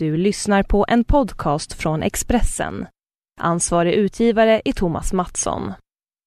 Du 0.00 0.16
lyssnar 0.16 0.62
på 0.62 0.84
en 0.88 1.04
podcast 1.04 1.72
från 1.72 2.02
Expressen. 2.02 2.86
Ansvarig 3.40 3.94
utgivare 3.94 4.62
är 4.64 4.72
Thomas 4.72 5.12
Mattsson. 5.12 5.72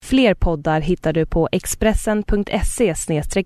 Fler 0.05 0.33
poddar 0.33 0.82
hittar 0.82 1.13
du 1.13 1.25
på 1.25 1.50
expressen.se 1.51 2.94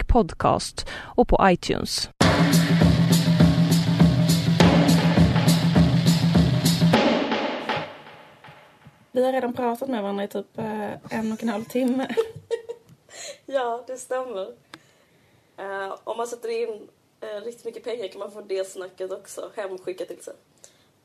podcast 0.08 0.88
och 0.92 1.28
på 1.28 1.40
iTunes. 1.44 2.10
Vi 9.12 9.26
har 9.26 9.32
redan 9.32 9.54
pratat 9.54 9.90
med 9.90 10.02
varandra 10.02 10.24
i 10.24 10.28
typ 10.28 10.58
eh, 10.58 11.18
en 11.20 11.32
och 11.32 11.44
en 11.44 11.50
halv 11.50 11.64
timme. 11.64 12.08
Ja, 13.46 13.84
det 13.88 13.98
stämmer. 13.98 14.48
Eh, 15.58 15.96
om 16.04 16.18
man 16.18 16.28
sätter 16.28 16.64
in 16.64 16.88
eh, 17.22 17.42
riktigt 17.46 17.66
mycket 17.66 17.84
pengar 17.84 18.08
kan 18.08 18.20
man 18.20 18.32
få 18.32 18.42
det 18.42 18.68
snacket 18.68 19.12
också 19.12 19.52
hemskickat 19.56 20.08
till 20.08 20.24
sig. 20.24 20.34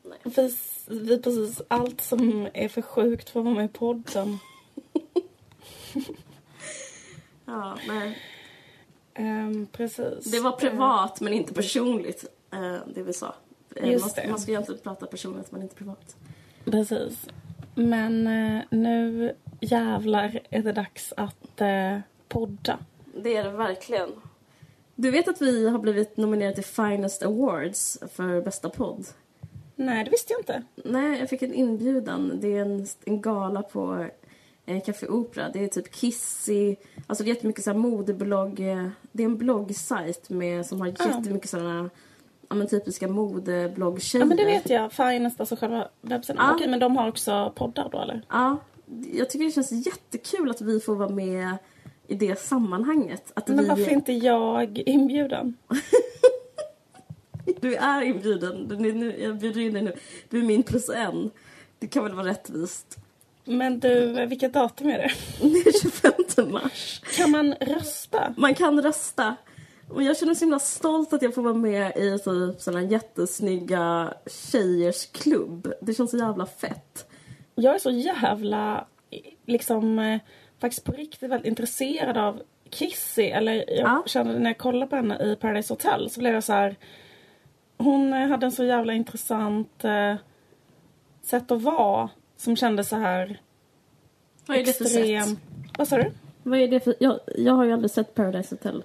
Nej. 0.03 0.19
Vi, 0.23 0.55
vi 0.87 1.21
precis 1.21 1.61
allt 1.67 2.01
som 2.01 2.47
är 2.53 2.67
för 2.67 2.81
sjukt 2.81 3.29
för 3.29 3.39
att 3.39 3.45
vara 3.45 3.55
med 3.55 3.65
i 3.65 3.73
podden. 3.73 4.39
Ja, 7.45 7.77
nej. 7.87 8.17
Ehm, 9.13 9.67
precis. 9.71 10.31
Det 10.31 10.39
var 10.39 10.51
privat 10.51 11.21
men 11.21 11.33
inte 11.33 11.53
personligt, 11.53 12.25
eh, 12.51 12.75
det 12.95 13.03
vi 13.03 13.13
sa. 13.13 13.35
Eh, 13.75 13.91
Just 13.91 14.05
man, 14.05 14.25
det. 14.25 14.29
man 14.29 14.39
ska 14.39 14.51
egentligen 14.51 14.81
prata 14.81 15.05
personligt 15.05 15.51
men 15.51 15.61
inte 15.61 15.75
privat. 15.75 16.15
Precis. 16.65 17.27
Men 17.75 18.27
eh, 18.27 18.63
nu 18.69 19.35
jävlar 19.59 20.39
är 20.49 20.61
det 20.61 20.71
dags 20.71 21.13
att 21.17 21.61
podda. 22.27 22.79
Det 23.15 23.35
är 23.35 23.43
det 23.43 23.51
verkligen. 23.51 24.09
Du 25.01 25.11
vet 25.11 25.27
att 25.27 25.41
vi 25.41 25.69
har 25.69 25.79
blivit 25.79 26.17
nominerade 26.17 26.55
till 26.55 26.63
Finest 26.65 27.23
Awards 27.23 27.97
för 28.13 28.41
bästa 28.41 28.69
podd? 28.69 29.05
Nej, 29.75 30.03
det 30.03 30.11
visste 30.11 30.33
jag 30.33 30.39
inte. 30.41 30.63
Nej, 30.75 31.19
jag 31.19 31.29
fick 31.29 31.41
en 31.41 31.53
inbjudan. 31.53 32.31
Det 32.41 32.57
är 32.57 32.61
en, 32.61 32.87
en 33.05 33.21
gala 33.21 33.61
på 33.61 34.05
eh, 34.65 34.81
Café 34.83 35.07
Opera. 35.07 35.49
Det 35.53 35.63
är 35.63 35.67
typ 35.67 35.91
Kissy. 35.95 36.75
Alltså 37.07 37.23
det 37.23 37.29
är 37.29 37.33
jättemycket 37.33 37.63
så 37.63 37.69
här 37.69 37.77
modeblogg. 37.77 38.59
eh, 38.59 38.87
Det 39.11 39.23
är 39.23 39.25
en 39.25 39.37
bloggsajt 39.37 40.29
med, 40.29 40.65
som 40.65 40.81
har 40.81 40.87
jättemycket 40.87 41.49
sådana 41.49 41.89
ja, 42.49 42.55
men 42.55 42.67
typiska 42.67 43.07
modebloggtjejer. 43.07 44.25
Ja, 44.25 44.27
men 44.27 44.37
det 44.37 44.45
vet 44.45 44.69
jag. 44.69 44.91
Finest, 44.93 45.39
alltså 45.39 45.55
själva 45.55 45.87
webbsidan. 46.01 46.45
Ja. 46.47 46.55
Okej, 46.55 46.67
men 46.67 46.79
de 46.79 46.95
har 46.97 47.09
också 47.09 47.53
poddar 47.55 47.89
då, 47.91 48.01
eller? 48.01 48.21
Ja, 48.29 48.57
jag 49.13 49.29
tycker 49.29 49.45
det 49.45 49.51
känns 49.51 49.71
jättekul 49.71 50.49
att 50.49 50.61
vi 50.61 50.79
får 50.79 50.95
vara 50.95 51.09
med 51.09 51.57
i 52.07 52.15
det 52.15 52.39
sammanhanget. 52.39 53.31
Att 53.33 53.47
Men 53.47 53.57
vi... 53.57 53.65
varför 53.65 53.91
inte 53.91 54.13
jag 54.13 54.77
inbjuden? 54.77 55.57
Du 57.61 57.75
är 57.75 58.01
inbjuden. 58.01 58.67
Du, 58.67 58.75
är 58.89 58.93
nu, 58.93 59.21
jag 59.21 59.37
bjuder 59.37 59.61
in 59.61 59.73
dig 59.73 59.81
nu. 59.83 59.93
Du 60.29 60.39
är 60.39 60.43
min 60.43 60.63
plus 60.63 60.89
en. 60.89 61.31
Det 61.79 61.87
kan 61.87 62.03
väl 62.03 62.13
vara 62.13 62.27
rättvist. 62.27 62.97
Men 63.45 63.79
du, 63.79 64.25
vilket 64.25 64.53
datum 64.53 64.89
är 64.89 64.97
det? 64.97 65.11
Det 65.39 65.69
är 65.69 65.81
25 65.81 66.51
mars. 66.51 67.01
Kan 67.17 67.31
man 67.31 67.53
rösta? 67.53 68.33
Man 68.37 68.55
kan 68.55 68.81
rösta. 68.81 69.35
Och 69.89 70.03
jag 70.03 70.17
känner 70.17 70.29
mig 70.29 70.35
så 70.35 70.45
himla 70.45 70.59
stolt 70.59 71.13
att 71.13 71.21
jag 71.21 71.35
får 71.35 71.41
vara 71.41 71.53
med 71.53 71.97
i 71.97 72.19
typ 72.19 72.61
såna 72.61 72.81
jättesnygga 72.81 74.13
tjejers 74.25 75.05
klubb. 75.05 75.73
Det 75.81 75.93
känns 75.93 76.11
så 76.11 76.17
jävla 76.17 76.45
fett. 76.45 77.07
Jag 77.55 77.75
är 77.75 77.79
så 77.79 77.91
jävla, 77.91 78.87
liksom, 79.45 79.99
eh, 79.99 80.19
faktiskt 80.61 80.83
på 80.83 80.91
riktigt 80.91 81.29
väldigt 81.29 81.47
intresserad 81.47 82.17
av 82.17 82.41
Kissy. 82.69 83.23
Eller 83.23 83.53
jag 83.53 83.65
Ja. 83.77 84.03
kände 84.05 84.39
när 84.39 84.49
jag 84.49 84.57
kollade 84.57 84.87
på 84.87 84.95
henne 84.95 85.23
i 85.23 85.35
Paradise 85.35 85.73
Hotel 85.73 86.09
så 86.09 86.19
blev 86.19 86.33
jag 86.33 86.43
så 86.43 86.53
här. 86.53 86.75
Hon 87.77 88.13
eh, 88.13 88.27
hade 88.27 88.45
en 88.45 88.51
så 88.51 88.63
jävla 88.63 88.93
intressant 88.93 89.85
eh, 89.85 90.15
sätt 91.23 91.51
att 91.51 91.61
vara 91.61 92.09
som 92.37 92.55
kändes 92.55 92.89
så 92.89 92.95
här 92.95 93.39
Vad 94.45 94.57
är 94.57 94.65
det 94.65 94.73
för 94.77 94.85
sätt? 94.85 95.37
Vad 95.77 95.87
sa 95.87 95.97
du? 95.97 96.11
Vad 96.43 96.59
är 96.59 96.67
det 96.67 96.79
för... 96.79 96.95
Jag, 96.99 97.19
jag 97.37 97.53
har 97.53 97.63
ju 97.63 97.71
aldrig 97.73 97.91
sett 97.91 98.15
Paradise 98.15 98.55
Hotel. 98.55 98.83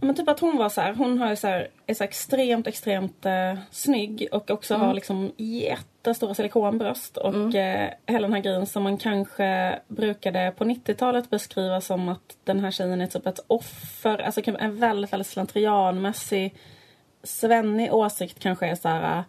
Men 0.00 0.14
typ 0.14 0.28
att 0.28 0.40
hon 0.40 0.56
var 0.56 0.68
så 0.68 0.80
här, 0.80 0.94
hon 0.94 1.18
har 1.18 1.34
så 1.34 1.46
här, 1.46 1.68
är 1.86 1.94
så 1.94 2.04
extremt, 2.04 2.66
extremt 2.66 3.26
eh, 3.26 3.58
snygg 3.70 4.28
och 4.32 4.50
också 4.50 4.74
har 4.74 4.94
liksom 4.94 5.32
jättestora 5.36 6.34
silikonbröst. 6.34 7.16
Och 7.16 7.54
eh, 7.54 7.90
hela 8.06 8.26
den 8.26 8.32
här 8.32 8.42
grejen 8.42 8.66
som 8.66 8.82
man 8.82 8.96
kanske 8.96 9.78
brukade 9.88 10.52
på 10.56 10.64
90-talet 10.64 11.30
beskriva 11.30 11.80
som 11.80 12.08
att 12.08 12.36
den 12.44 12.60
här 12.60 12.70
tjejen 12.70 13.00
är 13.00 13.06
typ 13.06 13.26
ett 13.26 13.44
offer, 13.46 14.18
alltså 14.18 14.40
en 14.46 14.78
väldigt, 14.78 15.12
väldigt 15.12 15.26
slentrianmässig 15.26 16.54
svennig 17.22 17.94
åsikt 17.94 18.38
kanske 18.38 18.66
är 18.66 18.74
så 18.74 18.88
här 18.88 19.24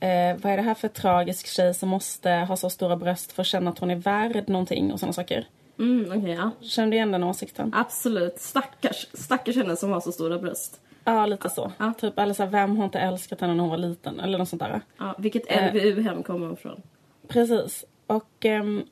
eh, 0.00 0.36
vad 0.42 0.52
är 0.52 0.56
det 0.56 0.62
här 0.62 0.74
för 0.74 0.88
tragisk 0.88 1.46
tjej 1.46 1.74
som 1.74 1.88
måste 1.88 2.30
ha 2.30 2.56
så 2.56 2.70
stora 2.70 2.96
bröst 2.96 3.32
för 3.32 3.42
att 3.42 3.46
känna 3.46 3.70
att 3.70 3.78
hon 3.78 3.90
är 3.90 3.96
värd 3.96 4.48
någonting 4.48 4.92
och 4.92 5.00
sådana 5.00 5.12
saker. 5.12 5.46
Mm, 5.80 6.18
okej, 6.18 6.30
ja. 6.32 6.50
Känner 6.60 6.90
du 6.90 6.96
igen 6.96 7.12
den 7.12 7.24
åsikten? 7.24 7.72
Absolut. 7.74 8.40
Stackars, 8.40 9.06
stackars 9.14 9.56
henne 9.56 9.76
som 9.76 9.90
har 9.90 10.00
så 10.00 10.12
stora 10.12 10.38
bröst. 10.38 10.80
Ja, 11.04 11.26
lite 11.26 11.50
så. 11.50 11.72
Ja. 11.78 11.92
Typ, 11.98 12.18
eller 12.18 12.34
så 12.34 12.42
här, 12.42 12.50
vem 12.50 12.76
har 12.76 12.84
inte 12.84 12.98
älskat 13.00 13.40
henne 13.40 13.54
när 13.54 13.60
hon 13.60 13.70
var 13.70 13.78
liten? 13.78 14.20
Eller 14.20 14.38
något 14.38 14.48
sånt 14.48 14.62
där. 14.62 14.80
Ja, 14.98 15.14
vilket 15.18 15.42
Eh. 15.50 15.74
LVU-hem 15.74 16.22
kommer 16.22 16.46
hon 16.46 16.56
från? 16.56 16.82
Precis. 17.28 17.84
Och, 18.06 18.44
ehm, 18.44 18.82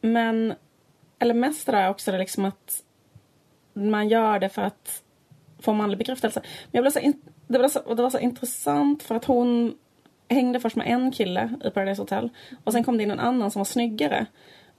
men, 0.00 0.54
eller 1.18 1.34
mest 1.34 1.66
det 1.66 1.72
där 1.72 1.90
också 1.90 2.12
det 2.12 2.18
liksom 2.18 2.44
att 2.44 2.82
man 3.72 4.08
gör 4.08 4.38
det 4.38 4.48
för 4.48 4.62
att 4.62 5.02
få 5.58 5.72
manlig 5.72 5.98
bekräftelse. 5.98 6.40
Men 6.42 6.70
jag 6.72 6.82
blev 6.82 6.90
så, 6.90 6.98
in, 6.98 7.20
det, 7.46 7.58
var 7.58 7.68
så, 7.68 7.94
det 7.94 8.02
var 8.02 8.10
så 8.10 8.18
intressant 8.18 9.02
för 9.02 9.14
att 9.14 9.24
hon 9.24 9.74
hängde 10.28 10.60
först 10.60 10.76
med 10.76 10.86
en 10.86 11.12
kille 11.12 11.50
i 11.64 11.70
Paradise 11.70 12.02
Hotel 12.02 12.30
och 12.64 12.72
sen 12.72 12.84
kom 12.84 12.96
det 12.96 13.02
in 13.02 13.10
en 13.10 13.20
annan 13.20 13.50
som 13.50 13.60
var 13.60 13.64
snyggare. 13.64 14.26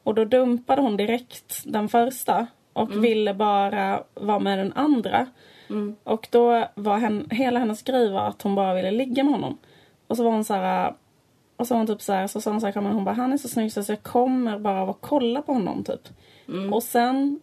Och 0.06 0.16
då 0.16 0.26
dumpade 0.26 0.82
hon 0.82 0.98
direkt 0.98 1.64
den 1.66 1.90
första 1.90 2.48
och 2.74 3.04
ville 3.04 3.34
bara 3.34 4.04
vara 4.14 4.40
med 4.40 4.58
den 4.58 4.74
andra. 4.74 5.28
Och 6.04 6.28
då 6.32 6.68
var 6.76 6.98
hen, 6.98 7.28
hela 7.32 7.60
hennes 7.60 7.82
grej 7.82 8.12
var 8.12 8.28
att 8.28 8.42
hon 8.42 8.56
bara 8.56 8.74
ville 8.74 8.92
ligga 8.92 9.24
med 9.24 9.34
honom. 9.34 9.58
Och 10.08 10.18
så 10.18 10.24
var 10.24 10.32
hon 10.32 10.44
så 10.44 10.54
här 10.54 10.94
och 11.58 11.68
så 11.68 11.74
var 11.74 11.80
hon 11.80 11.88
typ 11.88 12.02
så 12.02 12.14
här, 12.14 12.28
så 12.28 12.42
sa 12.42 12.52
hon 12.52 12.62
så 12.62 12.68
här, 12.68 12.74
hon 12.82 13.04
bara, 13.06 13.16
han 13.16 13.34
är 13.34 13.38
så 13.38 13.48
snygg 13.48 13.72
så 13.72 13.84
jag 13.88 14.04
kommer 14.04 14.60
bara 14.60 14.82
av 14.82 14.90
att 14.90 14.98
kolla 15.02 15.42
på 15.42 15.54
honom 15.54 15.84
typ. 15.84 16.10
Och 16.74 16.84
sen, 16.84 17.40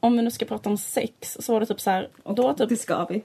om 0.00 0.16
vi 0.16 0.22
nu 0.22 0.30
ska 0.30 0.44
prata 0.44 0.70
om 0.70 0.78
sex, 0.78 1.36
så 1.40 1.52
var 1.52 1.60
det 1.60 1.66
typ 1.66 1.80
så 1.80 1.90
här, 1.90 2.08
då 2.24 2.54
typ 2.54 2.68
Det 2.68 2.76
ska 2.76 3.04
vi. 3.04 3.22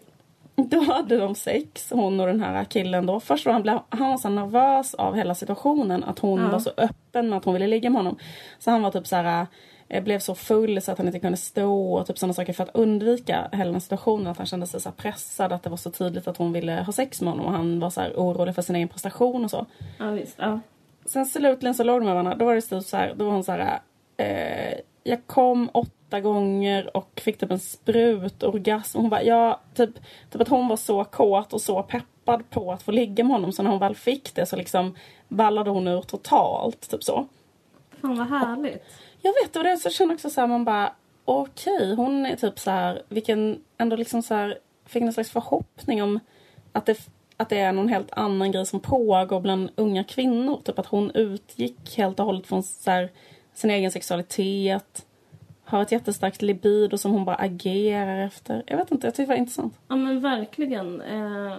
då 0.69 0.79
hade 0.81 1.17
de 1.17 1.35
sex, 1.35 1.91
hon 1.91 2.19
och 2.19 2.27
den 2.27 2.41
här 2.41 2.63
killen 2.63 3.05
då. 3.05 3.19
Först 3.19 3.45
var 3.45 3.53
han, 3.53 3.61
blev, 3.61 3.79
han 3.89 4.09
var 4.09 4.17
så 4.17 4.29
nervös 4.29 4.93
av 4.93 5.15
hela 5.15 5.35
situationen. 5.35 6.03
Att 6.03 6.19
hon 6.19 6.41
Ja. 6.41 6.47
var 6.51 6.59
så 6.59 6.71
öppen 6.77 7.29
med 7.29 7.37
att 7.37 7.45
hon 7.45 7.53
ville 7.53 7.67
ligga 7.67 7.89
med 7.89 7.99
honom. 7.99 8.17
Så 8.59 8.71
han 8.71 8.81
var 8.81 8.91
typ 8.91 9.07
så 9.07 9.15
här, 9.15 9.47
eh, 9.89 10.03
blev 10.03 10.19
så 10.19 10.35
full 10.35 10.81
så 10.81 10.91
att 10.91 10.97
han 10.97 11.07
inte 11.07 11.19
kunde 11.19 11.37
stå 11.37 11.93
och 11.93 12.07
typ 12.07 12.17
sådana 12.17 12.33
saker 12.33 12.53
för 12.53 12.63
att 12.63 12.75
undvika 12.75 13.49
hela 13.51 13.71
den 13.71 13.81
situationen. 13.81 14.27
Att 14.27 14.37
han 14.37 14.45
kände 14.47 14.67
sig 14.67 14.81
så 14.81 14.89
här 14.89 14.95
pressad, 14.95 15.51
att 15.53 15.63
det 15.63 15.69
var 15.69 15.77
så 15.77 15.91
tydligt 15.91 16.27
att 16.27 16.37
hon 16.37 16.53
ville 16.53 16.73
ha 16.85 16.93
sex 16.93 17.21
med 17.21 17.33
honom. 17.33 17.45
Och 17.45 17.51
han 17.53 17.79
var 17.79 17.89
så 17.89 18.01
här 18.01 18.13
orolig 18.15 18.55
för 18.55 18.61
sin 18.61 18.75
egen 18.75 18.87
prestation 18.87 19.43
och 19.43 19.51
så. 19.51 19.65
Ja, 19.99 20.09
visst. 20.11 20.35
Ja. 20.39 20.59
Sen 21.05 21.25
slutligen 21.25 21.75
så 21.75 21.83
låg 21.83 22.01
de 22.01 22.05
med 22.05 22.13
varandra. 22.13 22.35
Då 22.35 22.45
var 22.45 22.55
det 22.55 22.61
typ 22.61 22.83
så 22.83 22.97
här, 22.97 23.13
då 23.15 23.25
var 23.25 23.31
hon 23.31 23.43
så 23.43 23.51
här. 23.51 23.79
Eh, 24.17 24.79
jag 25.03 25.27
kom 25.27 25.69
åtta 25.73 25.91
gånger 26.09 26.97
och 26.97 27.21
fick 27.23 27.37
typ 27.37 27.51
en 27.51 27.59
sprut 27.59 28.43
orgasm. 28.43 28.99
Hon 28.99 29.09
bara, 29.09 29.23
ja, 29.23 29.61
typ, 29.75 29.99
typ 30.31 30.41
att 30.41 30.47
hon 30.47 30.67
var 30.67 30.77
så 30.77 31.03
kåt 31.03 31.53
och 31.53 31.61
så 31.61 31.83
peppad 31.83 32.49
på 32.49 32.71
att 32.71 32.83
få 32.83 32.91
ligga 32.91 33.23
med 33.23 33.33
honom. 33.33 33.51
Så 33.51 33.63
när 33.63 33.69
hon 33.69 33.79
väl 33.79 33.95
fick 33.95 34.35
det 34.35 34.45
så 34.45 34.55
liksom 34.55 34.95
ballade 35.27 35.69
hon 35.69 35.87
ur 35.87 36.01
totalt. 36.01 36.89
Typ 36.89 37.03
så. 37.03 37.27
Fan 38.01 38.17
vad 38.17 38.27
härligt. 38.27 38.83
Jag 39.21 39.33
vet, 39.43 39.55
och 39.55 39.63
det 39.63 39.77
så 39.77 39.89
känner 39.89 40.13
också 40.13 40.29
så 40.29 40.41
här, 40.41 40.47
man 40.47 40.65
bara 40.65 40.93
okej, 41.25 41.95
hon 41.95 42.25
är 42.25 42.35
typ 42.35 42.59
så 42.59 42.71
här, 42.71 43.01
vilken 43.09 43.63
ändå 43.77 43.95
liksom 43.95 44.21
så 44.21 44.33
här, 44.33 44.57
fick 44.85 45.03
en 45.03 45.13
slags 45.13 45.31
förhoppning 45.31 46.03
om 46.03 46.19
att 46.71 46.85
det, 46.85 47.07
att 47.37 47.49
det 47.49 47.59
är 47.59 47.71
någon 47.71 47.89
helt 47.89 48.11
annan 48.11 48.51
grej 48.51 48.65
som 48.65 48.79
pågår 48.79 49.39
bland 49.39 49.69
unga 49.75 50.03
kvinnor. 50.03 50.61
Typ 50.63 50.79
att 50.79 50.85
hon 50.85 51.11
utgick 51.11 51.97
helt 51.97 52.19
och 52.19 52.25
hållet 52.25 52.47
från 52.47 52.63
så 52.63 52.91
här, 52.91 53.11
sin 53.53 53.69
egen 53.69 53.91
sexualitet, 53.91 55.05
har 55.67 55.81
ett 55.81 55.91
jättestarkt 55.91 56.41
libido 56.41 56.97
som 56.97 57.11
hon 57.11 57.25
bara 57.25 57.35
agerar 57.35 58.25
efter. 58.25 58.63
Jag 58.67 58.77
vet 58.77 58.91
inte, 58.91 59.07
jag 59.07 59.13
tycker 59.13 59.27
det 59.27 59.33
var 59.33 59.39
intressant. 59.39 59.73
Ja 59.87 59.95
men 59.95 60.19
verkligen. 60.21 61.01
Eh, 61.01 61.53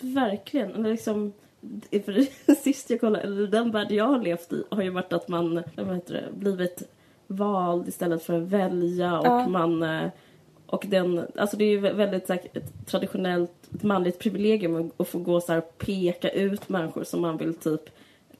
verkligen. 0.00 0.74
Eller 0.74 0.90
liksom, 0.90 1.32
för 1.90 2.54
sist 2.54 2.90
jag 2.90 3.00
kollade, 3.00 3.24
eller 3.24 3.46
den 3.46 3.70
värld 3.70 3.90
jag 3.92 4.04
har 4.04 4.18
levt 4.22 4.52
i 4.52 4.62
har 4.70 4.82
ju 4.82 4.90
varit 4.90 5.12
att 5.12 5.28
man 5.28 5.62
vad 5.76 5.94
heter 5.94 6.14
det, 6.14 6.24
blivit 6.38 6.82
vald 7.26 7.88
istället 7.88 8.22
för 8.22 8.42
att 8.42 8.48
välja 8.48 9.18
och 9.20 9.26
Ja. 9.26 9.48
man 9.48 9.82
eh, 9.82 10.08
och 10.66 10.84
den, 10.88 11.26
alltså 11.36 11.56
det 11.56 11.64
är 11.64 11.70
ju 11.70 11.80
vä- 11.80 11.92
väldigt 11.94 12.26
så 12.26 12.32
här, 12.32 12.42
ett 12.54 12.86
traditionellt 12.86 13.50
ett 13.74 13.82
manligt 13.82 14.18
privilegium 14.18 14.90
att- 14.96 15.08
få 15.08 15.18
gå 15.18 15.40
så 15.40 15.52
här 15.52 15.60
peka 15.60 16.30
ut 16.30 16.68
människor 16.68 17.04
som 17.04 17.20
man 17.20 17.36
vill 17.36 17.54
typ 17.54 17.82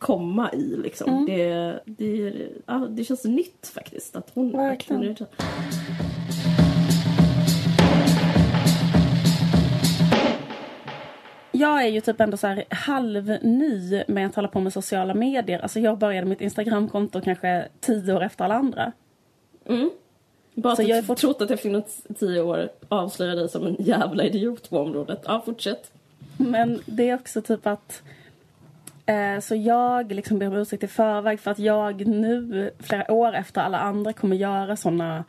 komma 0.03 0.53
i 0.53 0.77
liksom. 0.77 1.27
Det, 1.27 1.81
det, 1.85 2.23
är- 2.29 2.49
ja, 2.67 2.75
det 2.91 3.05
känns 3.05 3.25
nytt 3.25 3.67
faktiskt 3.75 4.17
att 4.17 4.31
hon, 4.35 4.53
Verkligen. 4.53 5.03
är 5.03 5.15
det. 5.15 5.27
jag 11.53 11.83
är 11.85 11.89
ju 11.89 12.01
typ 12.01 12.21
ändå 12.21 12.37
så 12.37 12.47
här 12.47 12.65
halvny 12.71 14.03
med 14.09 14.27
att 14.27 14.35
hålla 14.35 14.49
på 14.49 14.61
med 14.61 14.73
sociala 14.73 15.15
medier. 15.15 15.59
Alltså 15.59 15.81
jag 15.81 15.99
började 15.99 16.27
mitt 16.27 16.41
Instagramkonto 16.41 17.21
kanske 17.21 17.69
tio 17.81 18.15
år 18.15 18.23
efter 18.23 18.45
alla 18.45 18.55
andra. 18.55 18.93
Mm. 19.67 19.91
Bara 20.55 20.77
Så 20.77 20.83
att 20.83 20.89
jag 20.89 21.03
har 21.03 21.15
trott 21.15 21.43
att 21.43 21.51
efter 21.51 21.71
något 21.71 21.91
tio 22.19 22.41
år 22.43 22.69
avslöjar 22.89 23.37
dig 23.37 23.49
som 23.49 23.67
en 23.67 23.77
jävla 23.79 24.25
idiot 24.25 24.71
på 24.71 24.79
området. 24.79 25.23
Ja, 25.27 25.43
fortsätt. 25.45 25.91
Men 26.37 26.81
det 26.87 27.09
är 27.11 27.15
också 27.15 27.43
typ 27.43 27.67
att 27.67 28.03
så 29.41 29.55
jag 29.55 30.13
liksom 30.13 30.39
ber 30.39 30.47
om 30.47 30.53
ursäkt 30.57 30.85
i 30.85 30.87
förväg 30.89 31.41
för 31.41 31.51
att 31.51 31.59
jag 31.59 32.07
nu, 32.07 32.71
flera 32.79 33.13
år 33.13 33.35
efter 33.35 33.61
alla 33.61 33.79
andra, 33.79 34.13
kommer 34.13 34.37
göra 34.37 34.77
såna 34.77 35.25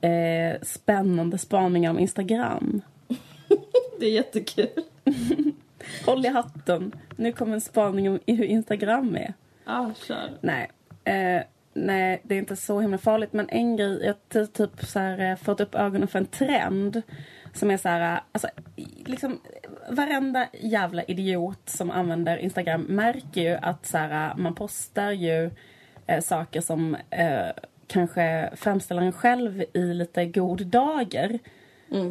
eh, 0.00 0.60
spännande 0.62 1.38
spaningar 1.38 1.90
om 1.90 1.98
Instagram. 1.98 2.80
Det 4.00 4.06
är 4.06 4.10
jättekul. 4.10 4.68
Håll 6.06 6.26
i 6.26 6.28
hatten. 6.28 6.92
Nu 7.16 7.32
kommer 7.32 7.52
en 7.54 7.60
spaning 7.60 8.08
om 8.10 8.18
hur 8.26 8.44
Instagram 8.44 9.16
är. 9.16 9.34
Ja, 9.64 9.90
kör. 9.96 10.30
Nej. 10.40 10.70
Eh, 11.04 11.42
nej, 11.74 12.20
det 12.24 12.34
är 12.34 12.38
inte 12.38 12.56
så 12.56 12.80
himla 12.80 12.98
farligt. 12.98 13.32
Men 13.32 13.48
en 13.48 13.76
grej, 13.76 14.00
jag 14.04 14.40
har 14.40 14.46
typ 14.46 14.84
så 14.84 14.98
här, 14.98 15.30
eh, 15.30 15.36
fått 15.36 15.60
upp 15.60 15.74
ögonen 15.74 16.08
för 16.08 16.18
en 16.18 16.26
trend. 16.26 17.02
Som 17.54 17.70
är 17.70 17.76
så 17.76 17.88
här, 17.88 18.20
alltså, 18.32 18.48
i- 18.76 19.02
liksom 19.04 19.40
varenda 19.88 20.48
jävla 20.52 21.02
idiot 21.02 21.68
som 21.68 21.90
använder 21.90 22.36
Instagram 22.36 22.82
märker 22.82 23.40
ju 23.40 23.58
att 23.62 23.86
så 23.86 23.98
här, 23.98 24.34
man 24.34 24.54
postar 24.54 25.10
ju 25.10 25.50
eh, 26.06 26.20
saker 26.20 26.60
som 26.60 26.96
eh, 27.10 27.48
kanske 27.86 28.50
framställer 28.56 29.02
en 29.02 29.12
själv 29.12 29.64
i 29.74 29.94
lite 29.94 30.26
god 30.26 30.66
dager. 30.66 31.38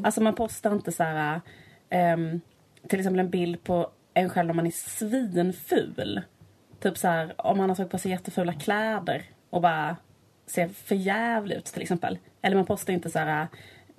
Alltså 0.05 0.21
man 0.21 0.35
postar 0.35 0.73
inte 0.73 0.91
så 0.91 1.03
här, 1.03 1.41
ehm, 1.89 2.41
till 2.87 2.99
exempel 2.99 3.19
en 3.19 3.29
bild 3.29 3.63
på 3.63 3.89
en 4.13 4.29
själv 4.29 4.47
när 4.47 4.53
man 4.53 4.67
är 4.67 4.71
svinful. 4.71 6.21
Typ 6.79 6.97
så 6.97 7.07
här, 7.07 7.33
om 7.37 7.57
man 7.57 7.69
har 7.69 7.75
tagit 7.75 7.91
på 7.91 7.97
sig 7.97 8.11
jättefula 8.11 8.53
kläder 8.53 9.23
och 9.49 9.61
bara 9.61 9.95
ser 10.45 10.67
för 10.67 10.95
jävligt 10.95 11.57
ut 11.57 11.65
till 11.65 11.81
exempel. 11.81 12.17
Eller 12.41 12.55
man 12.55 12.65
postar 12.65 12.93
inte 12.93 13.09
så 13.09 13.19
här, 13.19 13.47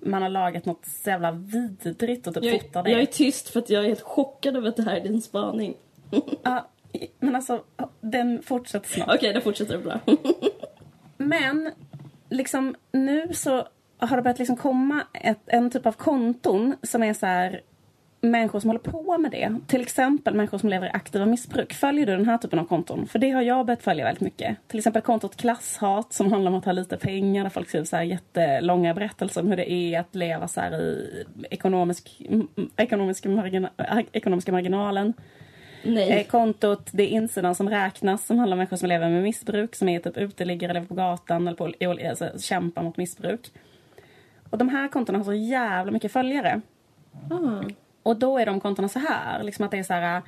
man 0.04 0.22
har 0.22 0.28
lagat 0.28 0.64
något 0.64 0.86
så 0.86 1.10
jävla 1.10 1.32
vidrigt 1.32 2.26
och 2.26 2.34
typ 2.34 2.44
Jag, 2.44 2.60
fotar 2.62 2.82
det. 2.82 2.90
jag 2.90 3.00
är 3.00 3.06
tyst 3.06 3.48
för 3.48 3.60
att 3.60 3.70
jag 3.70 3.84
är 3.84 3.88
helt 3.88 4.00
chockad 4.02 4.56
över 4.56 4.68
att 4.68 4.76
det 4.76 4.82
här 4.82 4.96
är 4.96 5.00
din 5.00 5.22
spaning. 5.22 5.74
Ja, 6.42 6.68
men 7.18 7.36
alltså, 7.36 7.62
den 8.00 8.42
fortsätter 8.42 8.88
snart. 8.88 9.14
Okej, 9.14 9.32
då 9.32 9.40
fortsätter 9.40 9.78
det 9.78 9.84
bra. 9.84 10.00
Men 11.16 11.70
liksom 12.30 12.74
nu 12.92 13.28
så 13.32 13.68
har 13.98 14.16
det 14.16 14.22
börjat 14.22 14.38
liksom 14.38 14.56
komma 14.56 15.02
ett, 15.12 15.40
en 15.46 15.70
typ 15.70 15.86
av 15.86 15.92
konton 15.92 16.76
som 16.82 17.02
är 17.02 17.14
så 17.14 17.26
här 17.26 17.60
människor 18.30 18.60
som 18.60 18.70
håller 18.70 18.80
på 18.80 19.18
med 19.18 19.30
det. 19.30 19.56
Till 19.66 19.80
exempel 19.80 20.34
människor 20.34 20.58
som 20.58 20.68
lever 20.68 20.86
i 20.86 20.90
aktiva 20.90 21.26
missbruk. 21.26 21.74
Följer 21.74 22.06
du 22.06 22.16
den 22.16 22.26
här 22.26 22.38
typen 22.38 22.58
av 22.58 22.64
konton? 22.64 23.06
För 23.06 23.18
det 23.18 23.30
har 23.30 23.42
jag 23.42 23.66
börjat 23.66 23.82
följa 23.82 24.04
väldigt 24.04 24.20
mycket. 24.20 24.56
Till 24.68 24.78
exempel 24.78 25.02
kontot 25.02 25.36
Klasshat 25.36 26.12
som 26.12 26.32
handlar 26.32 26.50
om 26.50 26.58
att 26.58 26.64
ha 26.64 26.72
lite 26.72 26.96
pengar. 26.96 27.42
Där 27.42 27.50
folk 27.50 27.68
skriver 27.68 27.86
så 27.86 27.96
här 27.96 28.02
jättelånga 28.02 28.94
berättelser 28.94 29.40
om 29.40 29.48
hur 29.48 29.56
det 29.56 29.72
är 29.72 30.00
att 30.00 30.14
leva 30.14 30.48
så 30.48 30.60
här 30.60 30.80
i 30.80 31.24
ekonomisk, 31.50 32.22
ekonomiska, 32.76 33.28
margina, 33.28 33.70
ekonomiska 34.12 34.52
marginalen. 34.52 35.14
Nej. 35.84 36.10
Eh, 36.10 36.26
kontot 36.26 36.88
Det 36.92 37.02
är 37.02 37.08
insidan 37.08 37.54
som 37.54 37.70
räknas 37.70 38.26
som 38.26 38.38
handlar 38.38 38.54
om 38.54 38.58
människor 38.58 38.76
som 38.76 38.88
lever 38.88 39.10
med 39.10 39.22
missbruk, 39.22 39.74
som 39.74 39.88
är 39.88 40.00
typ 40.00 40.16
uteliggare, 40.16 40.72
lever 40.72 40.86
på 40.86 40.94
gatan 40.94 41.48
eller 41.48 41.56
på, 41.56 41.72
alltså, 42.08 42.38
kämpar 42.38 42.82
mot 42.82 42.96
missbruk. 42.96 43.50
Och 44.50 44.58
de 44.58 44.68
här 44.68 44.88
kontona 44.88 45.18
har 45.18 45.24
så 45.24 45.32
jävla 45.34 45.92
mycket 45.92 46.12
följare. 46.12 46.60
Ah. 47.30 47.64
Och 48.04 48.16
då 48.16 48.38
är 48.38 48.46
de 48.46 48.60
kontona 48.60 48.88
så 48.88 48.98
här, 48.98 49.42
liksom 49.42 49.64
att 49.64 49.70
det 49.70 49.78
är 49.78 49.82
så 49.82 49.94
här, 49.94 50.22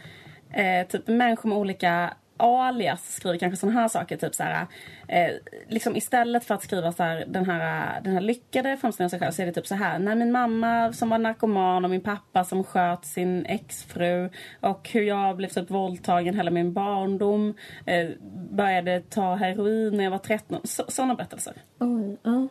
eh, 0.50 0.86
typ 0.86 1.08
människor 1.08 1.48
med 1.48 1.58
olika 1.58 2.14
alias 2.36 3.14
skriver 3.14 3.38
kanske 3.38 3.56
såna 3.56 3.72
här 3.72 3.88
saker, 3.88 4.16
typ 4.16 4.34
så 4.34 4.42
här, 4.42 4.66
eh, 5.08 5.30
liksom 5.68 5.96
istället 5.96 6.44
för 6.44 6.54
att 6.54 6.62
skriva 6.62 6.92
så 6.92 7.02
här, 7.02 7.24
den 7.28 7.46
här, 7.46 8.00
den 8.00 8.12
här 8.12 8.20
lyckade 8.20 8.76
framställningen 8.76 9.06
av 9.06 9.10
sig 9.10 9.18
själv 9.18 9.32
så 9.32 9.42
är 9.42 9.46
det 9.46 9.52
typ 9.52 9.66
så 9.66 9.74
här, 9.74 9.98
när 9.98 10.14
min 10.14 10.32
mamma 10.32 10.92
som 10.92 11.08
var 11.08 11.18
narkoman 11.18 11.84
och 11.84 11.90
min 11.90 12.00
pappa 12.00 12.44
som 12.44 12.64
sköt 12.64 13.04
sin 13.04 13.46
exfru 13.46 14.30
och 14.60 14.88
hur 14.92 15.02
jag 15.02 15.36
blev 15.36 15.48
typ 15.48 15.70
våldtagen 15.70 16.34
hela 16.34 16.50
min 16.50 16.72
barndom, 16.72 17.54
eh, 17.86 18.08
började 18.50 19.00
ta 19.00 19.34
heroin 19.34 19.96
när 19.96 20.04
jag 20.04 20.10
var 20.10 20.18
13, 20.18 20.60
sådana 20.64 21.14
berättelser. 21.14 21.54
Oj, 21.78 22.16
ja. 22.22 22.48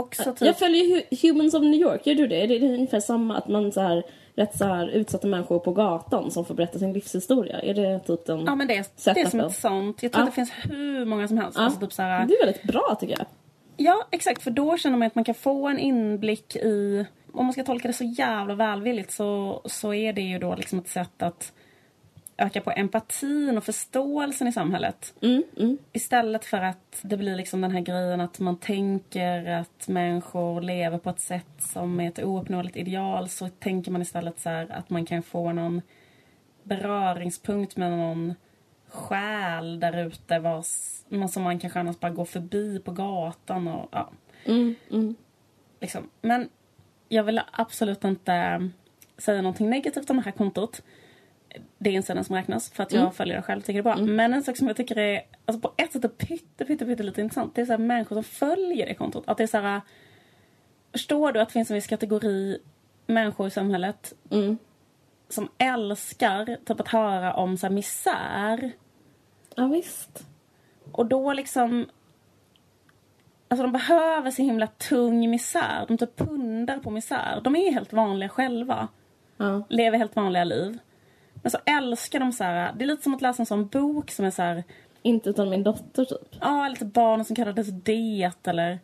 Också 0.00 0.24
typ, 0.34 0.40
Jag 0.46 0.58
följer 0.58 0.84
Hu- 0.84 1.22
Humans 1.22 1.54
of 1.54 1.62
New 1.62 1.80
York, 1.80 2.06
gör 2.06 2.14
du 2.14 2.26
det? 2.26 2.46
Det 2.46 2.56
är 2.56 2.62
ungefär 2.74 3.00
samma 3.00 3.36
att 3.36 3.48
man 3.48 3.72
så 3.72 3.80
här, 3.80 4.02
rätt 4.34 4.58
så 4.58 4.64
här 4.64 4.88
utsatta 4.88 5.26
människor 5.26 5.58
på 5.58 5.72
gatan 5.72 6.30
som 6.30 6.44
får 6.44 6.54
berätta 6.54 6.78
sin 6.78 6.92
livshistoria? 6.92 7.60
Är 7.60 7.74
det 7.74 7.98
typ 8.00 8.26
den... 8.26 8.44
Ja 8.46 8.54
men 8.54 8.66
det, 8.66 8.76
är- 8.76 9.14
det 9.14 9.20
är 9.20 9.26
som 9.28 9.40
ett 9.40 9.54
sånt. 9.56 10.02
Jag 10.02 10.12
tror 10.12 10.20
Ja. 10.22 10.28
att 10.28 10.30
det 10.32 10.34
finns 10.34 10.52
hur 10.70 11.04
många 11.04 11.28
som 11.28 11.38
helst. 11.38 11.58
Ja. 11.58 11.64
Alltså 11.64 11.80
typ 11.80 11.92
så 11.92 12.02
här, 12.02 12.26
Det 12.26 12.34
är 12.34 12.46
väldigt 12.46 12.62
bra 12.62 12.96
tycker 13.00 13.14
jag. 13.18 13.26
Ja, 13.76 14.06
exakt. 14.10 14.42
För 14.42 14.50
då 14.50 14.76
känner 14.76 14.96
man 14.96 15.06
att 15.06 15.14
man 15.14 15.24
kan 15.24 15.34
få 15.34 15.68
en 15.68 15.78
inblick 15.78 16.56
i... 16.56 17.06
Om 17.32 17.44
man 17.46 17.52
ska 17.52 17.64
tolka 17.64 17.88
det 17.88 17.94
så 17.94 18.04
jävla 18.04 18.54
välvilligt 18.54 19.12
så, 19.12 19.60
så 19.64 19.94
är 19.94 20.12
det 20.12 20.20
ju 20.20 20.38
då 20.38 20.54
liksom 20.54 20.78
ett 20.78 20.88
sätt 20.88 21.22
att 21.22 21.52
öka 22.40 22.60
på 22.60 22.70
empatin 22.70 23.58
och 23.58 23.64
förståelsen 23.64 24.48
i 24.48 24.52
samhället. 24.52 25.14
Mm, 25.22 25.42
mm. 25.56 25.78
Istället 25.92 26.44
för 26.44 26.62
att 26.62 26.98
det 27.02 27.16
blir 27.16 27.36
liksom 27.36 27.60
den 27.60 27.70
här 27.70 27.80
grejen 27.80 28.20
att 28.20 28.38
man 28.38 28.56
tänker 28.56 29.46
att 29.46 29.88
människor 29.88 30.60
lever 30.60 30.98
på 30.98 31.10
ett 31.10 31.20
sätt 31.20 31.54
som 31.58 32.00
är 32.00 32.08
ett 32.08 32.24
ouppnåeligt 32.24 32.76
ideal 32.76 33.28
så 33.28 33.48
tänker 33.48 33.90
man 33.90 34.02
istället 34.02 34.40
så 34.40 34.66
att 34.70 34.90
man 34.90 35.06
kan 35.06 35.22
få 35.22 35.52
någon 35.52 35.82
beröringspunkt 36.62 37.76
med 37.76 37.90
någon 37.90 38.34
själ 38.88 39.80
där 39.80 40.06
ute 40.06 40.38
vars, 40.38 40.66
som 41.30 41.42
man 41.42 41.58
kanske 41.58 41.80
annars 41.80 42.00
bara 42.00 42.12
går 42.12 42.24
förbi 42.24 42.78
på 42.78 42.92
gatan 42.92 43.68
och 43.68 43.88
ja, 43.92 44.10
Mm, 44.44 44.74
mm. 44.90 45.14
liksom. 45.80 46.10
Men 46.22 46.48
jag 47.08 47.24
vill 47.24 47.40
absolut 47.52 48.04
inte 48.04 48.68
säga 49.18 49.42
någonting 49.42 49.70
negativt 49.70 50.10
om 50.10 50.16
det 50.16 50.22
här 50.22 50.32
kontot. 50.32 50.82
Det 51.78 51.90
är 51.90 51.94
insidan 51.94 52.24
som 52.24 52.36
räknas 52.36 52.70
för 52.70 52.82
att 52.82 52.92
jag 52.92 53.00
Mm. 53.00 53.12
följer 53.12 53.36
det 53.36 53.42
själv 53.42 53.60
tycker 53.60 53.82
det 53.82 53.90
är 53.90 53.94
bra. 53.94 54.04
Men 54.04 54.34
en 54.34 54.42
sak 54.42 54.56
som 54.56 54.66
jag 54.66 54.76
tycker 54.76 54.98
är 54.98 55.22
alltså 55.46 55.60
på 55.68 55.74
ett 55.76 55.92
sätt 55.92 56.04
är 56.04 56.08
pytte, 56.08 56.64
pytte, 56.64 56.86
pytte 56.86 57.02
lite 57.02 57.20
intressant. 57.20 57.54
Det 57.54 57.60
är 57.60 57.66
så 57.66 57.72
här 57.72 57.78
människor 57.78 58.16
som 58.16 58.24
följer 58.24 58.86
det 58.86 58.94
kontot. 58.94 59.24
Att 59.26 59.36
det 59.36 59.42
är 59.42 59.46
så 59.46 59.58
här, 59.58 59.80
förstår 60.92 61.32
du 61.32 61.40
att 61.40 61.48
det 61.48 61.52
finns 61.52 61.70
en 61.70 61.74
viss 61.74 61.86
kategori 61.86 62.58
människor 63.06 63.46
i 63.46 63.50
samhället 63.50 64.12
Mm. 64.30 64.58
som 65.28 65.48
älskar 65.58 66.56
typ 66.64 66.80
att 66.80 66.88
höra 66.88 67.34
om 67.34 67.56
så 67.56 67.66
här 67.66 67.74
misär. 67.74 68.72
Ja, 69.54 69.66
visst. 69.66 70.26
Och 70.92 71.06
då 71.06 71.32
liksom... 71.32 71.86
Alltså 73.48 73.62
de 73.62 73.72
behöver 73.72 74.30
så 74.30 74.42
himla 74.42 74.66
tung 74.66 75.30
misär. 75.30 75.84
De 75.88 75.98
typ 75.98 76.16
pundar 76.16 76.78
på 76.78 76.90
misär. 76.90 77.40
De 77.44 77.56
är 77.56 77.72
helt 77.72 77.92
vanliga 77.92 78.28
själva. 78.28 78.88
Ja. 79.36 79.62
Lever 79.68 79.98
helt 79.98 80.16
vanliga 80.16 80.44
liv. 80.44 80.78
Men 81.42 81.50
så 81.50 81.58
älskar 81.64 82.20
de 82.20 82.32
så 82.32 82.44
här... 82.44 82.72
Det 82.72 82.84
är 82.84 82.86
lite 82.86 83.02
som 83.02 83.14
att 83.14 83.22
läsa 83.22 83.42
en 83.42 83.46
sån 83.46 83.66
bok 83.66 84.10
som 84.10 84.24
är 84.24 84.30
så 84.30 84.42
här... 84.42 84.64
Inte 85.02 85.30
utan 85.30 85.50
min 85.50 85.62
dotter 85.62 86.04
typ. 86.04 86.36
Ja, 86.40 86.68
lite 86.68 86.84
barn 86.84 87.24
som 87.24 87.36
kallades 87.36 87.68
det 87.68 88.32
eller... 88.44 88.78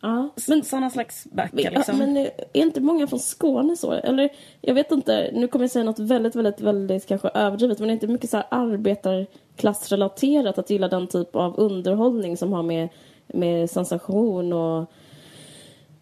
Ja. 0.00 0.28
Men, 0.48 0.64
såna 0.64 0.90
slags 0.90 1.26
böcker 1.32 1.64
Ja, 1.64 1.70
liksom. 1.70 1.98
Men 1.98 2.16
är 2.16 2.30
inte 2.52 2.80
många 2.80 3.06
från 3.06 3.20
Skåne 3.20 3.76
så? 3.76 3.92
Eller 3.92 4.30
jag 4.60 4.74
vet 4.74 4.92
inte, 4.92 5.30
nu 5.34 5.48
kommer 5.48 5.62
jag 5.62 5.70
säga 5.70 5.84
något 5.84 5.98
väldigt, 5.98 6.36
väldigt, 6.36 6.60
väldigt 6.60 7.06
kanske 7.06 7.28
överdrivet 7.28 7.78
men 7.78 7.88
är 7.88 7.94
inte 7.94 8.06
mycket 8.06 8.30
så 8.30 8.36
här 8.36 8.46
arbetarklassrelaterat 8.50 10.58
att 10.58 10.70
gilla 10.70 10.88
den 10.88 11.06
typ 11.06 11.36
av 11.36 11.58
underhållning 11.58 12.36
som 12.36 12.52
har 12.52 12.62
med, 12.62 12.88
med 13.26 13.70
sensation 13.70 14.52
och 14.52 14.90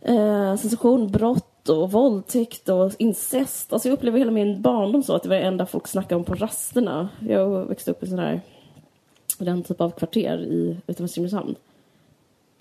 eh, 0.00 0.56
sensation, 0.56 1.10
brott 1.10 1.55
och 1.68 1.92
våldtäkt 1.92 2.68
och 2.68 2.92
incest. 2.99 3.73
Alltså 3.73 3.88
jag 3.88 3.92
upplever 3.96 4.18
hela 4.18 4.30
min 4.30 4.62
barndom 4.62 5.02
så 5.02 5.16
att 5.16 5.23
det 5.23 5.28
var 5.28 5.37
det 5.37 5.42
enda 5.42 5.66
folk 5.66 5.88
snackade 5.88 6.14
om 6.14 6.25
på 6.25 6.35
rasterna. 6.35 7.08
Jag 7.28 7.66
växte 7.66 7.90
upp 7.90 8.02
i 8.02 8.06
sån 8.06 8.18
här 8.18 8.40
den 9.38 9.62
typ 9.62 9.80
av 9.80 9.90
kvarter 9.90 10.38
i 10.38 10.76
utanför 10.87 11.12
Simrishamn. 11.12 11.54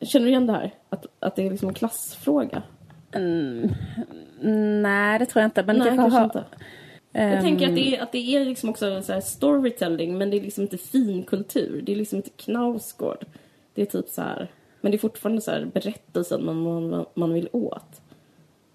Känner 0.01 0.25
du 0.25 0.29
igen 0.31 0.47
det 0.47 0.53
här? 0.53 0.73
Att, 0.89 1.05
att 1.19 1.35
det 1.35 1.45
är 1.45 1.49
liksom 1.49 1.69
en 1.69 1.75
klassfråga? 1.75 2.63
Mm, 3.11 3.69
nej, 4.81 5.19
det 5.19 5.25
tror 5.25 5.41
jag 5.41 5.47
inte. 5.47 5.63
Men 5.63 5.77
Nej, 5.77 5.87
kanske 5.97 6.17
har- 6.17 6.23
inte. 6.23 6.43
Jag 7.11 7.33
ehm, 7.33 7.41
tänker 7.41 7.69
att 7.69 7.75
det 7.75 7.95
är, 7.95 8.03
att 8.03 8.11
det 8.11 8.35
är 8.35 8.45
liksom 8.45 8.69
också 8.69 9.01
så 9.01 9.13
här 9.13 9.21
storytelling 9.21 10.17
men 10.17 10.29
det 10.29 10.37
är 10.37 10.41
liksom 10.41 10.63
inte 10.63 10.77
finkultur. 10.77 11.81
Det 11.81 11.91
är 11.91 11.95
liksom 11.95 12.17
inte 12.17 12.29
Knausgård. 12.29 13.25
Det 13.73 13.81
är 13.81 13.85
typ 13.85 14.09
så 14.09 14.21
här... 14.21 14.51
Men 14.81 14.91
det 14.91 14.95
är 14.95 14.99
fortfarande 14.99 15.41
så 15.41 15.51
här 15.51 15.65
berättelsen 15.73 16.45
man, 16.45 16.63
man, 16.63 17.05
man 17.13 17.33
vill 17.33 17.49
åt. 17.51 18.01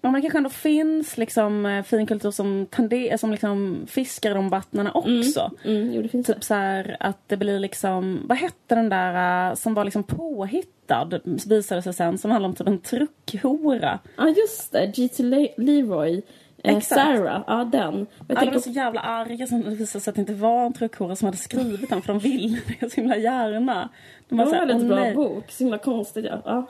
Men 0.03 0.13
det 0.13 0.21
kanske 0.21 0.37
ändå 0.37 0.49
finns 0.49 1.17
liksom 1.17 1.65
eh, 1.65 1.83
finkultur 1.83 2.31
som, 2.31 2.65
tender, 2.71 3.17
som 3.17 3.31
liksom 3.31 3.85
fiskar 3.87 4.35
de 4.35 4.49
vattnen 4.49 4.89
också. 4.93 5.51
Mm, 5.65 5.93
jo, 5.93 6.01
det 6.01 6.07
finns 6.09 6.27
Typ 6.27 6.43
så 6.43 6.53
här 6.53 6.97
att 6.99 7.17
det 7.27 7.37
blir 7.37 7.59
liksom, 7.59 8.19
vad 8.25 8.37
hette 8.37 8.75
den 8.75 8.89
där 8.89 9.49
eh, 9.49 9.55
som 9.55 9.73
var 9.73 9.85
liksom 9.85 10.03
påhittad 10.03 11.09
visade 11.23 11.81
sig 11.81 11.93
sen 11.93 12.17
som 12.17 12.31
handlar 12.31 12.49
om 12.49 12.55
typ 12.55 12.67
en 12.67 12.79
truckhora. 12.81 13.99
Ja, 14.17 14.27
just 14.29 14.71
det. 14.71 14.87
G.T. 14.95 15.23
Le- 15.23 15.53
Leroy. 15.57 16.21
Eh. 16.63 16.79
Sarah, 16.79 17.43
ja 17.47 17.69
den. 17.71 18.07
Jag 18.27 18.37
tänker 18.37 18.53
var 18.53 18.61
så 18.61 18.69
jävla 18.69 18.99
arga 19.01 19.47
som 19.47 19.61
det 19.61 19.69
visade 19.69 20.01
sig 20.03 20.11
att 20.11 20.15
det 20.15 20.21
inte 20.21 20.33
var 20.33 20.65
en 20.65 20.73
truckhora 20.73 21.15
som 21.15 21.25
hade 21.25 21.37
skrivit 21.37 21.89
den 21.89 22.01
för 22.01 22.13
de 22.13 22.19
ville 22.19 22.57
det 22.79 22.89
så 22.93 23.01
himla 23.01 23.17
gärna. 23.17 23.89
De 24.29 24.37
det 24.37 24.45
var 24.45 24.53
en 24.53 24.67
väldigt 24.67 24.83
"Åh, 24.83 24.87
bra 24.95 24.99
nej." 24.99 25.15
bok, 25.15 25.51
så 25.51 25.63
himla 25.63 25.77
konstigt 25.77 26.25
ja. 26.25 26.41
ja. 26.45 26.67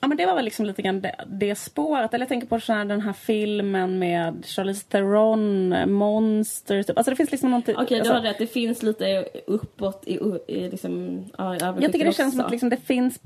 Ja 0.00 0.08
men 0.08 0.16
det 0.16 0.26
var 0.26 0.34
väl 0.34 0.44
liksom 0.44 0.66
lite 0.66 0.82
grann 0.82 1.00
det, 1.00 1.14
det 1.26 1.54
spåret. 1.54 2.14
Eller 2.14 2.22
jag 2.22 2.28
tänker 2.28 2.46
på 2.46 2.60
så 2.60 2.72
här, 2.72 2.84
den 2.84 3.00
här 3.00 3.12
filmen 3.12 3.98
med 3.98 4.46
Charlize 4.46 4.84
Theron, 4.88 5.74
Monster 5.92 6.82
typ. 6.82 6.96
Alltså 6.98 7.10
det 7.10 7.16
finns 7.16 7.30
liksom 7.30 7.50
någonting. 7.50 7.76
Okej, 7.78 7.98
alltså, 7.98 8.12
du 8.12 8.18
har 8.18 8.24
rätt. 8.26 8.38
Det 8.38 8.46
finns 8.46 8.82
lite 8.82 9.24
uppåt 9.46 10.02
i, 10.06 10.18
i 10.46 10.68
liksom... 10.68 11.24
Ja, 11.38 11.56
Jag 11.56 11.92
tycker 11.92 12.04
det 12.04 12.12
känns 12.12 12.34
som 12.34 12.44
att 12.44 12.50
liksom 12.50 12.68
det 12.68 12.76
finns 12.76 13.20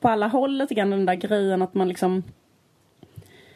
på 0.00 0.08
alla 0.08 0.28
håll 0.28 0.58
lite 0.58 0.74
grann 0.74 0.90
den 0.90 1.06
där 1.06 1.14
grejen 1.14 1.62
att 1.62 1.74
man 1.74 1.88
liksom 1.88 2.22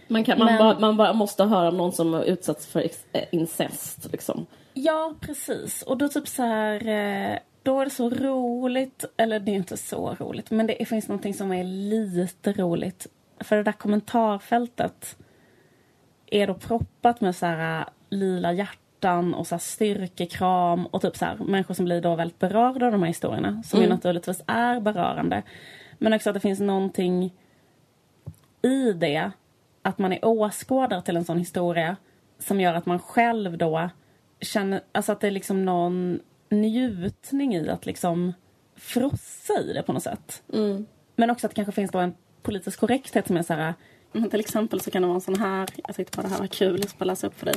Man, 0.09 0.25
kan, 0.25 0.39
man, 0.39 0.47
Men- 0.47 0.59
bara, 0.59 0.79
man 0.79 0.97
bara 0.97 1.13
måste 1.13 1.45
höra 1.45 1.69
om 1.69 1.77
någon 1.77 1.93
som 1.93 2.13
har 2.13 2.23
utsatts 2.25 2.67
för 2.67 2.81
eh, 3.13 3.23
incest. 3.31 4.09
Liksom. 4.13 4.47
Ja, 4.75 5.15
precis. 5.21 5.83
Och 5.83 5.97
då 5.97 6.09
typ 6.09 6.29
så 6.29 6.43
här... 6.43 6.89
eh, 6.89 7.39
Då 7.67 7.81
är 7.81 7.85
det 7.85 7.91
så 7.91 8.11
roligt, 8.11 9.05
eller 9.17 9.41
det 9.41 9.51
är 9.51 9.57
inte 9.57 9.77
så 9.77 10.15
roligt, 10.15 10.51
men 10.51 10.67
det 10.67 10.89
finns 10.89 11.09
någonting 11.09 11.35
som 11.35 11.53
är 11.53 11.65
lite 11.65 12.53
roligt. 12.53 13.07
För 13.41 13.57
det 13.57 13.63
där 13.63 13.73
kommentarfältet 13.73 15.17
är 16.27 16.47
då 16.47 16.55
proppat 16.55 17.21
med 17.21 17.37
så 17.37 17.47
här 17.47 17.81
eh, 17.81 17.87
lila 18.09 18.53
hjärtan 18.53 19.35
och 19.35 19.47
så 19.47 19.55
här 19.55 19.61
styrkekram 19.61 20.87
och 20.87 21.03
typ 21.03 21.17
så 21.17 21.25
här 21.25 21.37
människor 21.37 21.75
som 21.75 21.85
blir 21.85 22.01
då 22.01 22.15
väldigt 22.15 22.39
berörda 22.39 22.87
av 22.87 22.93
de 22.93 23.03
här 23.03 23.09
historierna. 23.09 23.63
Som 23.63 23.81
ju 23.81 23.89
naturligtvis 23.89 24.43
är 24.47 24.81
berörande. 24.81 25.43
Men 25.99 26.13
också 26.13 26.31
att 26.31 26.35
det 26.35 26.41
finns 26.41 26.61
någonting 26.61 27.35
i 28.63 28.93
det, 28.93 29.31
att 29.83 29.99
man 29.99 30.13
är 30.13 30.25
åskådare 30.25 31.03
till 31.03 31.17
en 31.17 31.25
sån 31.25 31.39
historia 31.39 31.97
som 32.39 32.61
gör 32.61 32.75
att 32.75 32.87
man 32.87 32.99
själv 32.99 33.59
då 33.59 33.91
känner, 34.41 34.81
alltså 34.93 35.13
att 35.13 35.21
det 35.21 35.27
är 35.27 35.31
liksom 35.31 35.65
någon 35.65 36.21
njutning 36.51 37.55
i 37.55 37.69
att 37.69 37.87
liksom 37.87 38.33
frossa 38.77 39.61
i 39.61 39.73
det 39.73 39.83
på 39.83 39.93
något 39.93 40.03
sätt. 40.03 40.43
Men 41.17 41.31
också 41.31 41.47
att 41.47 41.51
det 41.51 41.55
kanske 41.55 41.73
finns 41.73 41.91
då 41.91 41.99
en 41.99 42.15
politisk 42.43 42.81
korrekthet 42.81 43.27
som 43.27 43.37
är 43.37 43.43
så 43.43 43.55
här, 43.55 43.75
men 44.13 44.31
till 44.31 44.41
exempel 44.41 44.81
så 44.81 44.91
kan 44.91 45.03
det 45.03 45.09
vara 45.09 45.15
en 45.15 45.21
sån 45.21 45.37
här, 45.41 45.69
jag 45.87 45.97
tyckte 45.97 46.17
bara 46.17 46.23
det 46.23 46.29
här 46.29 46.39
var 46.39 46.47
kul, 46.47 46.81
jag 46.81 46.89
ska 46.89 46.99
bara 46.99 47.05
läsa 47.05 47.27
upp 47.27 47.39
för 47.39 47.47
dig. 47.47 47.55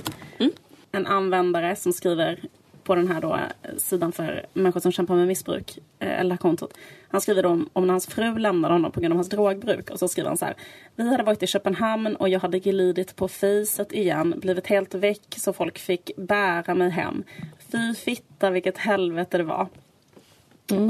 En 0.91 1.07
användare 1.07 1.75
som 1.75 1.93
skriver 1.93 2.39
på 2.83 2.95
den 2.95 3.07
här 3.07 3.21
då, 3.21 3.35
eh, 3.35 3.77
sidan 3.77 4.11
för 4.11 4.45
människor 4.53 4.79
som 4.79 4.91
kämpar 4.91 5.15
med 5.15 5.27
missbruk, 5.27 5.79
eh, 5.99 6.19
eller 6.19 6.37
kontot. 6.37 6.73
Han 7.07 7.21
skriver 7.21 7.43
då 7.43 7.49
om, 7.49 7.69
om 7.73 7.87
när 7.87 7.93
hans 7.93 8.07
fru 8.07 8.37
lämnade 8.37 8.73
honom 8.73 8.91
på 8.91 8.99
grund 8.99 9.11
av 9.11 9.17
hans 9.17 9.29
drogbruk. 9.29 9.89
Och 9.89 9.99
så 9.99 10.07
skriver 10.07 10.29
han 10.29 10.37
så 10.37 10.45
här. 10.45 10.55
Vi 10.95 11.07
hade 11.07 11.23
varit 11.23 11.43
i 11.43 11.47
Köpenhamn 11.47 12.15
och 12.15 12.29
jag 12.29 12.39
hade 12.39 12.59
glidit 12.59 13.15
på 13.15 13.27
facet 13.27 13.93
igen, 13.93 14.33
blivit 14.37 14.67
helt 14.67 14.93
väck 14.93 15.35
så 15.37 15.53
folk 15.53 15.79
fick 15.79 16.11
bära 16.17 16.75
mig 16.75 16.89
hem. 16.89 17.23
Fy 17.71 17.95
fitta 17.95 18.49
vilket 18.49 18.77
helvete 18.77 19.37
det 19.37 19.43
var. 19.43 19.67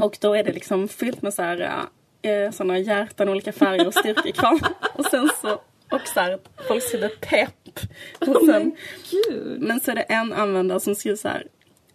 Och 0.02 0.18
då 0.20 0.34
är 0.34 0.44
det 0.44 0.52
liksom 0.52 0.88
fyllt 0.88 1.22
med 1.22 1.34
så 1.34 1.42
här, 1.42 1.86
eh, 2.22 2.50
såna 2.50 2.78
hjärtan 2.78 3.28
olika 3.28 3.52
färger 3.52 3.86
och 3.86 3.94
styrkekram. 3.94 4.60
och 4.94 5.04
sen 5.04 5.30
så, 5.40 5.52
och 5.90 6.08
så 6.14 6.20
här, 6.20 6.38
folk 6.68 6.82
skriver 6.82 7.08
pepp. 7.08 7.80
Och 8.18 8.42
sen, 8.46 8.76
Gud! 9.10 9.60
men 9.60 9.80
så 9.80 9.90
är 9.90 9.94
det 9.94 10.02
en 10.02 10.32
användare 10.32 10.80
som 10.80 10.94
skriver 10.94 11.16
så 11.16 11.28
här. 11.28 11.46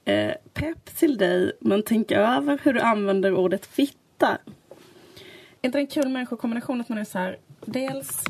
Eh, 0.05 0.33
pepp 0.53 0.97
till 0.97 1.17
dig, 1.17 1.51
men 1.59 1.83
tänk 1.83 2.11
över 2.11 2.59
hur 2.63 2.73
du 2.73 2.79
använder 2.79 3.33
ordet 3.33 3.65
fitta. 3.65 4.37
Är 5.61 5.67
inte 5.67 5.77
det 5.77 5.81
en 5.81 5.87
kul 5.87 6.09
människokombination 6.09 6.81
att 6.81 6.89
man 6.89 6.97
är 6.97 7.05
så 7.05 7.17
här. 7.17 7.37
Dels 7.65 8.23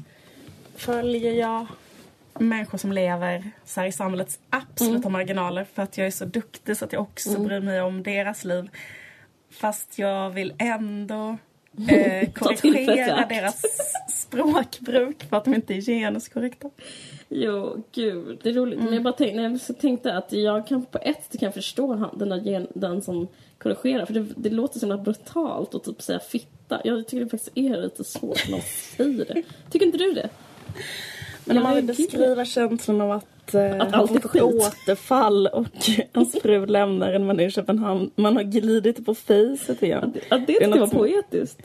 följer 0.75 1.33
jag 1.33 1.67
människor 2.39 2.77
som 2.77 2.91
lever 2.91 3.51
så 3.65 3.83
i 3.83 3.91
samhällets 3.91 4.39
absoluta 4.49 5.09
marginaler 5.09 5.63
för 5.73 5.83
att 5.83 5.97
jag 5.97 6.07
är 6.07 6.11
så 6.11 6.25
duktig 6.25 6.77
så 6.77 6.85
att 6.85 6.93
jag 6.93 7.01
också 7.01 7.39
bryr 7.39 7.59
mig 7.59 7.81
om 7.81 8.03
deras 8.03 8.45
liv. 8.45 8.69
Fast 9.51 9.99
jag 9.99 10.29
vill 10.29 10.53
ändå 10.57 11.37
eh, 11.89 12.29
korrigera 12.31 13.25
deras 13.25 13.61
språkbruk 14.09 15.23
för 15.29 15.37
att 15.37 15.45
de 15.45 15.53
inte 15.53 15.73
är 15.73 15.81
genuskorrekta. 15.81 16.69
Jo, 17.29 17.83
gud, 17.91 18.39
det 18.43 18.49
är 18.49 18.53
roligt. 18.53 18.79
Men 18.79 18.93
jag 18.93 19.03
bara 19.03 19.13
tänkte, 19.13 19.71
jag 19.71 19.79
tänkte 19.79 20.13
att 20.13 20.33
jag 20.33 20.67
kan 20.67 20.85
på 20.85 20.97
ett 20.97 21.23
sätt 21.31 21.39
kan 21.39 21.53
förstå 21.53 21.95
han, 21.95 22.17
den, 22.17 22.29
där 22.29 22.41
gen, 22.41 22.67
den 22.73 23.01
som 23.01 23.27
korrigerar. 23.57 24.05
För 24.05 24.13
det, 24.13 24.25
det 24.35 24.49
låter 24.49 24.79
så 24.79 24.85
himla 24.85 24.97
brutalt 24.97 25.75
att 25.75 25.83
typ 25.83 26.01
säga 26.01 26.19
fitta. 26.19 26.81
Jag 26.83 27.07
tycker 27.07 27.23
det 27.23 27.29
faktiskt 27.29 27.57
är 27.57 27.81
lite 27.81 28.03
svårt 28.03 28.45
när 28.45 28.51
man 28.51 28.61
säger 28.97 29.25
det. 29.25 29.43
Tycker 29.69 29.85
inte 29.85 29.97
du 29.97 30.13
det? 30.13 30.29
Men 31.45 31.57
om 31.57 31.63
man 31.63 31.75
vill 31.75 31.85
beskriva 31.85 32.45
känslan 32.45 33.01
av 33.01 33.11
att, 33.11 33.53
eh, 33.53 33.81
Att 33.81 33.93
allt 33.93 34.11
är 34.15 34.19
skit. 34.27 34.41
återfall 34.43 35.47
och 35.47 35.67
ens 36.13 36.31
fru 36.41 36.65
lämnar 36.65 37.13
en 37.13 37.25
man 37.25 37.39
är 37.39 37.47
i 37.47 37.51
Köpenhamn. 37.51 38.11
Man 38.15 38.35
har 38.35 38.43
glidit 38.43 39.05
på 39.05 39.15
fejset 39.15 39.83
igen. 39.83 40.13
Att, 40.29 40.41
att 40.41 40.47
det 40.47 40.67
något 40.67 40.77
vara 40.79 40.89
som- 40.89 40.97
poetiskt. 40.99 41.61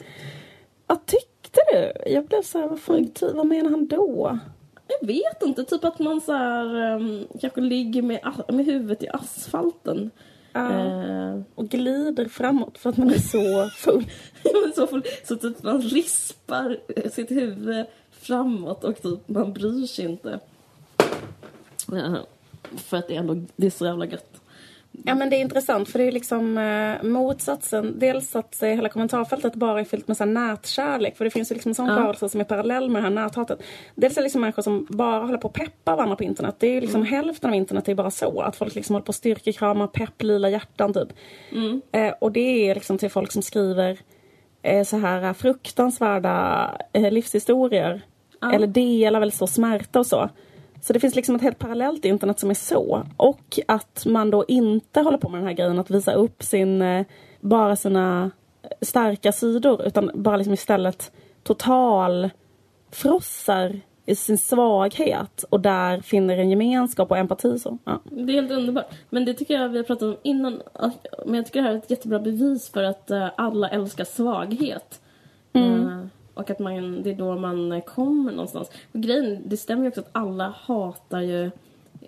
Ja, 0.87 1.01
tyckte 1.07 1.61
du? 1.73 2.11
Jag 2.13 2.25
blev 2.27 2.43
så 2.43 2.59
här, 2.59 2.69
vad, 2.69 2.81
fan, 2.81 3.09
ty- 3.09 3.33
vad 3.35 3.47
menar 3.47 3.71
han 3.71 3.87
då? 3.87 4.39
Jag 5.01 5.07
vet 5.07 5.43
inte, 5.43 5.65
typ 5.65 5.85
att 5.85 5.99
man 5.99 6.21
så 6.21 6.33
här, 6.33 6.95
um, 6.97 7.27
kanske 7.41 7.61
ligger 7.61 8.03
med, 8.03 8.21
med 8.49 8.65
huvudet 8.67 9.03
i 9.03 9.09
asfalten. 9.09 10.11
Eh, 10.55 11.41
Och 11.55 11.69
glider 11.69 12.25
framåt 12.29 12.79
för 12.79 12.91
att 12.91 12.97
man 12.97 13.11
är 13.11 13.19
så 13.19 13.71
full. 13.77 14.05
Så, 14.75 14.87
får, 14.87 15.03
så 15.27 15.37
typ 15.37 15.63
man 15.63 15.81
rispar 15.83 16.77
sitt 17.11 17.31
huvud 17.31 17.87
framåt 18.21 18.85
och 18.85 19.03
typ 19.03 19.29
man 19.29 19.53
bryr 19.53 19.87
sig 19.87 20.05
inte. 20.05 20.41
Ja, 21.93 22.17
för 22.77 22.97
att 22.97 23.09
det 23.09 23.15
är 23.15 23.19
ändå 23.21 23.37
det 23.57 23.67
är 23.67 23.71
så 23.71 23.87
jävla 23.87 24.07
gött. 24.07 24.27
Ja 25.05 25.15
men 25.15 25.31
det 25.31 25.37
är 25.37 25.41
intressant 25.41 25.89
för 25.89 25.99
det 25.99 26.05
är 26.05 26.13
liksom 26.13 26.59
eh, 26.59 27.03
motsatsen. 27.11 27.99
Dels 27.99 28.37
att 28.37 28.63
eh, 28.63 28.69
hela 28.69 28.89
kommentarfältet 28.89 29.55
bara 29.55 29.81
är 29.81 29.85
fyllt 29.85 30.09
med 30.09 30.17
så 30.17 30.25
här 30.25 30.31
nätkärlek. 30.31 31.17
För 31.17 31.25
det 31.25 31.31
finns 31.31 31.51
ju 31.51 31.55
liksom 31.55 31.71
en 31.71 31.75
sån 31.75 31.87
Ja. 31.89 31.97
rörelse 31.97 32.29
som 32.29 32.41
är 32.41 32.45
parallell 32.45 32.91
med 32.91 33.03
det 33.03 33.09
här 33.09 33.15
näthatet. 33.15 33.63
Dels 33.95 34.17
är 34.17 34.21
det 34.21 34.23
liksom 34.25 34.41
människor 34.41 34.63
som 34.63 34.87
bara 34.91 35.25
håller 35.27 35.39
på 35.39 35.49
att 35.49 35.55
peppa 35.55 35.97
varandra 35.97 36.17
på 36.17 36.25
internet. 36.25 36.55
Det 36.59 36.67
är 36.67 36.75
ju 36.75 36.81
liksom 36.81 37.03
hälften 37.03 37.51
av 37.51 37.57
internet 37.57 37.89
är 37.89 37.95
bara 37.95 38.11
så. 38.11 38.41
Att 38.41 38.57
folk 38.57 38.75
liksom 38.75 38.95
håller 38.95 39.05
på 39.07 39.11
att 39.11 39.17
styrkekrama, 39.17 39.87
pepp, 39.87 40.23
lila 40.23 40.49
hjärtan 40.51 40.93
typ. 40.95 41.09
Eh, 41.93 42.15
och 42.19 42.33
det 42.33 42.71
är 42.71 42.75
liksom 42.75 42.99
till 42.99 43.11
folk 43.11 43.33
som 43.33 43.43
skriver 43.43 43.99
eh, 44.63 44.85
så 44.85 44.97
här 44.97 45.23
eh, 45.23 45.33
fruktansvärda 45.33 46.71
eh, 46.93 47.11
Eller 48.53 48.67
delar 48.67 49.21
väldigt 49.21 49.35
stor 49.37 49.47
smärta 49.47 49.99
och 49.99 50.07
så. 50.07 50.29
Så 50.83 50.93
det 50.93 51.01
finns 51.01 51.15
liksom 51.17 51.35
ett 51.35 51.43
helt 51.43 51.59
parallellt 51.59 52.05
internet 52.05 52.39
som 52.41 52.51
är 52.51 52.55
så. 52.55 53.07
Och 53.17 53.59
att 53.69 54.07
man 54.07 54.31
då 54.31 54.45
inte 54.49 55.01
håller 55.01 55.19
på 55.19 55.29
med 55.29 55.41
den 55.41 55.47
här 55.47 55.55
grejen 55.55 55.79
att 55.79 55.91
visa 55.91 56.13
upp 56.13 56.43
sin, 56.43 56.83
eh, 56.83 57.07
bara 57.41 57.77
sina 57.77 58.31
starka 58.81 59.33
sidor 59.33 59.83
utan 59.87 60.11
bara 60.15 60.37
liksom 60.37 60.55
istället 60.55 61.13
total 61.43 62.31
frossar 62.93 63.81
i 64.07 64.15
sin 64.15 64.39
svaghet 64.39 65.45
och 65.51 65.61
där 65.61 66.01
finner 66.01 66.39
en 66.39 66.51
gemenskap 66.51 67.11
och 67.11 67.19
empati. 67.19 67.59
Så. 67.59 67.79
Ja. 67.85 68.01
Det 68.05 68.33
är 68.33 68.35
helt 68.35 68.51
underbart. 68.51 68.87
Men 69.11 69.25
det 69.25 69.35
tycker 69.35 69.55
jag 69.55 69.69
vi 69.69 69.77
har 69.77 69.85
pratat 69.85 70.03
om 70.03 70.17
innan. 70.23 70.63
att- 70.73 71.07
Men 71.27 71.35
jag 71.35 71.47
tycker 71.47 71.61
det 71.63 71.67
här 71.69 71.75
är 71.75 71.79
ett 71.79 71.91
jättebra 71.91 72.19
bevis 72.19 72.69
för 72.71 72.83
att 72.83 73.11
eh, 73.11 73.29
alla 73.37 73.69
älskar 73.69 74.05
svaghet. 74.05 75.01
Eh, 75.53 75.61
och 76.41 76.51
att 76.51 76.59
man, 76.59 77.03
det 77.03 77.11
är 77.11 77.15
då 77.15 77.37
man 77.37 77.83
kommer 77.83 78.33
någonstans. 78.33 78.71
Och 78.93 79.01
grejen, 79.01 79.43
det 79.47 79.57
stämmer 79.57 79.83
ju 79.83 79.89
också 79.89 80.01
att 80.01 80.11
alla 80.13 80.55
hatar 80.67 81.21
ju... 81.21 81.51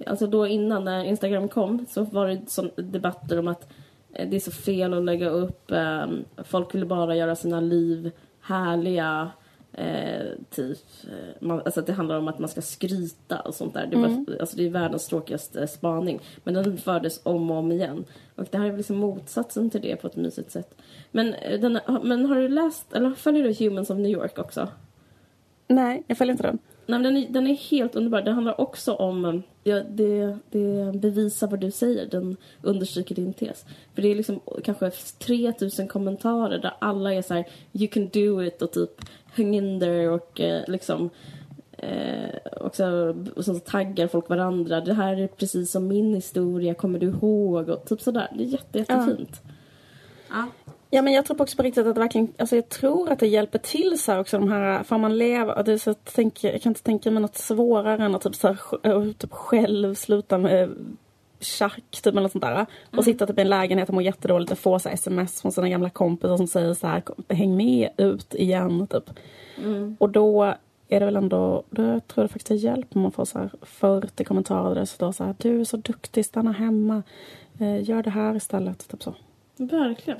Alltså 0.06 0.26
då 0.26 0.46
innan 0.46 0.84
när 0.84 1.04
Instagram 1.04 1.48
kom 1.48 1.86
så 1.88 2.04
var 2.04 2.28
det 2.28 2.50
sån 2.50 2.70
debatter 2.76 3.38
om 3.38 3.48
att 3.48 3.72
eh, 4.12 4.28
det 4.28 4.36
är 4.36 4.40
så 4.40 4.50
fel 4.50 4.94
att 4.94 5.04
lägga 5.04 5.28
upp. 5.28 5.70
Ehm, 5.70 6.24
folk 6.44 6.74
vill 6.74 6.86
bara 6.86 7.16
göra 7.16 7.36
sina 7.36 7.60
liv 7.60 8.10
härliga. 8.40 9.30
Eh, 9.74 10.26
typ, 10.50 10.78
eh, 11.04 11.34
man, 11.40 11.60
alltså 11.64 11.80
att 11.80 11.86
det 11.86 11.92
handlar 11.92 12.18
om 12.18 12.28
att 12.28 12.38
man 12.38 12.48
ska 12.48 12.62
skryta 12.62 13.40
och 13.40 13.54
sånt 13.54 13.74
där. 13.74 13.86
Det, 13.86 13.96
var, 13.96 14.40
alltså 14.40 14.56
det 14.56 14.66
är 14.66 14.70
världens 14.70 15.06
tråkigaste 15.06 15.66
spaning. 15.66 16.20
Men 16.44 16.54
den 16.54 16.78
fördes 16.78 17.20
om 17.22 17.50
och 17.50 17.56
om 17.56 17.72
igen. 17.72 18.04
Och 18.34 18.46
det 18.50 18.58
här 18.58 18.66
är 18.66 18.76
liksom 18.76 18.96
motsatsen 18.96 19.70
till 19.70 19.80
det 19.80 19.96
på 19.96 20.06
ett 20.06 20.16
mysigt 20.16 20.50
sätt. 20.50 20.74
Men, 21.10 21.34
eh, 21.34 21.60
den, 21.60 21.80
men 22.02 22.26
har 22.26 22.36
du 22.36 22.48
läst, 22.48 22.92
eller 22.92 23.10
följer 23.10 23.44
du 23.44 23.64
Humans 23.64 23.90
of 23.90 23.98
New 23.98 24.12
York 24.12 24.38
också? 24.38 24.68
Nej, 25.68 26.04
jag 26.06 26.18
följer 26.18 26.32
inte 26.32 26.46
den. 26.46 26.58
Nej, 26.86 27.02
den, 27.02 27.16
är, 27.16 27.28
den 27.28 27.46
är 27.46 27.54
helt 27.54 27.94
underbar. 27.94 28.22
Det 28.22 28.30
handlar 28.30 28.60
också 28.60 28.94
om... 28.94 29.24
eh, 29.24 29.34
Ja, 29.64 29.82
det, 29.82 30.38
det 30.50 30.92
bevisar 30.94 31.48
vad 31.48 31.60
du 31.60 31.70
säger. 31.70 32.06
Den 32.06 32.36
understryker 32.62 33.14
din 33.14 33.32
tes. 33.32 33.64
För 33.94 34.02
det 34.02 34.08
är 34.08 34.14
liksom 34.14 34.40
kanske 34.64 34.90
3000 34.90 35.88
kommentarer 35.88 36.58
där 36.58 36.74
alla 36.78 37.14
är 37.14 37.22
så 37.22 37.34
här 37.34 37.44
You 37.72 37.88
can 37.88 38.08
do 38.08 38.42
it 38.42 38.62
och 38.62 38.72
typ 38.72 38.90
Hang 39.36 39.54
in 39.54 39.80
there 39.80 40.08
och 40.08 40.40
eh, 40.40 40.62
liksom... 40.68 41.10
Eh, 41.72 42.36
och, 42.60 42.76
så, 42.76 43.16
och 43.36 43.44
så 43.44 43.54
taggar 43.58 44.06
folk 44.08 44.28
varandra. 44.28 44.80
Det 44.80 44.94
här 44.94 45.16
är 45.16 45.26
precis 45.26 45.70
som 45.70 45.88
min 45.88 46.14
historia, 46.14 46.74
kommer 46.74 46.98
du 46.98 47.06
ihåg? 47.06 47.68
Och 47.68 47.84
typ 47.84 48.00
sådär. 48.00 48.28
Det 48.34 48.44
är 48.44 48.48
jätte, 48.48 48.78
jättefint. 48.78 49.40
Ja. 50.30 50.48
Ja 50.66 50.72
men 50.92 51.12
jag 51.12 51.24
tror 51.24 51.42
också 51.42 51.56
på 51.56 51.62
riktigt 51.62 51.86
att 51.86 51.94
det 51.94 52.00
verkligen, 52.00 52.32
alltså 52.38 52.56
jag 52.56 52.68
tror 52.68 53.10
att 53.12 53.18
det 53.18 53.26
hjälper 53.26 53.58
till 53.58 53.98
så 53.98 54.12
här 54.12 54.20
också 54.20 54.38
de 54.38 54.48
här, 54.48 54.82
för 54.82 54.98
man 54.98 55.18
lever, 55.18 55.62
det 55.62 55.72
är 55.72 55.78
så 55.78 55.90
att 55.90 56.10
tänk, 56.14 56.44
jag 56.44 56.62
kan 56.62 56.70
inte 56.70 56.82
tänka 56.82 57.10
mig 57.10 57.22
något 57.22 57.36
svårare 57.36 58.04
än 58.04 58.14
att 58.14 58.22
typ, 58.22 58.34
så 58.34 58.48
här, 58.48 59.12
typ 59.12 59.32
själv 59.32 59.94
sluta 59.94 60.38
med 60.38 60.70
tjack 61.40 61.84
typ 61.90 62.06
eller 62.06 62.22
något 62.22 62.32
sånt 62.32 62.44
där. 62.44 62.66
Och 62.86 62.92
mm. 62.92 63.04
sitta 63.04 63.26
typ 63.26 63.38
i 63.38 63.42
en 63.42 63.48
lägenhet 63.48 63.88
och 63.88 63.94
må 63.94 64.00
jättedåligt 64.00 64.52
och 64.52 64.58
få 64.58 64.78
så 64.78 64.88
sms 64.88 65.42
från 65.42 65.52
sina 65.52 65.68
gamla 65.68 65.90
kompisar 65.90 66.36
som 66.36 66.46
säger 66.46 66.74
så 66.74 66.86
här 66.86 67.02
häng 67.28 67.56
med 67.56 67.90
ut 67.96 68.34
igen 68.34 68.86
typ. 68.86 69.10
Mm. 69.58 69.96
Och 70.00 70.10
då 70.10 70.54
är 70.88 71.00
det 71.00 71.06
väl 71.06 71.16
ändå, 71.16 71.62
då 71.70 71.82
tror 71.82 72.00
jag 72.14 72.24
det 72.24 72.28
faktiskt 72.28 72.48
det 72.48 72.54
hjälper 72.54 72.96
om 72.96 73.02
man 73.02 73.12
får 73.12 73.24
så 73.24 73.38
här 73.38 73.50
40 73.62 74.24
kommentarer 74.24 74.74
där 74.74 74.80
det 74.80 74.86
står 74.86 75.12
så 75.12 75.24
här 75.24 75.34
du 75.38 75.60
är 75.60 75.64
så 75.64 75.76
duktig, 75.76 76.26
stanna 76.26 76.52
hemma, 76.52 77.02
eh, 77.58 77.88
gör 77.88 78.02
det 78.02 78.10
här 78.10 78.36
istället, 78.36 78.88
typ 78.88 79.02
så. 79.02 79.14
Verkligen. 79.56 80.18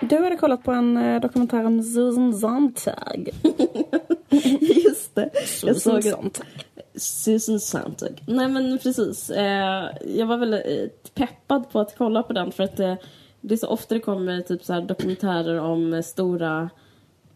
Du 0.00 0.24
hade 0.24 0.36
kollat 0.36 0.62
på 0.64 0.72
en 0.72 0.96
eh, 0.96 1.20
dokumentär 1.20 1.64
om 1.64 1.82
Susan 1.82 2.34
Sontag. 2.34 3.30
Just 4.60 5.14
det. 5.14 5.30
Susan 5.46 6.02
Sontag. 6.02 6.46
Susan 6.94 7.60
Sontag. 7.60 8.22
Nej 8.26 8.48
men 8.48 8.78
precis. 8.78 9.30
Eh, 9.30 9.90
jag 10.06 10.26
var 10.26 10.36
väldigt 10.36 11.14
peppad 11.14 11.70
på 11.70 11.80
att 11.80 11.98
kolla 11.98 12.22
på 12.22 12.32
den 12.32 12.52
för 12.52 12.64
att 12.64 12.80
eh, 12.80 12.94
det 13.40 13.54
är 13.54 13.58
så 13.58 13.68
ofta 13.68 13.94
det 13.94 14.00
kommer 14.00 14.40
typ 14.40 14.64
så 14.64 14.80
dokumentärer 14.80 15.60
om 15.60 16.02
stora 16.02 16.70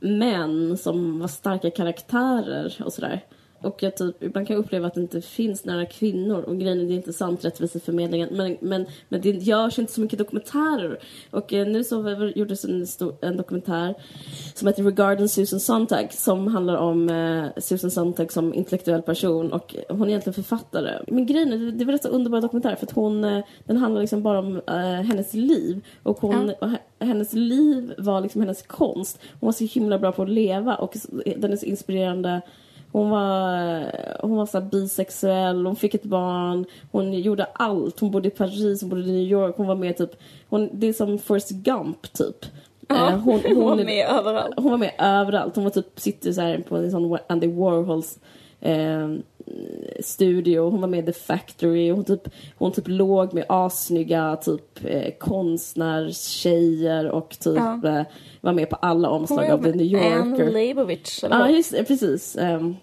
män 0.01 0.79
som 0.79 1.21
var 1.21 1.29
starka 1.29 1.71
karaktärer 1.71 2.83
och 2.85 2.93
sådär. 2.93 3.25
Och 3.63 3.83
jag 3.83 3.97
typ, 3.97 4.23
ibland 4.23 4.47
kan 4.47 4.57
uppleva 4.57 4.87
att 4.87 4.95
det 4.95 5.01
inte 5.01 5.21
finns 5.21 5.65
några 5.65 5.87
kvinnor 5.87 6.43
och 6.43 6.59
grejen 6.59 6.81
är 6.81 6.85
det 6.85 6.93
är 6.93 6.97
inte 6.97 7.13
sant 7.13 7.45
rättviseförmedlingen 7.45 8.29
men, 8.33 8.57
men, 8.61 8.87
men 9.09 9.21
det 9.21 9.31
görs 9.31 9.79
inte 9.79 9.93
så 9.93 10.01
mycket 10.01 10.19
dokumentärer. 10.19 10.99
Och 11.31 11.53
eh, 11.53 11.67
nu 11.67 11.85
så 11.85 12.31
gjordes 12.35 12.65
en, 12.65 12.87
stor, 12.87 13.15
en 13.21 13.37
dokumentär 13.37 13.95
som 14.55 14.69
heter 14.69 14.83
Regarding 14.83 15.29
Susan 15.29 15.61
Sontag 15.61 16.13
som 16.13 16.47
handlar 16.47 16.77
om 16.77 17.11
eh, 17.11 17.63
Susan 17.63 17.91
Sontag 17.91 18.33
som 18.33 18.55
intellektuell 18.55 19.03
person 19.03 19.53
och 19.53 19.77
hon 19.89 20.03
är 20.03 20.09
egentligen 20.09 20.35
författare. 20.35 20.99
Men 21.07 21.27
grejen 21.27 21.53
är, 21.53 21.59
det 21.59 21.85
är 21.85 21.87
väl 21.87 21.95
rätt 21.95 22.03
så 22.03 22.09
underbar 22.09 22.41
dokumentär 22.41 22.77
för 22.77 22.87
att 22.87 22.93
hon, 22.93 23.25
eh, 23.25 23.45
den 23.65 23.77
handlar 23.77 24.01
liksom 24.01 24.23
bara 24.23 24.39
om 24.39 24.57
eh, 24.57 24.75
hennes 24.83 25.35
liv 25.35 25.87
och 26.03 26.21
hon, 26.21 26.53
ja. 26.61 26.71
hennes 26.99 27.33
liv 27.33 27.95
var 27.99 28.21
liksom 28.21 28.41
hennes 28.41 28.63
konst. 28.63 29.21
Hon 29.41 29.47
var 29.47 29.53
så 29.53 29.65
himla 29.65 29.99
bra 29.99 30.13
på 30.13 30.23
att 30.23 30.31
leva 30.31 30.75
och 30.75 30.97
den 31.37 31.53
är 31.53 31.57
så 31.57 31.67
inspirerande 31.67 32.41
hon 32.93 33.11
var, 33.11 33.93
hon 34.21 34.37
var 34.37 34.47
så 34.47 34.61
bisexuell, 34.61 35.67
hon 35.67 35.77
fick 35.77 35.95
ett 35.95 36.03
barn, 36.03 36.65
hon 36.93 37.13
gjorde 37.13 37.45
allt. 37.45 38.01
Hon 38.01 38.11
bodde 38.11 38.29
i 38.29 38.31
Paris, 38.31 38.81
hon 38.81 38.91
bodde 38.91 39.09
i 39.09 39.13
New 39.13 39.33
York, 39.33 39.55
hon 39.57 39.67
var 39.67 39.75
med 39.75 39.97
typ, 39.97 40.11
hon, 40.49 40.69
det 40.73 40.87
är 40.87 40.93
som 40.93 41.19
Forrest 41.19 41.51
Gump 41.51 42.13
typ. 42.13 42.47
Ja, 42.89 43.11
hon, 43.11 43.41
hon, 43.41 43.57
hon, 43.57 43.65
var 43.65 43.85
med 43.85 44.07
överallt. 44.09 44.55
Hon 44.57 44.71
var 44.71 44.79
med 44.79 44.93
överallt. 44.99 45.55
Hon 45.55 45.65
var 45.65 45.71
typ, 45.71 46.01
sitter 46.01 46.33
så 46.33 46.41
här 46.41 46.59
på 46.69 46.77
en 46.77 46.91
sån 46.91 47.19
Andy 47.27 47.47
Warhols 47.47 48.19
eh, 48.61 49.09
studio, 50.01 50.71
hon 50.71 50.81
var 50.81 50.89
med 50.89 51.09
i 51.09 51.13
The 51.13 51.13
Factory, 51.13 51.91
hon 51.91 52.05
typ, 52.05 52.29
hon 52.59 52.73
typ 52.73 52.89
låg 52.89 53.35
med 53.35 53.45
assnygga 53.49 54.37
typ 54.37 54.85
eh, 54.85 55.15
konstnärstjejer 55.19 57.11
och 57.11 57.37
typ 57.41 57.57
ja. 57.57 57.89
eh, 57.89 58.03
var 58.41 58.53
med 58.53 58.71
på 58.71 58.77
alla 58.77 59.09
omslag 59.09 59.51
av 59.51 59.63
The 59.63 59.73
New 59.73 59.87
Yorker. 59.87 60.17
Anne 60.17 60.51
Leibovitz, 60.51 61.23
Ja, 61.23 61.29
ah, 61.31 61.49
just 61.49 61.73
det, 61.73 61.85
precis. 61.85 62.37
Um, 62.41 62.77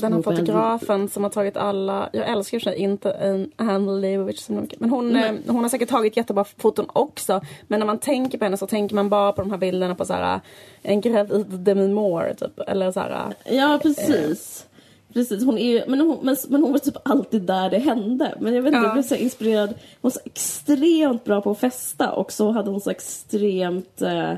den 0.00 0.12
här 0.12 0.22
fotografen 0.22 1.08
som 1.08 1.22
har 1.22 1.30
tagit 1.30 1.56
alla, 1.56 2.10
jag 2.12 2.28
älskar 2.28 2.58
ju 2.58 2.76
inte 2.76 3.10
en 3.10 3.50
Anne 3.56 3.92
Leibovitz 3.92 4.44
så 4.44 4.52
mycket. 4.52 4.80
Men 4.80 4.90
hon, 4.90 5.16
mm. 5.16 5.42
hon 5.46 5.62
har 5.62 5.68
säkert 5.68 5.88
tagit 5.88 6.16
jättebra 6.16 6.44
foton 6.44 6.86
också. 6.92 7.40
Men 7.68 7.80
när 7.80 7.86
man 7.86 7.98
tänker 7.98 8.38
på 8.38 8.44
henne 8.44 8.56
så 8.56 8.66
tänker 8.66 8.94
man 8.94 9.08
bara 9.08 9.32
på 9.32 9.42
de 9.42 9.50
här 9.50 9.58
bilderna 9.58 9.94
på 9.94 10.04
så 10.04 10.12
här, 10.12 10.40
en 10.82 11.00
gravid 11.00 11.46
Demi 11.46 11.88
Moore 11.88 12.34
typ. 12.34 12.60
Eller 12.66 12.92
så 12.92 13.00
här, 13.00 13.34
Ja 13.44 13.78
precis. 13.82 14.66
Eh, 14.66 14.69
Precis, 15.12 15.44
hon 15.44 15.58
är, 15.58 15.86
men, 15.86 16.00
hon, 16.00 16.18
men, 16.22 16.36
men 16.48 16.62
hon 16.62 16.72
var 16.72 16.78
typ 16.78 16.96
alltid 17.08 17.42
där 17.42 17.70
det 17.70 17.78
hände. 17.78 18.34
Men 18.40 18.54
jag 18.54 18.62
vet 18.62 18.68
inte, 18.68 18.78
ja. 18.78 18.84
jag 18.84 18.92
blev 18.92 19.02
så 19.02 19.14
inspirerad. 19.14 19.68
Hon 19.68 19.76
var 20.00 20.10
så 20.10 20.20
extremt 20.24 21.24
bra 21.24 21.40
på 21.40 21.50
att 21.50 21.58
festa 21.58 22.12
och 22.12 22.32
så 22.32 22.50
hade 22.50 22.70
hon 22.70 22.80
så 22.80 22.90
extremt 22.90 24.02
eh, 24.02 24.34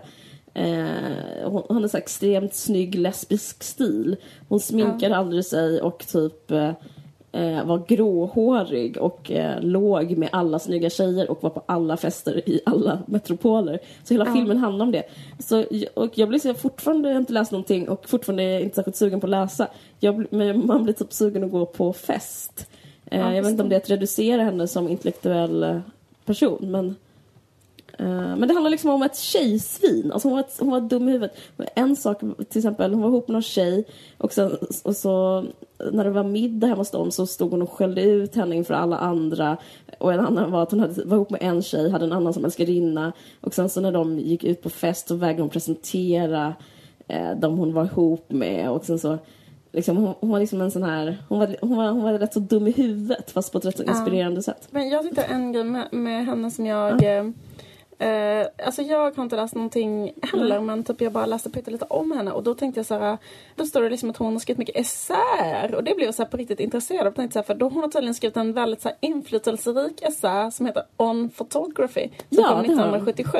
Eh, 0.54 1.50
hon, 1.50 1.62
hon 1.68 1.82
har 1.82 1.88
så 1.88 1.96
extremt 1.96 2.54
snygg 2.54 2.94
lesbisk 2.94 3.62
stil. 3.62 4.16
Hon 4.48 4.60
sminkade 4.60 5.14
ja. 5.14 5.16
aldrig 5.16 5.44
sig 5.44 5.80
och 5.80 6.06
typ 6.06 6.50
eh, 6.50 6.72
var 7.64 7.86
gråhårig 7.88 8.96
och 8.96 9.30
eh, 9.30 9.60
låg 9.60 10.16
med 10.18 10.28
alla 10.32 10.58
snygga 10.58 10.90
tjejer 10.90 11.30
och 11.30 11.42
var 11.42 11.50
på 11.50 11.62
alla 11.66 11.96
fester 11.96 12.48
i 12.48 12.60
alla 12.66 12.98
metropoler. 13.06 13.78
Så 14.04 14.14
hela 14.14 14.26
ja. 14.26 14.32
filmen 14.32 14.58
handlar 14.58 14.86
om 14.86 14.92
det. 14.92 15.02
Så, 15.38 15.64
och 15.94 16.18
jag 16.18 16.28
blir 16.28 16.38
så, 16.38 16.54
fortfarande 16.54 17.08
jag 17.08 17.14
har 17.14 17.20
inte 17.20 17.32
läst 17.32 17.52
någonting 17.52 17.88
och 17.88 18.08
fortfarande 18.08 18.62
inte 18.62 18.76
särskilt 18.76 18.96
sugen 18.96 19.20
på 19.20 19.26
att 19.26 19.30
läsa. 19.30 19.68
Jag, 20.00 20.32
men 20.32 20.66
man 20.66 20.84
blir 20.84 20.94
typ 20.94 21.12
sugen 21.12 21.44
att 21.44 21.50
gå 21.50 21.66
på 21.66 21.92
fest. 21.92 22.70
Eh, 23.04 23.20
ja, 23.20 23.34
jag 23.34 23.42
vet 23.42 23.50
inte 23.50 23.62
om 23.62 23.68
det 23.68 23.74
är 23.74 23.80
att 23.80 23.90
reducera 23.90 24.42
henne 24.42 24.68
som 24.68 24.88
intellektuell 24.88 25.62
eh, 25.62 25.80
person 26.24 26.58
men 26.60 26.86
Eh, 26.88 27.11
men 27.98 28.48
det 28.48 28.54
handlar 28.54 28.70
liksom 28.70 28.90
om 28.90 29.02
ett 29.02 29.16
tjejsvin. 29.16 30.12
Alltså 30.12 30.28
hon, 30.28 30.36
var, 30.36 30.44
hon 30.58 30.70
var 30.70 30.80
dum 30.80 31.08
i 31.08 31.12
huvudet. 31.12 31.36
En 31.74 31.96
sak, 31.96 32.20
till 32.20 32.58
exempel, 32.58 32.94
hon 32.94 33.02
var 33.02 33.08
ihop 33.08 33.28
med 33.28 33.32
någon 33.32 33.42
tjej 33.42 33.84
och, 34.18 34.32
sen, 34.32 34.56
och 34.84 34.96
så 34.96 35.44
när 35.92 36.04
det 36.04 36.10
var 36.10 36.24
middag 36.24 36.66
hemma 36.66 36.80
hos 36.80 36.90
dem 36.90 37.10
så 37.10 37.26
stod 37.26 37.50
hon 37.50 37.62
och 37.62 37.70
skällde 37.70 38.02
ut 38.02 38.36
henne 38.36 38.56
inför 38.56 38.74
alla 38.74 38.98
andra. 38.98 39.56
Och 39.98 40.12
en 40.12 40.20
annan 40.20 40.50
var 40.50 40.62
att 40.62 40.70
hon 40.70 40.80
hade, 40.80 41.04
var 41.04 41.16
ihop 41.16 41.30
med 41.30 41.42
en 41.42 41.62
tjej, 41.62 41.90
hade 41.90 42.04
en 42.04 42.12
annan 42.12 42.34
som 42.34 42.44
älskarinna. 42.44 43.12
Och 43.40 43.54
sen 43.54 43.68
så 43.68 43.80
när 43.80 43.92
de 43.92 44.18
gick 44.18 44.44
ut 44.44 44.62
på 44.62 44.70
fest 44.70 45.08
så 45.08 45.14
vägrade 45.14 45.42
hon 45.42 45.50
presentera 45.50 46.54
eh, 47.08 47.30
de 47.36 47.58
hon 47.58 47.74
var 47.74 47.84
ihop 47.84 48.30
med. 48.30 48.70
Och 48.70 48.84
sen 48.84 48.98
så 48.98 49.18
Liksom, 49.74 49.96
hon, 49.96 50.14
hon, 50.20 50.30
var 50.30 50.40
liksom 50.40 50.60
en 50.60 50.70
sån 50.70 50.82
här, 50.82 51.18
hon 51.28 51.38
var, 51.38 51.56
hon, 51.60 51.76
var, 51.76 51.90
hon 51.90 52.02
var 52.02 52.12
rätt 52.12 52.32
så 52.32 52.40
dum 52.40 52.66
i 52.66 52.70
huvudet 52.70 53.30
fast 53.30 53.52
på 53.52 53.58
ett 53.58 53.64
rätt 53.64 53.76
så 53.76 53.82
inspirerande 53.82 54.38
ja. 54.38 54.42
sätt. 54.42 54.68
Men 54.70 54.88
jag 54.88 55.02
tyckte 55.02 55.22
en 55.22 55.52
grej 55.52 55.64
med, 55.64 55.88
med 55.92 56.26
henne 56.26 56.50
som 56.50 56.66
jag 56.66 57.02
ja. 57.02 57.24
Eh, 58.02 58.46
alltså 58.66 58.82
jag 58.82 58.98
har 58.98 59.22
inte 59.22 59.36
läst 59.36 59.54
någonting 59.54 60.12
heller 60.22 60.56
mm. 60.56 60.66
men 60.66 60.84
typ 60.84 61.00
jag 61.00 61.12
bara 61.12 61.26
läste 61.26 61.50
lite 61.66 61.84
om 61.84 62.12
henne 62.12 62.30
och 62.30 62.42
då 62.42 62.54
tänkte 62.54 62.78
jag 62.78 62.86
så 62.86 62.98
här, 62.98 63.18
Då 63.56 63.66
står 63.66 63.82
det 63.82 63.90
liksom 63.90 64.10
att 64.10 64.16
hon 64.16 64.32
har 64.32 64.40
skrivit 64.40 64.58
mycket 64.58 64.76
essäer 64.76 65.74
och 65.74 65.84
det 65.84 65.94
blev 65.94 66.06
jag 66.06 66.14
så 66.14 66.24
på 66.24 66.36
riktigt 66.36 66.60
intresserad 66.60 67.06
av. 67.06 67.12
Tänkte 67.12 67.32
så 67.32 67.38
här, 67.38 67.44
för 67.44 67.54
då 67.54 67.68
hon 67.68 67.82
har 67.82 67.88
tydligen 67.88 68.14
skrivit 68.14 68.36
en 68.36 68.52
väldigt 68.52 68.82
så 68.82 68.88
här, 68.88 68.98
inflytelserik 69.00 70.02
essä 70.02 70.50
som 70.50 70.66
heter 70.66 70.82
On 70.96 71.28
Photography 71.28 72.08
som 72.08 72.38
ja, 72.42 72.48
kom 72.48 72.60
1977. 72.60 73.38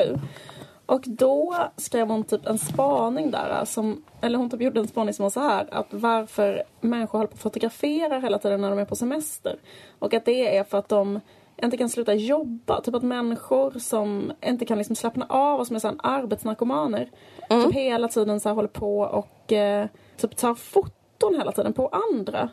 Och 0.85 1.03
då 1.05 1.55
skrev 1.77 2.07
hon 2.07 2.23
typ 2.23 2.45
en 2.45 2.57
spaning 2.57 3.31
där 3.31 3.65
som, 3.65 4.03
eller 4.21 4.37
hon 4.37 4.49
typ 4.49 4.61
gjorde 4.61 4.79
en 4.79 4.87
spaning 4.87 5.13
som 5.13 5.23
var 5.23 5.29
så 5.29 5.39
här 5.39 5.67
att 5.71 5.87
varför 5.89 6.63
människor 6.81 7.19
håller 7.19 7.27
på 7.27 7.33
att 7.33 7.41
fotografera 7.41 8.19
hela 8.19 8.37
tiden 8.37 8.61
när 8.61 8.69
de 8.69 8.79
är 8.79 8.85
på 8.85 8.95
semester. 8.95 9.55
Och 9.99 10.13
att 10.13 10.25
det 10.25 10.57
är 10.57 10.63
för 10.63 10.77
att 10.77 10.89
de 10.89 11.19
inte 11.61 11.77
kan 11.77 11.89
sluta 11.89 12.13
jobba. 12.13 12.81
Typ 12.81 12.95
att 12.95 13.03
människor 13.03 13.79
som 13.79 14.33
inte 14.45 14.65
kan 14.65 14.77
liksom 14.77 14.95
slappna 14.95 15.25
av 15.29 15.59
och 15.59 15.67
som 15.67 15.75
är 15.75 15.79
så 15.79 15.95
arbetsnarkomaner. 16.03 17.11
Mm. 17.49 17.65
Typ 17.65 17.75
hela 17.75 18.07
tiden 18.07 18.39
så 18.39 18.49
håller 18.49 18.67
på 18.67 18.99
och 18.99 19.51
eh, 19.51 19.87
typ 20.17 20.37
tar 20.37 20.55
foton 20.55 21.35
hela 21.37 21.51
tiden 21.51 21.73
på 21.73 21.87
andra. 22.11 22.49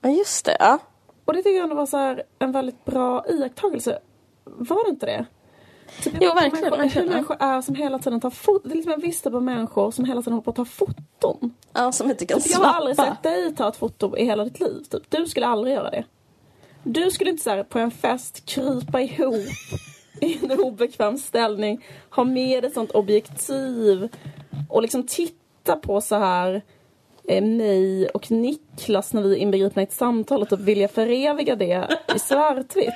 Ja 0.00 0.10
just 0.10 0.44
det, 0.44 0.56
ja. 0.60 0.78
Och 1.24 1.32
det 1.32 1.38
tycker 1.38 1.56
jag 1.56 1.62
ändå 1.64 1.76
var 1.76 1.86
så 1.86 1.96
här, 1.96 2.22
en 2.38 2.52
väldigt 2.52 2.84
bra 2.84 3.24
iakttagelse. 3.28 3.98
Var 4.44 4.84
det 4.84 4.90
inte 4.90 5.06
det? 5.06 5.26
Typ, 6.02 6.14
jo 6.20 6.34
verkligen. 6.34 6.52
Människor, 6.52 6.76
verkligen. 6.76 7.08
Hur 7.08 7.14
människor 7.14 7.36
är 7.40 7.60
som 7.60 7.74
hela 7.74 7.98
tiden 7.98 8.20
tar 8.20 8.30
foton. 8.30 8.68
Det 8.68 8.72
är 8.72 8.76
liksom 8.76 8.92
en 8.92 9.00
viss 9.00 9.22
typ 9.22 9.34
av 9.34 9.42
människor 9.42 9.90
som 9.90 10.04
hela 10.04 10.22
tiden 10.22 10.32
håller 10.32 10.44
på 10.44 10.50
att 10.50 10.56
ta 10.56 10.64
foton. 10.64 11.54
Ja, 11.72 11.92
som 11.92 12.10
inte 12.10 12.26
kan 12.26 12.40
typ, 12.40 12.52
Jag 12.52 12.58
har 12.58 12.74
aldrig 12.74 12.96
sett 12.96 13.22
dig 13.22 13.54
ta 13.54 13.68
ett 13.68 13.76
foto 13.76 14.16
i 14.16 14.24
hela 14.24 14.44
ditt 14.44 14.60
liv. 14.60 14.82
Typ. 14.90 15.10
Du 15.10 15.26
skulle 15.26 15.46
aldrig 15.46 15.74
göra 15.74 15.90
det. 15.90 16.04
Du 16.84 17.10
skulle 17.10 17.30
inte 17.30 17.42
så 17.42 17.50
här, 17.50 17.62
på 17.62 17.78
en 17.78 17.90
fest 17.90 18.46
krypa 18.46 19.00
ihop 19.00 19.44
i 20.20 20.44
en 20.44 20.60
obekväm 20.60 21.18
ställning, 21.18 21.84
ha 22.10 22.24
med 22.24 22.64
ett 22.64 22.74
sånt 22.74 22.90
objektiv 22.90 24.08
och 24.68 24.82
liksom 24.82 25.06
titta 25.06 25.76
på 25.76 26.00
så 26.00 26.16
här 26.16 26.62
eh, 27.28 27.44
mig 27.44 28.08
och 28.08 28.30
Niklas 28.30 29.12
när 29.12 29.22
vi 29.22 29.32
är 29.32 29.36
inbegripna 29.36 29.82
i 29.82 29.84
ett 29.84 29.92
samtal 29.92 30.42
och 30.42 30.48
typ 30.48 30.60
vilja 30.60 30.88
föreviga 30.88 31.56
det 31.56 31.88
i 32.14 32.18
svartvitt. 32.18 32.94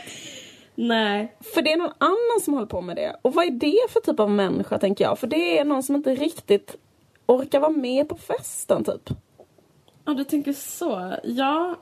Nej. 0.75 1.37
För 1.55 1.63
det 1.63 1.73
är 1.73 1.77
någon 1.77 1.93
annan 1.99 2.41
som 2.45 2.55
håller 2.55 2.67
på 2.67 2.81
med 2.81 2.97
det. 2.97 3.17
Och 3.23 3.35
vad 3.35 3.47
är 3.47 3.51
det 3.51 3.91
för 3.93 4.01
typ 4.01 4.21
av 4.21 4.31
människa 4.31 4.79
tänker 4.79 5.05
jag? 5.05 5.19
För 5.19 5.27
det 5.27 5.59
är 5.59 5.65
någon 5.65 5.83
som 5.83 5.97
inte 5.97 6.15
riktigt 6.15 6.77
orkar 7.27 7.61
vara 7.61 7.71
med 7.71 8.09
på 8.09 8.17
festen 8.17 8.85
typ. 8.85 9.11
Ja, 10.05 10.15
du 10.15 10.25
tänker 10.25 10.53
så. 10.53 11.15
Ja, 11.25 11.77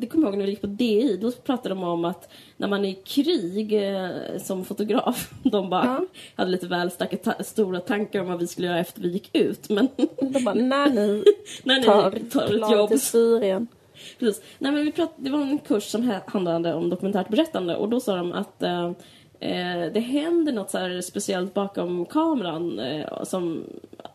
det 0.00 0.06
kommer 0.06 0.24
jag 0.24 0.32
ihåg 0.32 0.38
när 0.38 0.44
vi 0.44 0.50
gick 0.50 0.60
på 0.60 0.66
DI. 0.66 1.16
Då 1.20 1.32
pratade 1.32 1.68
de 1.68 1.84
om 1.84 2.04
att 2.04 2.28
när 2.56 2.68
man 2.68 2.84
är 2.84 2.88
i 2.88 2.94
krig 2.94 3.72
eh, 3.72 4.38
som 4.38 4.64
fotograf, 4.64 5.30
de 5.42 5.70
bara 5.70 5.84
ja. 5.84 6.06
hade 6.36 6.50
lite 6.50 6.66
väl 6.66 6.90
starka 6.90 7.16
ta 7.16 7.44
stora 7.44 7.80
tankar 7.80 8.20
om 8.20 8.26
vad 8.26 8.38
vi 8.38 8.46
skulle 8.46 8.66
göra 8.66 8.78
efter 8.78 9.00
vi 9.00 9.08
gick 9.08 9.36
ut. 9.36 9.68
Men 9.68 9.88
de 10.20 10.44
bara, 10.44 10.54
när 10.54 10.90
ni, 10.90 11.24
när 11.62 11.76
ni 11.80 11.84
tar, 11.84 12.10
tar 12.30 12.44
ett 12.44 12.72
jobb. 12.72 12.88
till 12.88 13.00
Syrien. 13.00 13.66
Precis. 14.18 14.42
Nej, 14.58 14.72
men 14.72 14.84
vi 14.84 14.92
prat, 14.92 15.12
det 15.16 15.30
var 15.30 15.40
en 15.40 15.58
kurs 15.58 15.84
som 15.84 16.20
handlade 16.26 16.74
om 16.74 16.90
dokumentärt 16.90 17.28
berättande 17.28 17.76
och 17.76 17.88
då 17.88 18.00
sa 18.00 18.16
de 18.16 18.32
att 18.32 18.62
eh, 18.62 18.86
eh, 19.40 19.92
det 19.92 20.00
händer 20.00 20.52
något 20.52 20.70
så 20.70 20.78
här 20.78 21.00
speciellt 21.00 21.54
bakom 21.54 22.06
kameran 22.06 22.78
eh, 22.78 23.22
som, 23.22 23.64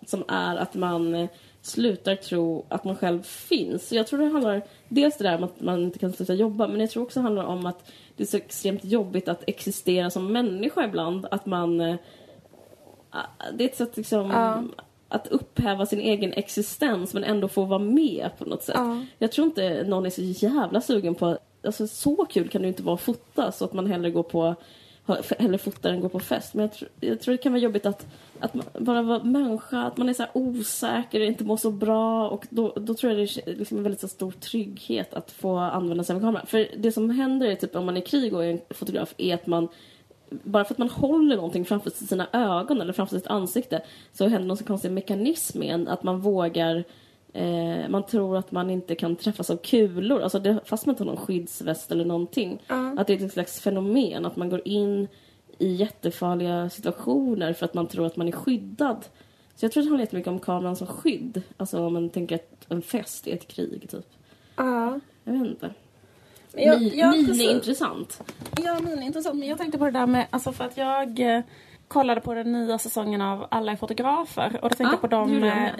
som 0.06 0.23
är 0.27 0.56
att 0.56 0.75
man 0.75 1.15
eh, 1.15 1.30
slutar 1.62 2.15
tro 2.15 2.65
att 2.69 2.84
man 2.84 2.95
själv 2.95 3.23
finns. 3.23 3.88
Så 3.88 3.95
jag 3.95 4.08
tror 4.08 4.19
det 4.19 4.25
handlar 4.25 4.62
dels 4.91 5.17
det 5.17 5.23
där 5.23 5.38
om 5.38 5.43
att 5.43 5.62
man 5.62 5.84
inte 5.84 5.99
kan 5.99 6.13
sluta 6.13 6.34
jobba 6.34 6.67
men 6.67 6.80
jag 6.80 6.89
tror 6.89 7.04
också 7.04 7.19
det 7.19 7.23
handlar 7.23 7.43
om 7.43 7.65
att 7.65 7.91
det 8.15 8.23
är 8.23 8.27
så 8.27 8.38
extremt 8.38 8.86
jobbigt 8.86 9.27
att 9.27 9.43
existera 9.47 10.10
som 10.10 10.34
människa 10.34 10.86
ibland. 10.86 11.27
Att 11.32 11.45
man... 11.45 11.82
eh, 11.82 11.95
det 13.54 13.63
är 13.63 13.69
ett 13.69 13.75
sätt 13.77 13.97
liksom 13.97 14.30
Ja. 14.32 14.63
att 15.08 15.27
upphäva 15.27 15.86
sin 15.86 15.99
egen 15.99 16.34
existens 16.34 17.13
men 17.13 17.23
ändå 17.23 17.47
få 17.47 17.65
vara 17.65 17.80
med 17.80 18.30
på 18.38 18.45
något 18.45 18.63
sätt. 18.63 18.75
Ja. 18.77 19.06
Jag 19.17 19.32
tror 19.32 19.47
inte 19.47 19.84
någon 19.88 20.06
är 20.06 20.10
så 20.10 20.21
jävla 20.45 20.82
sugen 20.82 21.15
på... 21.15 21.38
Alltså 21.63 21.88
så 21.88 22.15
kul 22.15 22.49
kan 22.49 22.62
det 22.62 22.65
ju 22.65 22.71
inte 22.71 22.84
vara 22.84 22.95
att 22.95 23.01
fota 23.01 23.51
så 23.51 23.65
att 23.65 23.73
man 23.73 23.88
hellre 23.88 24.12
går 24.12 24.23
på 24.23 24.56
hellre 25.39 25.58
fotar 25.58 25.89
än 25.89 26.02
går 26.02 26.10
på 26.10 26.19
fest. 26.19 26.54
Men 26.54 26.62
jag, 26.62 26.74
tror- 26.74 26.89
jag 27.00 27.21
tror 27.21 27.32
det 27.32 27.38
kan 27.38 27.52
vara 27.52 27.62
jobbigt 27.62 27.86
att, 27.86 28.08
att 28.39 28.54
bara 28.80 29.02
vara 29.02 29.24
människa, 29.24 29.84
att 29.84 29.97
man 29.97 30.10
är 30.10 30.13
så 30.13 30.24
här 30.24 30.32
osäker, 30.34 31.19
inte 31.19 31.43
mår 31.43 31.58
så 31.58 31.71
bra 31.71 32.30
och 32.30 32.47
då, 32.50 32.74
då 32.76 32.93
tror 32.93 33.13
jag 33.13 33.19
det 33.19 33.52
är 33.52 33.56
liksom 33.56 33.78
en 33.78 33.84
väldigt 33.84 34.02
så 34.02 34.08
stor 34.08 34.32
trygghet 34.32 35.13
att 35.13 35.32
få 35.32 35.58
använda 35.58 36.04
sig 36.04 36.13
av 36.13 36.17
en 36.17 36.28
kamera. 36.28 36.45
För 36.45 36.67
det 36.78 36.91
som 36.91 37.10
händer 37.10 37.47
är 37.47 37.56
typ 37.56 37.76
om 37.76 37.86
man 37.86 37.97
är 37.97 38.02
i 38.02 38.06
krig 38.06 38.34
och 38.34 38.45
är 38.45 38.52
en 38.52 38.62
fotograf 38.69 39.13
är 39.17 39.34
att 39.34 39.47
man 39.47 39.67
bara 40.30 40.65
för 40.65 40.74
att 40.74 40.78
man 40.78 40.89
håller 40.89 41.36
någonting 41.36 41.65
framför 41.65 41.89
sina 41.89 42.28
ögon 42.34 42.82
eller 42.82 42.93
framför 42.93 43.15
sitt 43.15 43.28
ansikte 43.28 43.82
så 44.13 44.28
händer 44.28 44.47
någon 44.47 44.58
så 44.58 44.65
konstig 44.65 44.91
mekanism 44.91 45.63
i 45.63 45.67
en, 45.67 45.88
att 45.88 46.04
man 46.04 46.19
vågar 46.19 46.84
eh, 47.34 47.89
man 47.89 48.06
tror 48.06 48.38
att 48.38 48.52
man 48.52 48.70
inte 48.70 48.96
kan 48.96 49.15
träffas 49.15 49.50
av 49.50 49.58
kulor, 49.58 50.22
alltså 50.22 50.39
det, 50.39 50.60
fast 50.65 50.86
man 50.86 50.94
inte 50.94 51.04
har 51.04 51.12
någon 51.12 51.26
skyddsväst 51.26 51.91
eller 51.91 52.06
någonting. 52.06 52.62
Att 52.98 53.08
det 53.08 53.13
är 53.13 53.26
ett 53.26 53.34
slags 53.34 53.62
fenomen, 53.62 54.26
att 54.26 54.36
man 54.36 54.50
går 54.50 54.67
in 54.67 55.08
i 55.58 55.74
jättefarliga 55.74 56.70
situationer 56.70 57.54
för 57.54 57.65
att 57.65 57.74
man 57.74 57.88
tror 57.88 58.06
att 58.06 58.15
man 58.15 58.28
är 58.28 58.32
skyddad. 58.32 59.06
Så 59.56 59.65
jag 59.65 59.72
tror 59.72 59.82
att 59.82 59.86
det 59.86 59.89
handlar 59.89 60.06
jättemycket 60.06 60.32
om 60.32 60.39
kameran 60.39 60.76
som 60.76 60.88
skydd. 60.88 61.41
Alltså 61.58 61.86
om 61.86 61.94
man 61.94 62.10
tänker 62.10 62.36
att 62.36 62.65
en 62.70 62.82
fest 62.82 63.28
är 63.28 63.34
ett 63.34 63.48
krig, 63.48 63.89
typ. 63.89 64.06
Ja. 64.56 65.00
Jag 65.24 65.34
vet 65.34 65.48
inte. 65.48 65.74
Ja. 66.54 67.12
Mini-intressant. 67.12 68.24
Ja, 68.63 68.80
men 68.80 69.04
intressant. 69.04 69.39
Men 69.39 69.48
jag 69.48 69.58
tänkte 69.58 69.78
på 69.78 69.86
det 69.86 69.91
där 69.91 70.08
med, 70.08 70.28
alltså 70.30 70.52
för 70.52 70.63
att 70.63 70.78
jag 70.78 71.20
eh, 71.20 71.41
kollade 71.91 72.21
på 72.21 72.34
den 72.34 72.51
nya 72.51 72.77
säsongen 72.77 73.21
av 73.21 73.47
Alla 73.51 73.71
är 73.71 73.75
fotografer. 73.75 74.60
Och 74.62 74.69
då 74.69 74.75
tänkte 74.75 74.84
Ja, 74.84 74.91
jag 74.91 75.01
på 75.01 75.08
dem. 75.08 75.30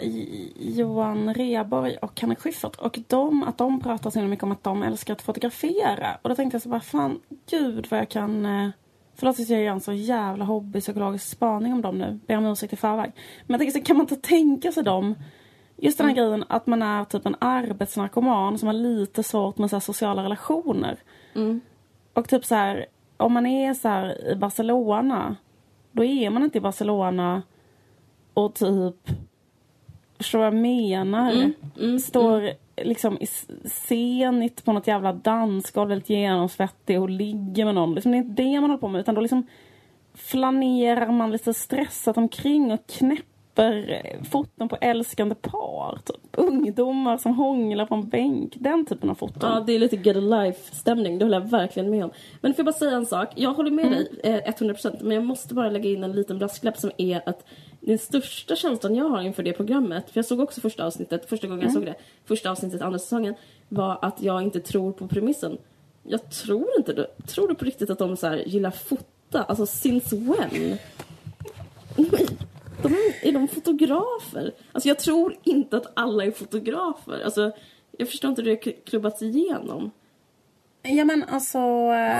J- 0.00 0.52
Johan 0.56 1.34
Reborg 1.34 1.96
och 1.96 2.20
Henrik 2.20 2.40
Schyffert. 2.40 2.76
Och 2.76 2.98
de, 3.08 3.42
att 3.42 3.58
de 3.58 3.80
pratar 3.80 4.10
så 4.10 4.20
mycket 4.20 4.42
om 4.42 4.52
att 4.52 4.64
de 4.64 4.82
älskar 4.82 5.12
att 5.14 5.22
fotografera. 5.22 6.08
Och 6.22 6.28
då 6.28 6.34
tänkte 6.34 6.54
jag 6.54 6.62
så 6.62 6.68
bara, 6.68 6.80
fan, 6.80 7.20
gud 7.50 7.86
vad 7.90 8.00
jag 8.00 8.08
kan... 8.08 8.46
eh, 8.46 8.68
Förlåt 9.14 9.40
att 9.40 9.48
jag 9.48 9.62
gör 9.62 9.72
en 9.72 9.80
så 9.80 9.92
jävla 9.92 10.44
hobbypsykologisk 10.44 11.28
spaning 11.28 11.72
om 11.72 11.82
dem 11.82 11.98
nu. 11.98 12.18
Ber 12.26 12.36
om 12.36 12.46
ursäkt 12.46 12.72
i 12.72 12.76
förväg. 12.76 13.12
Men 13.46 13.54
jag 13.54 13.60
tänker 13.60 13.80
så 13.80 13.84
kan 13.86 13.96
man 13.96 14.04
inte 14.04 14.16
tänka 14.28 14.72
sig 14.72 14.82
dem 14.84 15.14
Just 15.76 15.98
den 15.98 16.06
här 16.08 16.14
grejen 16.14 16.44
att 16.48 16.66
man 16.66 16.82
är 16.82 17.04
typ 17.04 17.26
en 17.26 17.36
arbetsnarkoman 17.38 18.58
som 18.58 18.66
har 18.66 18.72
lite 18.74 19.22
svårt 19.22 19.58
med 19.58 19.70
så 19.70 19.76
här 19.76 19.80
sociala 19.80 20.22
relationer. 20.24 20.96
Mm. 21.34 21.60
Och 22.14 22.28
typ 22.28 22.44
så 22.44 22.54
här, 22.54 22.86
om 23.16 23.32
man 23.32 23.46
är 23.46 23.74
så 23.74 23.88
här 23.88 24.28
i 24.30 24.34
Barcelona, 24.36 25.36
då 25.92 26.04
är 26.04 26.30
man 26.30 26.42
inte 26.42 26.58
i 26.58 26.60
Barcelona 26.60 27.42
och 28.34 28.54
typ, 28.54 29.16
förstår 30.16 30.38
vad 30.38 30.46
jag 30.46 30.54
menar? 30.54 31.32
Mm, 31.32 31.52
mm, 31.80 31.98
Står 31.98 32.50
liksom 32.76 33.18
i 33.20 33.26
scenigt 33.64 34.64
på 34.64 34.72
något 34.72 34.86
jävla 34.86 35.12
dansgolv, 35.12 35.88
väldigt 35.88 36.10
genomsvettig 36.10 37.00
och 37.00 37.10
ligger 37.10 37.64
med 37.64 37.74
någon. 37.74 37.94
Liksom, 37.94 38.12
det 38.12 38.18
är 38.18 38.22
inte 38.22 38.42
det 38.42 38.60
man 38.60 38.70
håller 38.70 38.80
på 38.80 38.88
med, 38.88 39.00
utan 39.00 39.14
då 39.14 39.20
liksom 39.20 39.46
flanerar 40.14 41.12
man 41.12 41.32
lite 41.32 41.54
stressat 41.54 42.16
omkring 42.16 42.72
och 42.72 42.86
knäpper 42.86 43.31
eh, 43.58 44.22
foton 44.30 44.68
på 44.68 44.76
älskande 44.80 45.34
par. 45.34 45.98
Typ. 46.04 46.16
Ungdomar 46.32 47.18
som 47.18 47.34
hånglar 47.34 47.86
på 47.86 47.94
en 47.94 48.08
bänk. 48.08 48.54
Den 48.56 48.86
typen 48.86 49.10
av 49.10 49.14
foton. 49.14 49.52
Ja, 49.52 49.60
det 49.66 49.72
är 49.72 49.78
lite 49.78 49.96
get 49.96 50.16
a 50.16 50.20
life-stämning. 50.20 51.18
Det 51.18 51.24
håller 51.24 51.40
jag 51.40 51.50
verkligen 51.50 51.90
med 51.90 52.04
om. 52.04 52.10
Men 52.40 52.54
får 52.54 52.58
jag 52.58 52.66
bara 52.66 52.78
säga 52.78 52.96
en 52.96 53.06
sak? 53.06 53.28
Jag 53.34 53.54
håller 53.54 53.70
med 53.70 53.92
dig 53.92 54.08
eh, 54.22 54.52
100% 54.52 54.96
men 55.00 55.12
jag 55.12 55.24
måste 55.24 55.54
bara 55.54 55.70
lägga 55.70 55.90
in 55.90 56.04
en 56.04 56.12
liten 56.12 56.38
brasklapp 56.38 56.76
som 56.76 56.90
är 56.96 57.28
att 57.28 57.44
den 57.80 57.98
största 57.98 58.56
känslan 58.56 58.94
jag 58.94 59.08
har 59.08 59.22
inför 59.22 59.42
det 59.42 59.52
programmet, 59.52 60.10
för 60.10 60.18
jag 60.18 60.24
såg 60.24 60.40
också 60.40 60.60
första 60.60 60.86
avsnittet, 60.86 61.28
första 61.28 61.46
gången 61.46 61.62
jag 61.62 61.72
såg 61.72 61.86
det, 61.86 61.94
första 62.24 62.50
avsnittet 62.50 62.82
andra 62.82 62.98
säsongen, 62.98 63.34
var 63.68 63.98
att 64.02 64.22
jag 64.22 64.42
inte 64.42 64.60
tror 64.60 64.92
på 64.92 65.08
premissen. 65.08 65.58
Jag 66.02 66.30
tror 66.30 66.66
inte 66.78 66.92
det. 66.92 67.06
Tror 67.26 67.48
du 67.48 67.54
på 67.54 67.64
riktigt 67.64 67.90
att 67.90 67.98
de 67.98 68.16
så 68.16 68.26
här 68.26 68.36
gillar 68.36 68.70
fota? 68.70 69.42
Alltså, 69.42 69.66
since 69.66 70.16
when? 70.16 70.78
De 72.82 72.94
är, 73.22 73.32
de 73.32 73.48
fotografer? 73.48 74.54
Alltså 74.72 74.88
jag 74.88 74.98
tror 74.98 75.36
inte 75.42 75.76
att 75.76 75.92
alla 75.94 76.24
är 76.24 76.30
fotografer. 76.30 77.24
Alltså, 77.24 77.52
jag 77.98 78.08
förstår 78.08 78.30
inte 78.30 78.42
hur 78.42 78.50
det 78.50 78.66
har 78.66 78.84
klubbats 78.84 79.22
igenom. 79.22 79.90
Ja 80.82 81.04
men 81.04 81.24
alltså... 81.24 81.58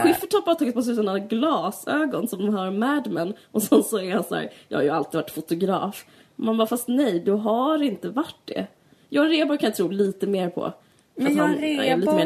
Schyffert 0.03 0.33
har 0.33 0.55
tagit 0.55 0.75
på 0.75 0.83
sig 0.83 0.95
sådana 0.95 1.19
glasögon 1.19 2.29
som 2.29 2.47
de 2.47 2.55
har 2.55 2.71
Mad 2.71 3.11
Men 3.11 3.35
och 3.53 3.63
sen 3.63 3.83
så 3.83 3.99
är 3.99 4.15
han 4.15 4.25
så 4.25 4.35
här, 4.35 4.51
jag 4.69 4.79
har 4.79 4.83
ju 4.83 4.91
alltid 4.91 5.15
varit 5.15 5.31
fotograf. 5.31 6.07
Man 6.37 6.57
bara, 6.57 6.67
fast 6.67 6.89
nej, 6.89 7.21
du 7.21 7.33
har 7.33 7.83
inte 7.83 8.09
varit 8.09 8.41
det. 8.45 8.67
Johan 9.09 9.29
Rheborg 9.29 9.59
kan 9.59 9.67
jag 9.67 9.77
tro 9.77 9.89
lite 9.89 10.27
mer 10.27 10.51
på. 10.51 10.65
Att 10.65 10.75
Johan 11.17 11.53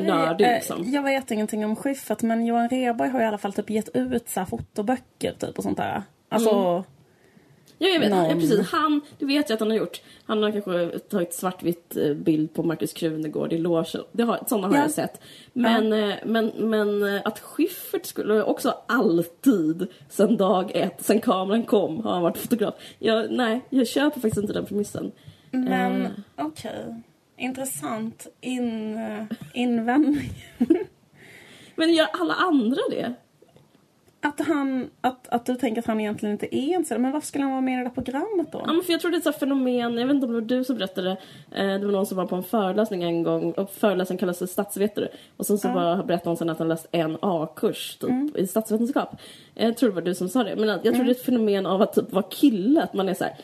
nördig 0.04 0.46
eh, 0.46 0.54
liksom. 0.54 0.84
Jag 0.92 1.02
vet 1.02 1.30
ingenting 1.30 1.64
om 1.64 1.76
Schyffert 1.76 2.22
men 2.22 2.46
Johan 2.46 2.68
Rheborg 2.68 3.10
har 3.10 3.20
i 3.20 3.24
alla 3.24 3.38
fall 3.38 3.52
typ 3.52 3.70
gett 3.70 3.96
ut 3.96 4.28
så 4.28 4.40
här 4.40 4.46
fotoböcker 4.46 5.32
typ 5.32 5.58
och 5.58 5.62
sånt 5.62 5.76
där. 5.76 6.02
Alltså... 6.28 6.50
Mm. 6.50 6.82
Ja, 7.78 7.88
jag 7.88 8.00
vet. 8.00 8.10
Ja, 8.10 8.28
precis. 8.34 8.70
Han, 8.72 9.00
det 9.18 9.24
vet 9.26 9.48
jag 9.50 9.54
att 9.54 9.60
han 9.60 9.70
har 9.70 9.76
gjort. 9.76 10.00
Han 10.24 10.42
har 10.42 10.50
kanske 10.50 10.98
tagit 10.98 11.34
svartvitt 11.34 11.96
eh, 11.96 12.14
bild 12.14 12.54
på 12.54 12.62
Markus 12.62 12.92
Krunegård 12.92 13.52
i 13.52 13.58
logen. 13.58 14.02
Det 14.12 14.22
har, 14.22 14.40
sådana 14.48 14.68
har 14.68 14.74
Ja. 14.74 14.80
jag 14.82 14.90
sett. 14.90 15.20
Men, 15.52 15.92
eh, 15.92 16.14
men, 16.24 16.52
men 16.56 17.02
eh, 17.16 17.20
att 17.24 17.38
Schyffert 17.40 18.06
skulle 18.06 18.42
också 18.42 18.74
alltid, 18.88 19.86
sen 20.08 20.36
dag 20.36 20.70
ett, 20.74 21.04
sen 21.04 21.20
kameran 21.20 21.62
kom, 21.62 22.04
har 22.04 22.12
han 22.12 22.22
varit 22.22 22.38
fotograf. 22.38 22.74
Jag, 22.98 23.30
nej, 23.30 23.60
jag 23.70 23.86
köper 23.86 24.20
faktiskt 24.20 24.38
inte 24.42 24.52
den 24.52 24.66
premissen. 24.66 25.12
Men 25.50 26.02
Eh, 26.06 26.10
okej. 26.36 27.02
Intressant 27.38 28.26
in, 28.40 28.98
invändning. 29.54 30.30
men 31.76 31.94
gör 31.94 32.06
alla 32.12 32.34
andra 32.34 32.80
det? 32.90 33.14
Att, 34.20 34.40
han, 34.40 34.90
att, 35.00 35.28
att 35.28 35.46
du 35.46 35.54
tänker 35.54 35.82
att 35.82 35.86
han 35.86 36.00
egentligen 36.00 36.32
inte 36.32 36.56
är 36.56 36.74
en 36.74 37.02
men 37.02 37.12
varför 37.12 37.26
skulle 37.26 37.44
han 37.44 37.52
vara 37.52 37.60
med 37.60 37.74
i 37.74 37.76
det 37.76 37.82
där 37.82 37.90
programmet 37.90 38.52
då? 38.52 38.62
Ja, 38.66 38.72
men 38.72 38.82
för 38.82 38.92
jag 38.92 39.00
tror 39.00 39.10
det 39.10 39.26
är 39.26 39.30
ett 39.30 39.40
fenomen, 39.40 39.98
jag 39.98 40.06
vet 40.06 40.14
inte 40.14 40.26
om 40.26 40.32
det 40.32 40.40
var 40.40 40.46
du 40.46 40.64
som 40.64 40.76
berättade. 40.76 41.10
Eh, 41.54 41.66
det 41.66 41.84
var 41.84 41.92
någon 41.92 42.06
som 42.06 42.16
var 42.16 42.26
på 42.26 42.36
en 42.36 42.42
föreläsning 42.42 43.02
en 43.02 43.22
gång. 43.22 43.52
Och 43.52 43.70
föreläsaren 43.70 44.18
kallade 44.18 44.38
sig 44.38 44.48
statsvetare. 44.48 45.08
Och 45.36 45.46
sen 45.46 45.58
så 45.58 45.68
bara 45.68 46.02
berättade 46.02 46.30
hon 46.30 46.36
sen 46.36 46.50
att 46.50 46.58
han 46.58 46.68
läst 46.68 46.86
en 46.92 47.18
A-kurs 47.20 47.96
typ, 47.96 48.36
i 48.36 48.46
statsvetenskap. 48.46 49.20
Jag 49.54 49.76
tror 49.76 49.88
det 49.88 49.94
var 49.94 50.02
du 50.02 50.14
som 50.14 50.28
sa 50.28 50.44
det, 50.44 50.56
men 50.56 50.68
jag 50.68 50.82
tror 50.82 51.04
det 51.04 51.10
är 51.10 51.14
ett 51.14 51.24
fenomen 51.24 51.66
av 51.66 51.82
att 51.82 51.92
typ 51.92 52.12
vara 52.12 52.26
kille, 52.30 52.82
att 52.82 52.94
man 52.94 53.08
är 53.08 53.14
så 53.14 53.24
här. 53.24 53.34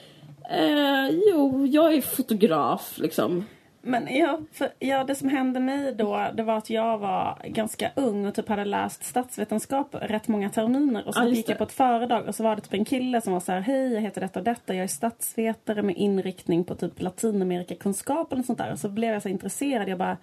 Eh, 0.50 1.10
jo, 1.30 1.66
jag 1.66 1.94
är 1.94 2.00
fotograf 2.00 2.98
liksom. 2.98 3.44
Men 3.84 4.16
ja, 4.16 4.40
för, 4.52 4.68
ja, 4.78 5.04
det 5.04 5.14
som 5.14 5.28
hände 5.28 5.60
mig 5.60 5.94
då, 5.94 6.30
det 6.34 6.42
var 6.42 6.58
att 6.58 6.70
jag 6.70 6.98
var 6.98 7.38
ganska 7.44 7.90
ung 7.96 8.26
och 8.26 8.34
typ 8.34 8.48
hade 8.48 8.64
läst 8.64 9.04
statsvetenskap 9.04 9.94
rätt 10.00 10.28
många 10.28 10.50
terminer. 10.50 11.08
Och 11.08 11.14
så 11.14 11.22
just 11.22 11.36
gick 11.36 11.48
jag 11.48 11.58
på 11.58 11.64
ett 11.64 11.72
föredrag 11.72 12.28
och 12.28 12.34
så 12.34 12.42
var 12.42 12.56
det 12.56 12.62
typ 12.62 12.74
en 12.74 12.84
kille 12.84 13.20
som 13.20 13.32
var 13.32 13.40
så 13.40 13.52
här, 13.52 13.60
hej 13.60 13.92
jag 13.92 14.00
heter 14.00 14.20
detta 14.20 14.38
och 14.38 14.44
detta, 14.44 14.74
jag 14.74 14.84
är 14.84 14.88
statsvetare 14.88 15.82
med 15.82 15.96
inriktning 15.96 16.64
på 16.64 16.74
typ 16.74 17.02
Latinamerikakunskap 17.02 18.32
eller 18.32 18.42
sånt 18.42 18.58
där. 18.58 18.72
Och 18.72 18.78
så 18.78 18.88
blev 18.88 19.12
jag 19.12 19.22
så 19.22 19.28
intresserad, 19.28 19.88
jag 19.88 19.98
bara 19.98 20.16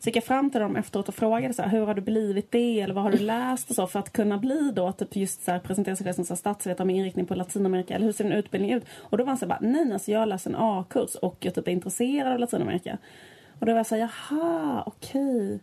så 0.00 0.08
gick 0.08 0.16
jag 0.16 0.24
fram 0.24 0.50
till 0.50 0.60
dem 0.60 0.76
efteråt 0.76 1.08
och 1.08 1.14
frågade 1.14 1.54
så 1.54 1.62
här, 1.62 1.70
hur 1.70 1.86
har 1.86 1.94
du 1.94 2.00
blivit 2.00 2.50
det 2.50 2.80
eller 2.80 2.94
vad 2.94 3.04
har 3.04 3.12
du 3.12 3.18
läst 3.18 3.70
och 3.70 3.76
så 3.76 3.86
för 3.86 3.98
att 3.98 4.12
kunna 4.12 4.38
bli 4.38 4.72
då 4.74 4.92
typ 4.92 5.16
just 5.16 5.44
så 5.44 5.50
här, 5.50 5.58
presentera 5.58 5.96
sig 5.96 6.04
själv 6.04 6.14
som 6.14 6.24
så 6.24 6.34
här 6.34 6.38
statsvetare 6.38 6.86
med 6.86 6.96
inriktning 6.96 7.26
på 7.26 7.34
Latinamerika 7.34 7.94
eller 7.94 8.06
hur 8.06 8.12
ser 8.12 8.24
din 8.24 8.32
utbildning 8.32 8.72
ut? 8.72 8.84
Och 8.96 9.18
då 9.18 9.24
var 9.24 9.28
han 9.28 9.38
så 9.38 9.44
här, 9.44 9.48
bara, 9.48 9.70
nej 9.70 9.92
alltså 9.92 10.10
jag 10.10 10.28
läst 10.28 10.46
en 10.46 10.56
A-kurs 10.58 11.14
och 11.14 11.36
jag 11.40 11.54
typ 11.54 11.68
är 11.68 11.72
intresserad 11.72 12.32
av 12.32 12.38
Latinamerika. 12.38 12.98
Och 13.58 13.66
då 13.66 13.72
var 13.72 13.78
jag 13.78 13.86
så 13.86 13.94
här, 13.94 14.10
jaha, 14.30 14.82
okej. 14.86 15.60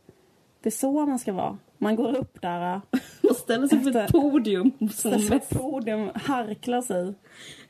Det 0.61 0.69
är 0.69 0.71
så 0.71 1.05
man 1.05 1.19
ska 1.19 1.33
vara. 1.33 1.57
Man 1.77 1.95
går 1.95 2.17
upp 2.17 2.41
där, 2.41 2.73
äh, 2.73 2.79
Man 3.21 3.35
ställer 3.35 3.67
sig 3.67 3.83
på 3.83 3.99
ett 3.99 4.11
podium 4.11 4.71
ställer 4.93 5.19
sig 5.19 5.39
på 5.39 5.55
podium, 5.55 6.09
harklar 6.15 6.81
sig 6.81 7.13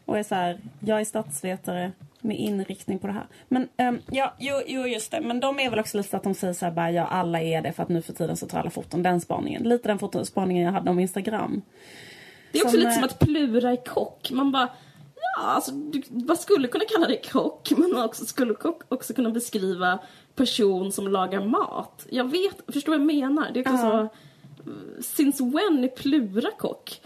och 0.05 0.17
är 0.19 0.23
så 0.23 0.35
här, 0.35 0.59
jag 0.79 1.01
är 1.01 1.05
statsvetare 1.05 1.91
med 2.21 2.37
inriktning 2.39 2.99
på 2.99 3.07
det 3.07 3.13
här. 3.13 3.27
Men 3.47 3.69
ehm, 3.77 3.99
ja, 4.11 4.33
jo, 4.39 4.55
jo, 4.67 4.87
just 4.87 5.11
det. 5.11 5.21
Men 5.21 5.39
de 5.39 5.59
är 5.59 5.69
väl 5.69 5.79
också 5.79 5.97
lite 5.97 6.09
så 6.09 6.17
att 6.17 6.23
de 6.23 6.33
säger 6.33 6.53
så 6.53 6.65
här, 6.65 6.71
bara, 6.71 6.91
ja 6.91 7.05
alla 7.05 7.41
är 7.41 7.61
det 7.61 7.73
för 7.73 7.83
att 7.83 7.89
nu 7.89 8.01
för 8.01 8.13
tiden 8.13 8.37
så 8.37 8.47
tar 8.47 8.59
alla 8.59 8.69
foton. 8.69 9.03
Den 9.03 9.21
spaningen. 9.21 9.63
Lite 9.63 9.87
den 9.87 9.99
fotospaningen 9.99 10.63
jag 10.65 10.71
hade 10.71 10.89
om 10.91 10.99
Instagram. 10.99 11.61
Det 12.51 12.59
är 12.59 12.63
också 12.63 12.71
Som, 12.71 12.79
lite 12.79 12.89
eh, 12.89 12.95
som 12.95 13.03
att 13.03 13.19
plura 13.19 13.73
i 13.73 13.77
kock. 13.77 14.31
Man 14.31 14.51
bara, 14.51 14.69
alltså, 15.39 15.71
du, 15.71 16.01
man 16.09 16.37
skulle 16.37 16.67
kunna 16.67 16.85
kalla 16.85 17.07
det 17.07 17.31
kock, 17.31 17.71
men 17.77 17.91
man 17.93 18.03
också, 18.03 18.25
skulle 18.25 18.55
också 18.89 19.13
kunna 19.13 19.29
beskriva 19.29 19.99
person 20.35 20.91
som 20.91 21.07
lagar 21.07 21.45
mat. 21.45 22.05
Jag 22.09 22.31
vet, 22.31 22.73
förstår 22.73 22.91
vad 22.91 22.99
jag 22.99 23.05
menar? 23.05 23.51
Det 23.53 23.59
är 23.59 23.73
också 23.73 23.85
Ja. 23.85 24.07
så, 24.65 24.71
since 25.01 25.43
when 25.43 25.83
är 25.83 25.87
Plura 25.87 26.49
kock? 26.57 27.01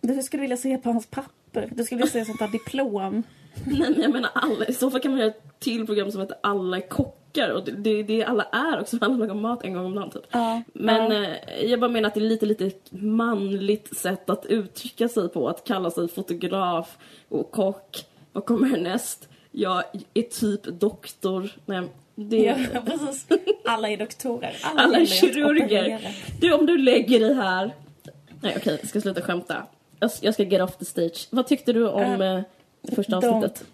Du 0.00 0.22
skulle 0.22 0.40
vilja 0.40 0.56
se 0.56 0.78
på 0.78 0.88
hans 0.90 1.06
papper. 1.06 1.68
Du 1.72 1.84
skulle 1.84 1.98
vilja 1.98 2.12
se 2.12 2.24
sånt 2.24 2.38
där 2.38 2.48
diplom. 2.48 3.22
Nej 3.66 3.90
men 3.90 4.02
jag 4.02 4.12
menar 4.12 4.30
alla, 4.34 4.64
i 4.66 4.72
så 4.72 4.90
fall 4.90 5.00
kan 5.00 5.10
man 5.10 5.20
göra 5.20 5.30
ett 5.30 5.42
till 5.58 5.86
program 5.86 6.10
som 6.10 6.20
heter 6.20 6.36
Alla 6.40 6.76
är 6.76 6.88
kockar 6.88 7.50
och 7.50 7.64
det 7.64 7.72
det 7.72 7.90
är 7.90 8.04
det 8.04 8.24
alla 8.24 8.44
är 8.44 8.80
också, 8.80 8.98
för 8.98 9.06
alla 9.06 9.16
lagar 9.16 9.34
mat 9.34 9.64
en 9.64 9.74
gång 9.74 9.84
om 9.84 9.94
dagen 9.94 10.10
typ. 10.10 10.22
Ja, 10.30 10.62
Men 10.72 11.12
ja. 11.12 11.24
eh, 11.24 11.64
jag 11.70 11.80
bara 11.80 11.90
menar 11.90 12.08
att 12.08 12.14
det 12.14 12.20
är 12.20 12.22
lite, 12.22 12.46
lite 12.46 12.70
manligt 12.90 13.96
sätt 13.96 14.30
att 14.30 14.46
uttrycka 14.46 15.08
sig 15.08 15.28
på, 15.28 15.48
att 15.48 15.64
kalla 15.64 15.90
sig 15.90 16.08
fotograf 16.08 16.96
och 17.28 17.50
kock. 17.50 18.06
Vad 18.32 18.44
kommer 18.44 18.68
härnäst? 18.68 19.28
Jag 19.50 19.82
är 20.14 20.22
typ 20.22 20.64
doktor. 20.64 21.50
Nej, 21.66 21.82
det... 22.14 22.36
Ja, 22.72 22.80
precis. 22.86 23.26
Alla 23.64 23.88
är 23.88 23.96
doktorer. 23.96 24.56
Alla 24.62 24.96
är 24.96 25.00
ju 25.00 25.04
att 25.04 25.08
kirurger. 25.08 26.16
Du, 26.40 26.52
om 26.52 26.66
du 26.66 26.78
lägger 26.78 27.20
dig 27.20 27.34
här... 27.34 27.74
Nej, 28.40 28.54
okej, 28.56 28.78
jag 28.80 28.88
ska 28.88 29.00
sluta 29.00 29.20
skämta. 29.20 29.66
Jag, 30.00 30.10
jag 30.20 30.34
ska 30.34 30.42
get 30.42 30.62
off 30.62 30.76
the 30.76 30.84
stage. 30.84 31.28
Vad 31.30 31.46
tyckte 31.46 31.72
du 31.72 31.88
om 31.88 32.22
Eh, 32.22 32.40
första 32.88 33.20
de- 33.20 33.26
avsnittet? 33.26 33.64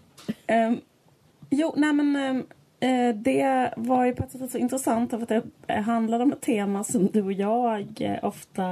Ehm, 0.47 0.81
jo, 1.51 1.75
nej 1.77 1.92
men 1.92 2.16
eh, 2.81 3.14
det 3.14 3.71
var 3.77 4.05
ju 4.05 4.14
på 4.14 4.25
ett 4.25 4.31
sätt 4.31 4.51
så 4.51 4.59
intressant 4.59 5.11
för 5.11 5.23
att 5.23 5.29
det 5.29 5.75
handlade 5.75 6.25
om 6.25 6.33
ett 6.33 6.40
tema 6.40 6.85
som 6.85 7.07
du 7.07 7.23
och 7.23 7.33
jag 7.33 7.87
eh, 8.01 8.18
ofta 8.23 8.64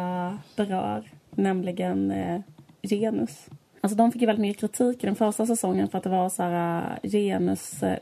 berör, 0.57 1.11
nämligen 1.31 2.11
eh, 2.11 2.40
genus. 2.83 3.46
Alltså 3.81 3.96
de 3.96 4.12
fick 4.12 4.22
ju 4.22 4.27
väldigt 4.27 4.42
mycket 4.42 4.61
kritik 4.61 5.05
i 5.05 5.07
den 5.07 5.16
första 5.16 5.46
säsongen 5.46 5.88
för 5.88 5.99
att 5.99 6.05
det 6.05 6.11
var 6.11 6.29
så 6.29 6.42
här 6.42 6.99
eh, 7.03 7.11
genus 7.11 7.83
eh, 7.83 7.99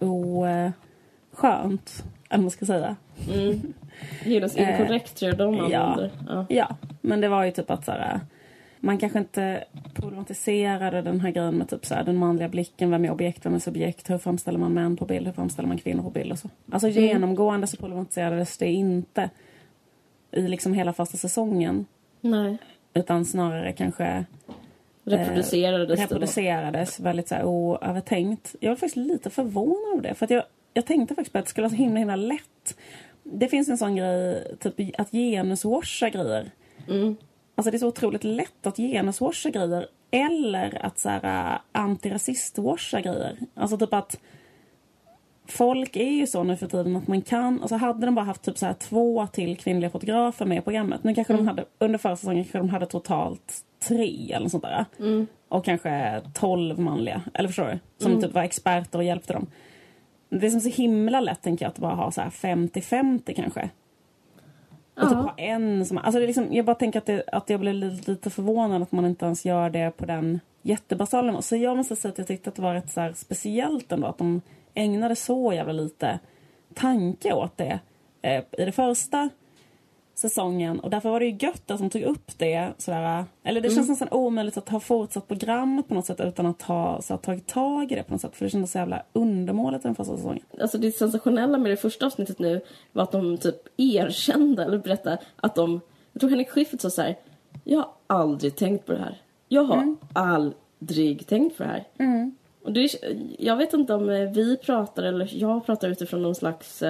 oskönt, 1.33 2.05
eller 2.29 2.42
man 2.42 2.51
ska 2.51 2.66
säga. 2.66 2.97
Mm. 3.35 3.73
Genus 4.25 4.57
inkorrekt 4.57 5.16
tror 5.16 5.31
jag 5.31 5.38
de 5.38 5.70
ja. 5.70 5.79
använder. 5.79 6.11
Ja. 6.29 6.47
Ja, 6.49 6.77
men 7.01 7.20
det 7.20 7.29
var 7.29 7.44
ju 7.44 7.51
typ 7.51 7.70
att 7.70 7.85
så 7.85 7.90
här, 7.92 8.20
man 8.85 8.99
kanske 8.99 9.18
inte 9.18 9.64
problematiserade 9.94 11.03
den 11.03 11.20
här 11.20 11.31
grejen 11.31 11.55
med 11.55 11.68
typ 11.68 11.87
så 11.87 11.94
här, 11.94 12.05
den 12.05 12.16
manliga 12.16 12.49
blicken, 12.49 12.90
vem 12.90 13.05
är 13.05 13.11
objekt, 13.11 13.47
vem 13.47 13.55
är 13.55 13.59
subjekt, 13.59 14.11
hur 14.11 14.18
framställer 14.18 14.59
man 14.59 14.75
män 14.75 14.97
på 14.97 15.05
bild, 15.05 15.27
hur 15.27 15.33
framställer 15.33 15.68
man 15.68 15.79
kvinnor 15.79 16.03
på 16.03 16.11
bild 16.11 16.33
och 16.33 16.38
så. 16.38 16.49
Alltså 16.70 16.88
genomgående 16.88 17.66
så 17.66 17.77
problematiserades 17.77 18.59
det 18.59 18.73
inte 18.73 19.31
i 20.31 20.40
liksom 20.49 20.75
hela 20.75 20.92
första 20.92 21.16
säsongen, 21.16 21.87
Nej. 22.20 22.59
utan 22.94 23.25
snarare 23.25 23.73
kanske 23.73 24.25
Reproducerades 25.05 25.88
det 25.88 25.94
då? 25.97 26.03
reproducerades 26.03 27.01
väldigt 27.01 27.29
så 27.29 27.35
här 27.35 27.44
oövertänkt. 27.44 28.55
Jag 28.61 28.70
var 28.70 28.77
faktiskt 28.77 28.97
lite 28.97 29.31
förvånad 29.31 29.92
över 29.92 30.03
det, 30.03 30.14
för 30.14 30.25
att 30.25 30.31
jag, 30.31 30.42
jag 30.75 30.87
tänkte 30.87 31.14
faktiskt 31.14 31.33
på 31.33 31.38
att 31.38 31.44
det 31.44 31.51
skulle 31.51 31.64
vara 31.64 31.77
så 31.77 31.83
himla, 31.83 31.99
himla 31.99 32.16
lätt. 32.16 32.79
Det 33.23 33.49
finns 33.49 33.68
en 33.68 33.79
sån 33.79 33.97
grej, 33.97 34.57
typ 34.61 35.01
att 35.01 35.11
genuswasha 35.11 36.09
grejer. 36.09 36.51
Mm. 36.88 37.16
Alltså 37.54 37.70
det 37.70 37.76
är 37.76 37.78
så 37.78 37.88
otroligt 37.88 38.24
lätt 38.24 38.66
att 38.66 38.76
genuswasha 38.76 39.50
grejer 39.50 39.86
eller 40.10 40.86
att 40.86 40.98
så 40.98 41.08
här, 41.08 41.52
äh, 41.52 41.58
antirasist-washa 41.72 43.00
grejer. 43.00 43.36
Alltså 43.54 43.78
typ 43.78 43.94
att 43.94 44.20
folk 45.46 45.96
är 45.96 46.10
ju 46.10 46.26
så 46.26 46.42
nu 46.44 46.56
för 46.56 46.66
tiden 46.66 46.96
att 46.96 47.06
man 47.08 47.22
kan, 47.22 47.60
alltså 47.60 47.76
hade 47.76 48.06
de 48.06 48.14
bara 48.14 48.24
haft 48.24 48.42
typ 48.42 48.58
så 48.58 48.66
här 48.66 48.74
två 48.74 49.26
till 49.26 49.56
kvinnliga 49.56 49.90
fotografer 49.90 50.46
med 50.46 50.58
i 50.58 50.60
programmet. 50.60 51.04
Nu 51.04 51.14
kanske 51.14 51.32
de 51.32 51.46
hade, 51.48 51.64
under 51.78 51.98
förra 51.98 52.16
säsongen 52.16 52.44
kanske 52.44 52.58
de 52.58 52.68
hade 52.68 52.86
totalt 52.86 53.54
tre 53.88 54.32
eller 54.32 54.44
något 54.44 54.50
sånt 54.50 54.64
där. 54.64 54.84
Och 55.48 55.64
kanske 55.64 56.22
tolv 56.34 56.78
manliga, 56.78 57.22
eller 57.34 57.48
förstår 57.48 57.64
du? 57.64 57.78
Som 57.98 58.20
typ 58.22 58.32
var 58.32 58.42
experter 58.42 58.98
och 58.98 59.04
hjälpte 59.04 59.32
dem. 59.32 59.46
Det 60.28 60.46
är 60.46 60.50
som 60.50 60.60
så 60.60 60.68
himla 60.68 61.20
lätt 61.20 61.42
tänker 61.42 61.64
jag 61.64 61.70
att 61.70 61.78
bara 61.78 61.94
ha 61.94 62.10
så 62.10 62.20
här 62.20 62.30
50-50 62.30 63.34
kanske. 63.36 63.70
Och 64.96 65.09
typ 65.09 65.18
ha 65.18 65.35
en 65.37 65.87
som... 65.87 65.98
Alltså 65.98 66.18
det 66.18 66.24
är 66.24 66.26
liksom, 66.26 66.52
jag 66.52 66.64
bara 66.64 66.74
tänker 66.74 66.98
att, 66.98 67.07
det, 67.07 67.24
att 67.26 67.50
jag 67.50 67.61
blev 67.61 67.74
lite, 67.74 68.11
lite 68.11 68.30
förvånad 68.30 68.83
att 68.83 68.92
man 68.92 69.07
inte 69.07 69.24
ens 69.24 69.44
gör 69.44 69.70
det 69.70 69.96
på 69.96 70.07
den 70.07 70.40
jättebasala 70.62 71.26
nivån. 71.26 71.42
Så 71.42 71.57
jag 71.57 71.76
måste 71.76 71.96
säga 71.96 72.12
att 72.12 72.18
jag 72.18 72.26
tyckte 72.26 72.50
att 72.50 72.57
det 72.57 72.62
var 72.62 72.74
rätt 72.74 72.90
så 72.90 73.12
speciellt 73.14 73.92
ändå 73.92 74.07
att 74.07 74.18
de 74.18 74.40
ägnade 74.74 75.16
så 75.16 75.52
jävla 75.52 75.72
lite 75.72 76.18
tanke 76.74 77.33
åt 77.33 77.57
det 77.57 77.78
eh, 78.22 78.42
i 78.52 78.64
det 78.64 78.72
första 78.72 79.30
säsongen. 80.14 80.81
Och 80.81 80.90
därför 80.90 81.11
var 81.11 81.20
det 81.20 81.27
ju 81.27 81.37
gött 81.40 81.70
att 81.70 81.79
de 81.79 81.90
tog 81.90 82.03
upp 82.03 82.38
det 82.38 82.72
sådär. 82.79 83.24
Eller 83.42 83.61
det 83.61 83.70
känns 83.70 83.88
nästan 83.88 84.09
omöjligt 84.11 84.57
att 84.57 84.68
ha 84.68 84.81
fortsatt 84.81 85.29
programmet 85.29 85.88
på 85.88 85.94
något 85.94 86.07
sätt 86.07 86.20
utan 86.20 86.46
att 86.46 86.62
ha 86.62 87.03
så 87.03 87.12
här, 87.12 87.18
tagit 87.18 87.46
tag 87.46 87.92
i 87.92 87.94
det 87.94 88.03
på 88.03 88.12
något 88.12 88.20
sätt. 88.20 88.37
För 88.37 88.44
det 88.44 88.50
kändes 88.50 88.72
så 88.72 88.79
jävla 88.79 89.03
undermåligt 89.12 89.83
den 89.83 89.94
första 89.94 90.16
säsongen. 90.16 90.42
Alltså 90.61 90.79
det 90.79 90.92
sensationella 90.92 91.59
med 91.59 91.70
det 91.70 91.77
första 91.77 92.07
avsnittet 92.07 92.38
nu 92.38 92.61
var 92.92 93.03
att 93.03 93.12
de 93.12 93.38
typ 93.38 93.57
erkände 93.77 94.64
eller 94.64 94.79
berättade 94.79 95.18
att 95.37 95.55
de... 95.55 95.81
Jag 96.12 96.20
tror 96.20 96.31
Henrik 96.31 96.50
Schyffert 96.50 96.81
sa 96.81 96.90
så 96.90 97.03
här. 97.03 97.16
Jag 97.64 97.79
har 97.79 97.88
aldrig 98.07 98.57
tänkt 98.57 98.87
på 98.87 98.92
det 98.92 98.98
här. 98.98 99.20
Jag 99.48 99.64
har 99.64 99.96
aldrig 100.12 101.27
tänkt 101.27 101.57
på 101.57 101.62
det 101.62 101.68
här. 101.68 101.85
Och 102.64 102.72
det, 102.72 102.88
jag 103.38 103.57
vet 103.57 103.72
inte 103.72 103.94
om 103.94 104.11
eh, 104.11 104.31
vi 104.31 104.57
pratar 104.57 105.03
eller 105.03 105.31
jag 105.33 105.66
pratar 105.66 105.88
utifrån 105.88 106.22
någon 106.22 106.35
slags 106.35 106.83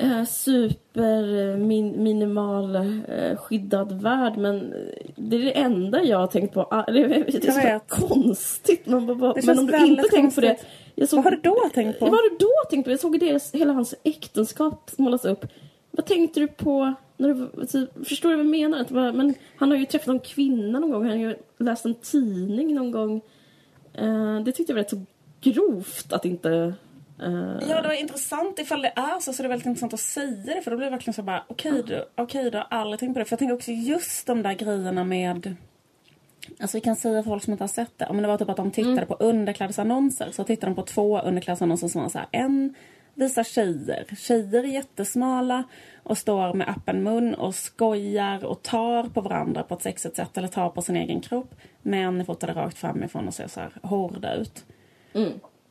eh, 0.00 0.24
super 0.24 1.50
eh, 1.50 1.56
min, 1.56 2.02
minimal 2.02 2.76
eh, 2.76 3.36
skyddad 3.36 4.02
värld 4.02 4.36
men 4.36 4.72
eh, 4.72 5.10
det 5.16 5.36
är 5.36 5.40
det 5.40 5.58
enda 5.58 6.02
jag 6.02 6.18
har 6.18 6.26
tänkt 6.26 6.54
på. 6.54 6.60
Ah, 6.70 6.84
Det 6.86 7.00
är, 7.00 7.08
det 7.08 7.48
är 7.48 7.78
så 7.78 7.84
konstigt. 8.06 8.86
Man 8.86 9.06
bara, 9.06 9.16
bara, 9.16 9.34
men 9.44 9.58
om 9.58 9.66
du 9.66 9.86
inte 9.86 10.02
tänkt 10.02 10.34
på 10.34 10.40
det. 10.40 10.48
konstigt. 10.48 10.68
Jag 10.94 11.08
såg, 11.08 11.16
Vad 11.16 11.24
har 11.24 11.30
du 11.30 11.40
då 11.42 11.70
tänkt 11.74 11.98
på? 11.98 12.04
Vad 12.04 12.14
har 12.14 12.30
du 12.30 12.36
då 12.38 12.70
tänkt 12.70 12.84
på? 12.84 12.90
Jag 12.90 13.00
såg 13.00 13.20
deras, 13.20 13.54
hela 13.54 13.72
hans 13.72 13.94
äktenskap 14.04 14.90
målas 14.96 15.24
upp. 15.24 15.46
Vad 15.90 16.06
tänkte 16.06 16.40
du 16.40 16.48
på? 16.48 16.94
När 17.16 17.34
du, 17.34 17.48
alltså, 17.60 17.86
förstår 18.04 18.28
du 18.28 18.36
vad 18.36 18.44
jag 18.44 18.50
menar? 18.50 18.78
Att 18.78 18.90
bara, 18.90 19.12
men 19.12 19.34
han 19.56 19.70
har 19.70 19.78
ju 19.78 19.86
träffat 19.86 20.08
en 20.08 20.20
kvinna 20.20 20.78
någon 20.78 20.90
gång. 20.90 21.02
Han 21.02 21.10
har 21.10 21.26
ju 21.28 21.36
läst 21.58 21.84
en 21.84 21.94
tidning 21.94 22.74
någon 22.74 22.90
gång. 22.90 23.20
Eh, 23.94 24.40
det 24.40 24.52
tyckte 24.52 24.72
jag 24.72 24.74
var 24.74 24.82
rätt 24.82 24.90
så 24.90 25.02
grovt 25.40 26.12
att 26.12 26.24
inte... 26.24 26.74
eh, 27.22 27.68
Ja, 27.68 27.82
det 27.82 27.88
var 27.88 27.94
intressant. 27.94 28.58
Ifall 28.58 28.82
det 28.82 28.92
är 28.96 29.20
så, 29.20 29.32
så 29.32 29.40
är 29.40 29.42
det 29.42 29.48
väldigt 29.48 29.66
intressant 29.66 29.94
att 29.94 30.00
säga 30.00 30.54
det. 30.54 30.62
För 30.62 30.70
då 30.70 30.76
blir 30.76 30.84
det 30.84 30.90
verkligen 30.90 31.14
så 31.14 31.22
bara, 31.22 31.44
okej 31.48 31.82
du, 31.86 32.04
okej 32.16 32.50
du 32.50 32.58
har 32.58 32.66
aldrig 32.70 33.00
tänkt 33.00 33.14
på 33.14 33.18
det. 33.18 33.24
För 33.24 33.32
jag 33.32 33.38
tänker 33.38 33.54
också 33.54 33.70
just 33.70 34.26
de 34.26 34.42
där 34.42 34.54
grejerna 34.54 35.04
med... 35.04 35.56
Alltså 36.60 36.76
vi 36.76 36.80
kan 36.80 36.96
säga 36.96 37.22
för 37.22 37.30
folk 37.30 37.44
som 37.44 37.52
inte 37.52 37.64
har 37.64 37.68
sett 37.68 37.98
det. 37.98 38.06
Om 38.06 38.22
det 38.22 38.28
var 38.28 38.38
typ 38.38 38.48
att 38.48 38.56
de 38.56 38.70
tittade 38.70 39.06
på 39.06 39.14
underklädesannonser. 39.14 40.30
Så 40.32 40.44
tittade 40.44 40.72
de 40.72 40.74
på 40.76 40.82
två 40.82 41.20
underklädesannonser 41.20 41.88
som 41.88 42.02
var 42.02 42.08
så 42.08 42.18
här. 42.18 42.28
En 42.30 42.74
visar 43.14 43.44
tjejer. 43.44 44.04
Tjejer 44.16 44.64
är 44.64 44.68
jättesmala 44.68 45.64
och 46.02 46.18
står 46.18 46.54
med 46.54 46.68
öppen 46.68 47.02
mun 47.02 47.34
och 47.34 47.54
skojar 47.54 48.44
och 48.44 48.62
tar 48.62 49.04
på 49.04 49.20
varandra 49.20 49.62
på 49.62 49.74
ett 49.74 49.82
sexigt 49.82 50.16
sätt. 50.16 50.38
Eller 50.38 50.48
tar 50.48 50.70
på 50.70 50.82
sin 50.82 50.96
egen 50.96 51.20
kropp. 51.20 51.54
Män 51.82 52.20
är 52.20 52.24
fotade 52.24 52.52
rakt 52.52 52.78
framifrån 52.78 53.28
och 53.28 53.34
ser 53.34 53.48
så 53.48 53.60
här 53.60 53.72
hårda 53.82 54.34
ut. 54.34 54.64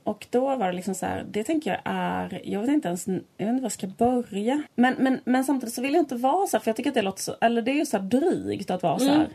Och 0.09 0.27
då 0.29 0.55
var 0.55 0.67
det 0.67 0.73
liksom 0.73 0.95
så 0.95 1.05
här, 1.05 1.25
det 1.31 1.43
tänker 1.43 1.71
jag 1.71 1.79
är, 1.83 2.41
jag 2.43 2.59
vet 2.61 2.69
inte 2.69 2.87
ens, 2.87 3.07
jag 3.07 3.45
vet 3.45 3.49
inte 3.49 3.53
var 3.53 3.61
jag 3.61 3.71
ska 3.71 3.87
börja. 3.87 4.63
Men, 4.75 4.95
men, 4.99 5.19
men 5.23 5.43
samtidigt 5.43 5.75
så 5.75 5.81
vill 5.81 5.93
jag 5.93 6.01
inte 6.01 6.15
vara 6.15 6.47
så 6.47 6.57
här, 6.57 6.61
för 6.63 6.69
jag 6.69 6.75
tycker 6.75 6.89
att 6.89 6.93
det 6.95 7.01
låter 7.01 7.21
så, 7.21 7.35
eller 7.41 7.61
det 7.61 7.71
är 7.71 7.75
ju 7.75 7.85
så 7.85 7.97
här 7.97 8.03
drygt 8.03 8.71
att 8.71 8.83
vara 8.83 8.99
så 8.99 9.05
här. 9.05 9.27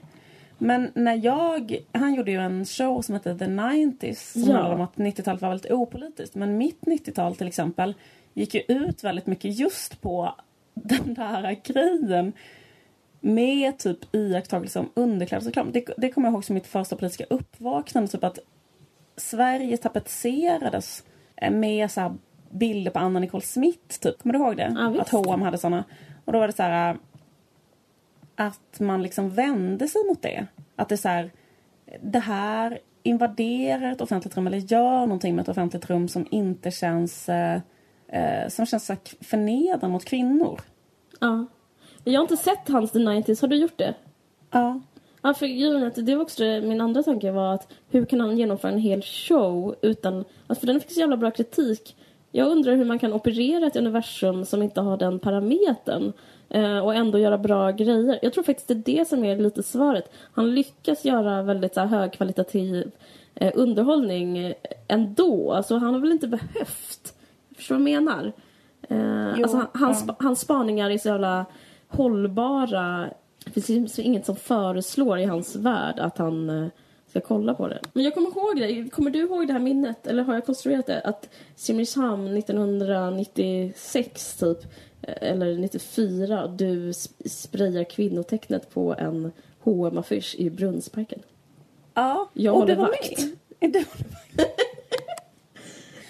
Men 0.58 0.90
när 0.94 1.24
jag, 1.24 1.76
han 1.92 2.14
gjorde 2.14 2.30
ju 2.30 2.40
en 2.40 2.64
show 2.64 3.02
som 3.02 3.14
hette 3.14 3.38
The 3.38 3.44
90s 3.44 4.32
som 4.32 4.42
Ja. 4.42 4.52
handlade 4.52 4.74
om 4.74 4.80
att 4.80 4.96
90-talet 4.96 5.42
var 5.42 5.48
väldigt 5.48 5.72
opolitiskt. 5.72 6.34
Men 6.34 6.58
mitt 6.58 6.80
90-tal 6.80 7.36
till 7.36 7.46
exempel 7.46 7.94
gick 8.34 8.54
ju 8.54 8.60
ut 8.68 9.04
väldigt 9.04 9.26
mycket 9.26 9.58
just 9.58 10.00
på 10.00 10.34
den 10.74 11.14
där 11.14 11.56
grejen 11.64 12.32
med 13.20 13.78
typ 13.78 14.14
iakttagelse 14.14 14.78
om 14.78 14.90
underklädesreklam. 14.94 15.72
Det, 15.72 15.90
det 15.96 16.08
kommer 16.10 16.28
jag 16.28 16.32
ihåg 16.32 16.44
som 16.44 16.54
mitt 16.54 16.66
första 16.66 16.96
politiska 16.96 17.24
uppvaknande. 17.30 18.10
Typ 18.10 18.24
att 18.24 18.38
Sverige 19.16 19.76
tapetserades 19.76 21.04
med 21.50 21.90
så 21.90 22.00
här 22.00 22.14
bilder 22.50 22.90
på 22.90 22.98
Anna 22.98 23.20
Nicole 23.20 23.42
Smith. 23.42 23.98
Typ. 24.00 24.22
Kommer 24.22 24.32
du 24.32 24.38
ihåg 24.38 24.56
det? 24.56 24.72
Ja, 24.74 25.00
att 25.00 25.08
H&M 25.08 25.42
hade 25.42 25.58
såna. 25.58 25.84
Och 26.24 26.32
då 26.32 26.38
var 26.38 26.46
det 26.46 26.52
så 26.52 26.62
här 26.62 26.90
eh, 26.90 26.96
att 28.36 28.80
man 28.80 29.02
liksom 29.02 29.30
vände 29.30 29.88
sig 29.88 30.04
mot 30.08 30.22
det. 30.22 30.46
Att 30.76 30.88
det 30.88 30.94
är 30.94 30.96
så 30.96 31.08
här, 31.08 31.30
det 32.00 32.18
här 32.18 32.78
invaderar 33.02 33.92
ett 33.92 34.00
offentligt 34.00 34.36
rum 34.36 34.46
eller 34.46 34.58
gör 34.58 35.00
någonting 35.00 35.34
med 35.34 35.42
ett 35.42 35.48
offentligt 35.48 35.90
rum 35.90 36.08
som 36.08 36.26
inte 36.30 36.70
känns 36.70 37.28
eh, 37.28 37.60
som 38.48 38.66
känns 38.66 38.90
förnedrande 39.20 39.88
mot 39.88 40.04
kvinnor. 40.04 40.60
Ja. 41.20 41.46
Jag 42.04 42.20
har 42.20 42.22
inte 42.22 42.36
sett 42.36 42.68
hans 42.68 42.92
The 42.92 42.98
90s. 42.98 43.40
Har 43.40 43.48
du 43.48 43.56
gjort 43.56 43.78
det? 43.78 43.94
Ja. 44.50 44.80
Ja, 45.26 45.34
för 45.34 45.46
grejen 45.46 45.84
att 45.84 46.06
det 46.06 46.14
var 46.14 46.22
också 46.22 46.44
det, 46.44 46.60
min 46.60 46.80
andra 46.80 47.02
tanke 47.02 47.30
var 47.30 47.54
att 47.54 47.72
hur 47.90 48.04
kan 48.04 48.20
han 48.20 48.38
genomföra 48.38 48.72
en 48.72 48.78
hel 48.78 49.02
show 49.02 49.74
utan... 49.82 50.24
Alltså 50.46 50.60
för 50.60 50.66
den 50.66 50.80
fick 50.80 50.92
så 50.92 51.00
jävla 51.00 51.16
bra 51.16 51.30
kritik. 51.30 51.96
Jag 52.32 52.48
undrar 52.48 52.76
hur 52.76 52.84
man 52.84 52.98
kan 52.98 53.12
operera 53.12 53.66
ett 53.66 53.76
universum 53.76 54.44
som 54.44 54.62
inte 54.62 54.80
har 54.80 54.96
den 54.96 55.18
parametern 55.18 56.12
eh, 56.48 56.78
och 56.78 56.94
ändå 56.94 57.18
göra 57.18 57.38
bra 57.38 57.70
grejer. 57.70 58.18
Jag 58.22 58.32
tror 58.32 58.44
faktiskt 58.44 58.68
det 58.68 58.74
är 58.74 58.98
det 58.98 59.08
som 59.08 59.24
är 59.24 59.36
lite 59.36 59.62
svaret. 59.62 60.12
Han 60.32 60.54
lyckas 60.54 61.04
göra 61.04 61.42
väldigt 61.42 61.74
så 61.74 61.80
här, 61.80 61.86
högkvalitativ 61.86 62.90
eh, 63.34 63.52
underhållning 63.54 64.54
ändå. 64.88 65.52
Alltså 65.52 65.76
han 65.76 65.94
har 65.94 66.00
väl 66.00 66.12
inte 66.12 66.28
behövt. 66.28 67.14
Förstår 67.56 67.74
du 67.74 67.82
vad 67.82 67.90
jag 67.90 68.02
menar? 68.02 68.32
Eh, 68.88 69.34
Jo, 69.36 69.42
alltså, 69.42 69.56
han, 69.56 69.66
hans, 69.72 70.04
ja. 70.08 70.16
hans 70.18 70.40
spaningar 70.40 70.90
är 70.90 70.98
så 70.98 71.08
jävla 71.08 71.46
hållbara. 71.88 73.10
Det 73.44 73.50
finns 73.60 73.68
liksom 73.68 74.04
inget 74.04 74.26
som 74.26 74.36
föreslår 74.36 75.18
i 75.18 75.24
hans 75.24 75.56
värld 75.56 75.98
att 75.98 76.18
han 76.18 76.50
eh, 76.50 76.66
ska 77.10 77.20
kolla 77.20 77.54
på 77.54 77.68
det. 77.68 77.80
Men 77.92 78.04
jag 78.04 78.14
kommer 78.14 78.28
ihåg 78.28 78.56
det. 78.56 78.90
Kommer 78.90 79.10
du 79.10 79.18
ihåg 79.18 79.46
det 79.46 79.52
här 79.52 79.60
minnet? 79.60 80.06
Eller 80.06 80.22
har 80.22 80.34
jag 80.34 80.46
konstruerat 80.46 80.86
det? 80.86 81.00
Att 81.00 81.28
Simrishamn 81.56 82.36
1996 82.36 84.36
typ, 84.36 84.58
eh, 85.02 85.14
eller 85.30 85.58
94, 85.58 86.46
du 86.46 86.90
sp- 86.90 87.28
sprayar 87.28 87.84
kvinnotecknet 87.84 88.70
på 88.70 88.94
en 88.98 89.32
hm 89.64 89.98
affisch 89.98 90.34
i 90.38 90.50
Brunnsparken. 90.50 91.18
Ja, 91.94 92.30
Jag 92.32 92.56
och 92.56 92.66
du 92.66 92.74
var 92.74 92.86
vakt. 92.88 93.18
med. 93.60 93.72
Du, 93.72 93.84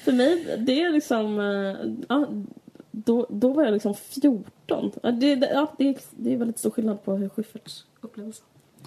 För 0.04 0.12
mig, 0.12 0.56
det 0.58 0.80
är 0.82 0.92
liksom... 0.92 1.38
eh, 1.40 1.76
Ja, 2.08 2.26
då, 3.04 3.26
då 3.30 3.52
var 3.52 3.64
jag 3.64 3.72
liksom 3.72 3.94
14. 3.94 4.92
Ja, 5.02 5.10
det, 5.10 5.34
det- 5.34 5.50
ja, 5.52 5.72
det, 5.78 5.88
är, 5.88 5.96
det 6.10 6.32
är 6.32 6.36
väldigt 6.36 6.58
stor 6.58 6.70
skillnad 6.70 7.04
på 7.04 7.14
hur 7.14 7.28
Schyfferts 7.28 7.84
upplevelse. 8.00 8.42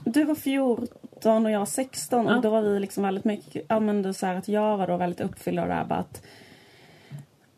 du 0.06 0.24
var 0.24 0.36
14 0.36 1.46
och 1.46 1.52
jag 1.52 1.60
var 1.60 1.66
16 1.66 2.26
Ja. 2.26 2.36
och 2.36 2.42
då 2.42 2.50
var 2.50 2.62
vi 2.62 2.80
liksom 2.80 3.04
väldigt 3.04 3.26
mycket, 3.26 3.66
ja 3.68 3.80
men 3.80 4.02
du 4.02 4.14
säger 4.14 4.36
att 4.36 4.48
jag 4.48 4.78
var 4.78 4.88
då 4.88 4.98
väldigt 4.98 5.22
uppfylld 5.22 5.60
av 5.60 5.68
det 5.68 5.74
här 5.74 5.86
bara 5.86 6.00
att 6.00 6.22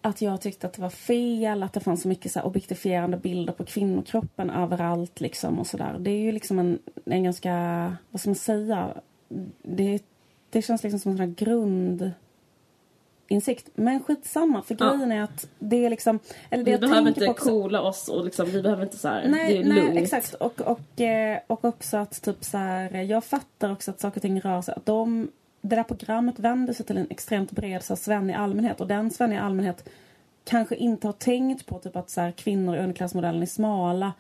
att 0.02 0.22
jag 0.22 0.42
tyckte 0.42 0.68
att 0.68 0.74
det 0.74 0.82
var 0.82 0.90
fel, 0.90 1.64
att 1.64 1.74
det 1.74 1.80
fanns 1.80 2.02
så 2.02 2.08
mycket 2.08 2.32
så 2.32 2.40
här 2.40 2.46
objektifierande 2.46 3.18
bilder 3.18 3.54
på 3.54 3.66
kvinnokroppen 3.66 4.50
överallt 4.50 5.22
liksom 5.22 5.60
och 5.60 5.68
sådär. 5.68 5.96
Det 6.00 6.12
är 6.12 6.18
ju 6.20 6.32
liksom 6.32 6.60
en, 6.60 6.80
en 7.06 7.24
ganska, 7.24 7.54
vad 8.12 8.22
ska 8.22 8.30
man 8.30 8.36
säga, 8.36 8.94
det, 9.64 10.00
det 10.50 10.62
känns 10.62 10.84
liksom 10.84 11.00
som 11.00 11.12
en 11.12 11.18
sån 11.18 11.28
här 11.28 11.34
grundinsikt. 13.30 13.70
Men 13.76 14.04
skitsamma, 14.04 14.62
för 14.62 14.76
Ja. 14.80 14.90
grejen 14.92 15.12
är 15.12 15.22
att 15.24 15.48
det 15.60 15.86
är 15.86 15.90
liksom, 15.90 16.20
eller 16.50 16.64
det 16.64 16.72
Vi 16.72 16.72
jag 16.72 16.82
behöver 16.82 17.04
tänker 17.04 17.22
inte 17.22 17.32
också- 17.32 17.50
coola 17.50 17.82
oss 17.82 18.08
och 18.10 18.26
liksom, 18.26 18.50
vi 18.50 18.62
behöver 18.62 18.84
inte 18.84 18.98
så 18.98 19.08
här, 19.08 19.22
det 19.24 19.30
Nej, 19.30 19.58
är 19.58 19.64
nej 19.64 19.82
lugnt. 19.82 19.98
exakt. 20.00 20.34
Och, 20.34 20.62
och, 20.62 21.02
eh, 21.02 21.40
och 21.48 21.66
också 21.66 21.98
att 21.98 22.22
typ 22.22 22.44
så 22.44 22.58
här, 22.58 22.96
jag 22.96 23.24
fattar 23.24 23.72
också 23.72 23.92
att 23.92 24.00
saker 24.00 24.18
och 24.18 24.22
ting 24.22 24.42
rör 24.42 24.62
sig. 24.62 24.74
Att 24.78 24.86
de, 24.86 25.32
det 25.62 25.76
där 25.76 25.84
programmet 25.84 26.40
vänder 26.40 26.74
sig 26.74 26.86
till 26.86 26.98
en 26.98 27.08
extremt 27.10 27.52
bred 27.52 27.84
så 27.84 27.94
här, 27.94 27.98
svennig 28.00 28.34
allmänhet. 28.34 28.82
Och 28.82 28.88
den 28.88 29.12
svenniga 29.12 29.42
allmänhet 29.42 29.90
kanske 30.44 30.76
inte 30.76 31.08
har 31.08 31.14
tänkt 31.14 31.66
på 31.66 31.80
typ 31.80 31.96
att 31.96 32.10
så 32.10 32.22
här, 32.22 32.32
kvinnor 32.32 32.76
i 32.76 32.80
underklassmodellen 32.80 33.42
är 33.42 33.46
smala 33.46 34.14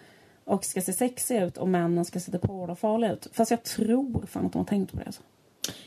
och 0.43 0.65
ska 0.65 0.81
se 0.81 0.93
sexiga 0.93 1.45
ut 1.45 1.57
och 1.57 1.67
männen 1.67 2.05
ska 2.05 2.19
se 2.19 2.37
på 2.39 2.53
och 2.61 2.79
farliga 2.79 3.11
ut. 3.13 3.27
Fast 3.31 3.51
jag 3.51 3.63
tror 3.63 4.25
fan 4.27 4.45
att 4.45 4.51
de 4.53 4.57
har 4.57 4.65
tänkt 4.65 4.91
på 4.91 4.97
det. 4.97 5.05
Alltså. 5.05 5.21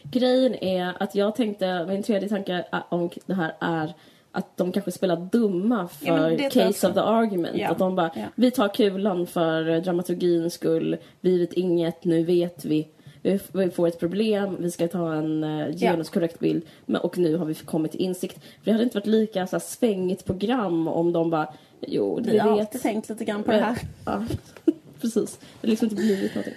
Grejen 0.02 0.54
är 0.64 0.92
att 1.02 1.14
jag 1.14 1.34
tänkte, 1.36 1.86
min 1.88 2.02
tredje 2.02 2.28
tanke 2.28 2.64
om 2.88 3.10
det 3.26 3.34
här 3.34 3.52
är 3.60 3.92
att 4.32 4.56
de 4.56 4.72
kanske 4.72 4.92
spelar 4.92 5.16
dumma 5.32 5.88
för 5.88 6.30
Ja, 6.42 6.50
case 6.50 6.88
of 6.88 6.94
the 6.94 7.00
argument. 7.00 7.56
Ja. 7.56 7.68
Att 7.70 7.78
de 7.78 7.94
bara, 7.96 8.10
Ja. 8.14 8.24
vi 8.34 8.50
tar 8.50 8.68
kulan 8.68 9.26
för 9.26 9.80
dramaturgins 9.80 10.54
skull, 10.54 10.96
vi 11.20 11.38
vet 11.38 11.52
inget, 11.52 12.04
nu 12.04 12.24
vet 12.24 12.64
vi. 12.64 12.88
Vi 13.22 13.40
vi 13.52 13.70
får 13.70 13.88
ett 13.88 13.98
problem, 13.98 14.56
vi 14.60 14.70
ska 14.70 14.88
ta 14.88 15.14
en 15.14 15.44
uh, 15.44 15.76
genuskorrekt 15.76 16.38
bild 16.38 16.62
och 17.02 17.18
nu 17.18 17.36
har 17.36 17.44
vi 17.46 17.54
kommit 17.54 17.92
till 17.92 18.00
insikt. 18.00 18.34
För 18.42 18.64
det 18.64 18.72
hade 18.72 18.84
inte 18.84 18.96
varit 18.96 19.06
lika 19.06 19.46
så 19.46 19.56
här, 19.56 19.60
svängigt 19.60 20.24
program 20.24 20.88
om 20.88 21.12
de 21.12 21.30
bara, 21.30 21.48
jo, 21.80 22.20
Vi 22.24 22.30
vi 22.30 22.38
har 22.38 22.50
vet. 22.50 22.60
alltid 22.60 22.82
tänkt 22.82 23.08
lite 23.08 23.24
grann 23.24 23.42
på 23.42 23.50
det 23.52 23.58
här. 23.58 23.78
Ja, 24.06 24.24
precis. 25.00 25.38
Det 25.38 25.66
har 25.66 25.70
liksom 25.70 25.84
inte 25.88 26.02
blivit 26.02 26.34
någonting. 26.34 26.54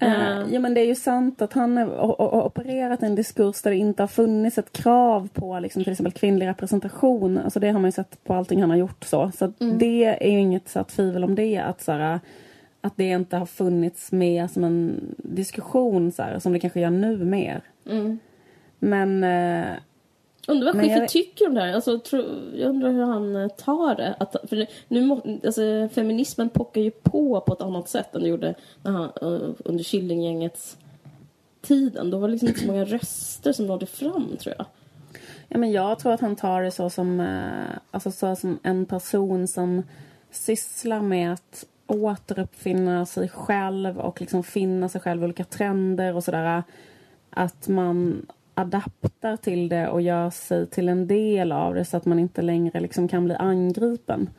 Eh, 0.00 0.42
ja 0.50 0.60
men 0.60 0.74
det 0.74 0.80
är 0.80 0.86
ju 0.86 0.94
sant 0.94 1.42
att 1.42 1.52
han 1.52 1.76
har 1.76 2.46
opererat 2.46 3.02
en 3.02 3.14
diskurs 3.14 3.62
där 3.62 3.70
det 3.70 3.76
inte 3.76 4.02
har 4.02 4.08
funnits 4.08 4.58
ett 4.58 4.72
krav 4.72 5.28
på 5.32 5.58
liksom, 5.58 5.84
till 5.84 5.92
exempel 5.92 6.12
kvinnlig 6.12 6.46
representation. 6.46 7.38
Alltså 7.38 7.60
det 7.60 7.68
har 7.68 7.80
man 7.80 7.88
ju 7.88 7.92
sett 7.92 8.24
på 8.24 8.34
allting 8.34 8.60
han 8.60 8.70
har 8.70 8.76
gjort 8.76 9.04
så. 9.04 9.30
Så 9.36 9.44
att 9.44 9.52
det 9.58 10.04
är 10.04 10.30
ju 10.30 10.38
inget 10.38 10.68
så 10.68 10.78
här, 10.78 10.84
tvivel 10.84 11.24
om 11.24 11.34
det. 11.34 11.58
Att, 11.58 11.82
så 11.82 11.92
här, 11.92 12.20
att 12.80 12.96
det 12.96 13.08
inte 13.08 13.36
har 13.36 13.46
funnits 13.46 14.12
med 14.12 14.50
som 14.50 14.64
en 14.64 15.00
diskussion 15.16 16.12
så 16.12 16.22
här, 16.22 16.38
som 16.38 16.52
det 16.52 16.60
kanske 16.60 16.80
gör 16.80 16.90
nu 16.90 17.24
mer. 17.24 17.62
Mm. 17.86 18.18
Men 18.78 19.24
eh, 19.24 19.76
Undrar 20.48 20.72
vad 20.72 20.84
jag 20.84 20.90
Schyffert 20.90 21.10
tycker 21.10 21.46
om 21.46 21.54
det 21.54 21.60
här. 21.60 21.74
Alltså, 21.74 21.98
tro, 21.98 22.24
jag 22.54 22.68
undrar 22.68 22.90
hur 22.90 23.04
han 23.04 23.36
eh, 23.36 23.48
tar 23.48 23.94
det. 23.94 24.14
Att, 24.18 24.36
för 24.48 24.66
nu 24.88 25.00
må, 25.00 25.20
alltså, 25.44 25.88
feminismen 25.92 26.48
pockar 26.48 26.80
ju 26.80 26.90
på 26.90 27.40
på 27.40 27.52
ett 27.52 27.60
annat 27.60 27.88
sätt 27.88 28.14
än 28.14 28.22
det 28.22 28.28
gjorde 28.28 28.54
när 28.82 28.92
han, 28.92 29.04
eh, 29.04 29.48
under 29.64 29.84
Killinggängets 29.84 30.76
tiden. 31.60 32.10
Då 32.10 32.18
var 32.18 32.28
det 32.28 32.32
liksom 32.32 32.48
inte 32.48 32.60
så 32.60 32.66
många 32.66 32.84
röster 32.84 33.52
som 33.52 33.66
nådde 33.66 33.86
fram, 33.86 34.36
tror 34.36 34.54
jag. 34.58 34.66
Ja, 35.48 35.58
men 35.58 35.72
jag 35.72 35.98
tror 35.98 36.12
att 36.12 36.20
han 36.20 36.36
tar 36.36 36.62
det 36.62 36.70
så 36.70 36.90
som, 36.90 37.20
eh, 37.20 37.78
alltså 37.90 38.10
så 38.10 38.36
som 38.36 38.58
en 38.62 38.86
person 38.86 39.48
som 39.48 39.82
sysslar 40.30 41.02
med 41.02 41.32
att 41.32 41.64
återuppfinna 41.86 43.06
sig 43.06 43.28
själv 43.28 43.98
och 43.98 44.20
liksom 44.20 44.42
finna 44.42 44.88
sig 44.88 45.00
själv 45.00 45.22
i 45.22 45.24
olika 45.24 45.44
trender 45.44 46.16
och 46.16 46.24
sådär. 46.24 46.62
Att 47.30 47.68
man 47.68 48.26
adaptar 48.60 49.36
till 49.36 49.68
det 49.68 49.88
och 49.88 50.02
gör 50.02 50.30
sig 50.30 50.66
till 50.66 50.88
en 50.88 51.06
del 51.06 51.52
av 51.52 51.74
det 51.74 51.84
så 51.84 51.96
att 51.96 52.04
man 52.04 52.18
inte 52.18 52.42
längre 52.42 52.80
liksom 52.80 53.08
kan 53.08 53.24
bli 53.24 53.34
angripen. 53.34 54.30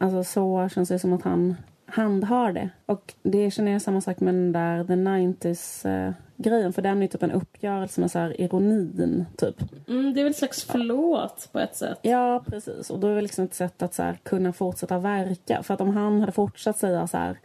Alltså 0.00 0.24
så 0.24 0.68
känns 0.74 0.88
det 0.88 0.98
som 0.98 1.12
att 1.12 1.22
han 1.22 1.56
handhar 1.86 2.52
det. 2.52 2.70
Och 2.86 3.14
det 3.22 3.50
känner 3.50 3.72
jag 3.72 3.82
samma 3.82 4.00
sak 4.00 4.20
med 4.20 4.34
den 4.34 4.52
där 4.52 4.84
The 4.84 4.92
90s 4.92 5.88
eh, 5.88 6.12
grejen. 6.36 6.72
För 6.72 6.82
den 6.82 6.98
är 6.98 7.02
ju 7.02 7.08
typ 7.08 7.22
en 7.22 7.30
uppgörelse 7.30 8.00
med 8.00 8.10
så 8.10 8.18
här 8.18 8.40
ironin, 8.40 9.26
typ. 9.36 9.88
Mm, 9.88 10.14
det 10.14 10.20
är 10.20 10.24
väl 10.24 10.30
ett 10.30 10.36
slags 10.36 10.64
förlåt 10.64 11.48
på 11.52 11.58
ett 11.58 11.76
sätt. 11.76 11.98
Ja, 12.02 12.44
precis. 12.46 12.90
Och 12.90 12.98
då 12.98 13.08
är 13.08 13.14
det 13.14 13.22
liksom 13.22 13.44
ett 13.44 13.54
sätt 13.54 13.82
att 13.82 13.94
så 13.94 14.02
här, 14.02 14.18
kunna 14.22 14.52
fortsätta 14.52 14.98
verka. 14.98 15.62
För 15.62 15.74
att 15.74 15.80
om 15.80 15.96
han 15.96 16.20
hade 16.20 16.32
fortsatt 16.32 16.78
säga 16.78 17.06
så 17.06 17.16
här 17.16 17.38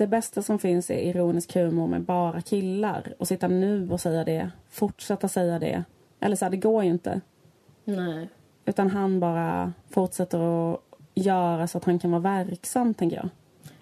det 0.00 0.06
bästa 0.06 0.42
som 0.42 0.58
finns 0.58 0.90
är 0.90 0.98
ironisk 0.98 1.54
humor 1.54 1.86
med 1.86 2.02
bara 2.02 2.40
killar 2.40 3.14
och 3.18 3.28
sitta 3.28 3.48
nu 3.48 3.90
och 3.90 4.00
säga 4.00 4.24
det, 4.24 4.50
fortsätta 4.70 5.28
säga 5.28 5.58
det. 5.58 5.84
Eller 6.20 6.36
så 6.36 6.44
här, 6.44 6.50
det 6.50 6.56
går 6.56 6.84
ju 6.84 6.90
inte. 6.90 7.20
Nej. 7.84 8.28
Utan 8.64 8.90
han 8.90 9.20
bara 9.20 9.72
fortsätter 9.90 10.70
att 10.72 10.80
göra 11.14 11.66
så 11.66 11.78
att 11.78 11.84
han 11.84 11.98
kan 11.98 12.10
vara 12.10 12.22
verksam, 12.22 12.94
tänker 12.94 13.16
jag. 13.16 13.28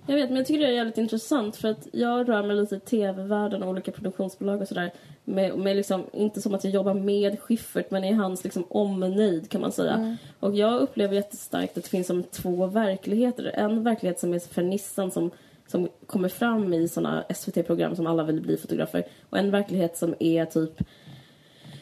Jag 0.06 0.16
vet, 0.16 0.30
men 0.30 0.36
jag 0.36 0.46
tycker 0.46 0.60
det 0.60 0.66
är 0.66 0.76
jävligt 0.76 0.98
intressant 0.98 1.56
för 1.56 1.68
att 1.68 1.88
jag 1.92 2.28
rör 2.28 2.42
mig 2.42 2.56
lite 2.56 2.76
i 2.76 2.80
tv-världen 2.80 3.62
och 3.62 3.68
olika 3.68 3.92
produktionsbolag 3.92 4.62
och 4.62 4.68
sådär. 4.68 4.92
Med, 5.24 5.58
med 5.58 5.76
liksom, 5.76 6.04
inte 6.12 6.40
som 6.40 6.54
att 6.54 6.64
jag 6.64 6.72
jobbar 6.72 6.94
med 6.94 7.40
Schyffert 7.40 7.90
men 7.90 8.04
i 8.04 8.12
hans 8.12 8.44
liksom 8.44 8.64
omnejd 8.68 9.50
kan 9.50 9.60
man 9.60 9.72
säga. 9.72 10.16
Och 10.40 10.54
jag 10.54 10.80
upplever 10.80 11.14
jättestarkt 11.14 11.78
att 11.78 11.84
det 11.84 11.90
finns 11.90 12.06
som 12.06 12.22
två 12.22 12.66
verkligheter. 12.66 13.44
En 13.54 13.82
verklighet 13.82 14.20
som 14.20 14.34
är 14.34 14.38
fernissan 14.38 15.10
som, 15.10 15.30
som 15.68 15.88
kommer 16.06 16.28
fram 16.28 16.74
i 16.74 16.88
såna 16.88 17.24
SVT-program 17.34 17.96
som 17.96 18.06
alla 18.06 18.24
vill 18.24 18.40
bli 18.40 18.56
fotografer. 18.56 19.04
Och 19.30 19.38
en 19.38 19.50
verklighet 19.50 19.96
som 19.96 20.14
är 20.18 20.44
typ 20.44 20.82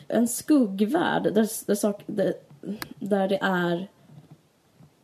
en 0.09 0.29
skuggvärld 0.29 1.23
där, 1.23 1.67
där, 1.67 1.75
sak, 1.75 2.03
där, 2.07 2.35
där 2.99 3.29
det 3.29 3.39
är 3.43 3.89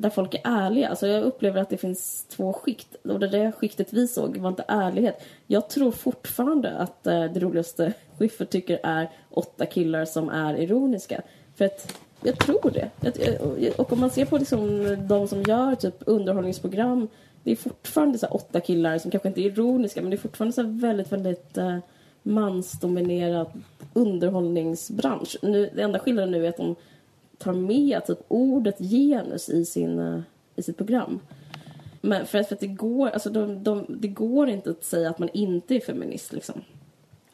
där 0.03 0.11
folk 0.11 0.35
är 0.35 0.40
ärliga. 0.45 0.88
Alltså 0.88 1.07
jag 1.07 1.23
upplever 1.23 1.61
att 1.61 1.71
det 1.71 1.77
finns 1.77 2.25
två 2.25 2.53
skikt. 2.53 2.97
Och 3.05 3.21
det 3.21 3.29
där 3.29 3.53
skiktet 3.53 3.92
vi 3.92 4.09
såg 4.09 4.37
var 4.37 4.49
inte 4.49 4.64
ärlighet. 4.68 5.23
Jag 5.47 5.68
tror 5.68 5.90
fortfarande 5.90 6.73
att 6.73 7.07
eh, 7.07 7.25
det 7.25 7.40
roligaste 7.40 7.92
Schyffert 8.18 8.51
tycker 8.51 8.81
är 8.83 9.11
åtta 9.31 9.66
killar 9.66 10.05
som 10.05 10.29
är 10.29 10.55
ironiska. 10.55 11.23
För 11.57 11.64
att 11.64 11.99
jag 12.23 12.38
tror 12.38 12.71
det. 12.71 13.79
Och 13.79 13.92
om 13.92 14.01
man 14.01 14.11
ser 14.11 14.25
på 14.25 14.38
liksom 14.38 14.97
de 15.09 15.29
som 15.29 15.42
gör 15.42 15.75
typ 15.75 15.95
underhållningsprogram. 16.07 17.09
Det 17.44 17.52
är 17.52 17.57
fortfarande 17.57 18.18
så 18.18 18.26
åtta 18.26 18.61
killar 18.61 18.98
som 18.98 19.11
kanske 19.11 19.28
inte 19.28 19.40
är 19.40 19.50
ironiska 19.50 20.00
men 20.00 20.11
det 20.11 20.16
är 20.16 20.18
fortfarande 20.18 20.52
så 20.52 20.62
väldigt, 20.62 21.12
väldigt 21.12 21.59
eh, 21.59 21.78
mansdominerad 22.22 23.62
underhållningsbransch. 23.92 25.37
Nu, 25.42 25.70
det 25.74 25.83
enda 25.83 25.98
skillnaden 25.98 26.31
nu 26.31 26.44
är 26.46 26.48
att 26.48 26.57
de 26.57 26.74
tar 27.38 27.52
med 27.52 28.07
typ 28.07 28.18
ordet 28.28 28.78
genus 28.78 29.48
i, 29.48 29.64
sin, 29.64 29.98
eh, 29.98 30.20
i 30.57 30.62
sitt 30.62 30.76
program. 30.76 31.20
Men 32.00 32.26
för 32.26 32.38
att, 32.38 32.48
för 32.48 32.55
att 32.55 32.61
det, 32.61 32.66
går, 32.66 33.09
alltså 33.09 33.31
de, 33.31 33.64
de, 33.64 33.87
det 33.88 34.09
går 34.09 34.48
inte 34.48 34.70
att 34.70 34.85
säga 34.85 35.11
att 35.11 35.18
man 35.18 35.28
inte 35.33 35.74
är 35.74 35.81
feminist. 35.81 36.33
Liksom. 36.33 36.62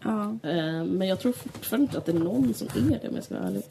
Ja. 0.02 0.38
Eh, 0.42 0.84
men 0.84 1.08
jag 1.08 1.20
tror 1.20 1.32
fortfarande 1.32 1.84
inte 1.84 1.98
att 1.98 2.06
det 2.06 2.12
är 2.12 2.18
någon 2.18 2.54
som 2.54 2.68
är 2.68 2.98
det 3.02 3.09
om 3.09 3.14
jag 3.14 3.24
ska 3.24 3.34
vara 3.34 3.46
ärlig. 3.46 3.62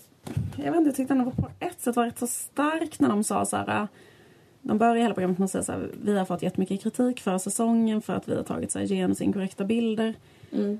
Jag 0.56 0.72
vet 0.72 0.76
inte, 0.76 0.90
jag 0.90 0.96
tyckte 0.96 1.14
ändå 1.14 1.32
på 1.32 1.50
ett 1.60 1.82
sätt 1.82 1.96
var 1.96 2.06
rätt 2.06 2.20
så 2.20 2.28
starkt 2.28 3.00
när 3.00 3.10
de 3.10 3.24
sa 3.24 3.46
så 3.46 3.58
här. 3.58 3.88
De 4.62 4.78
börjar 4.78 4.96
hela 4.96 5.14
programmet 5.14 5.38
med 5.38 5.46
att 5.46 5.52
säga 5.52 5.64
så 5.64 5.72
här. 5.72 5.90
Vi 6.04 6.18
har 6.18 6.26
fått 6.26 6.42
jättemycket 6.42 6.84
kritik 6.84 7.22
för 7.22 7.38
säsongen 7.38 8.02
för 8.02 8.14
att 8.14 8.28
vi 8.28 8.36
har 8.36 8.44
tagit 8.44 8.72
så 8.72 8.80
här 8.80 8.86
genusinkorrekta 8.86 9.66
bilder. 9.66 10.14
Mm. 10.52 10.80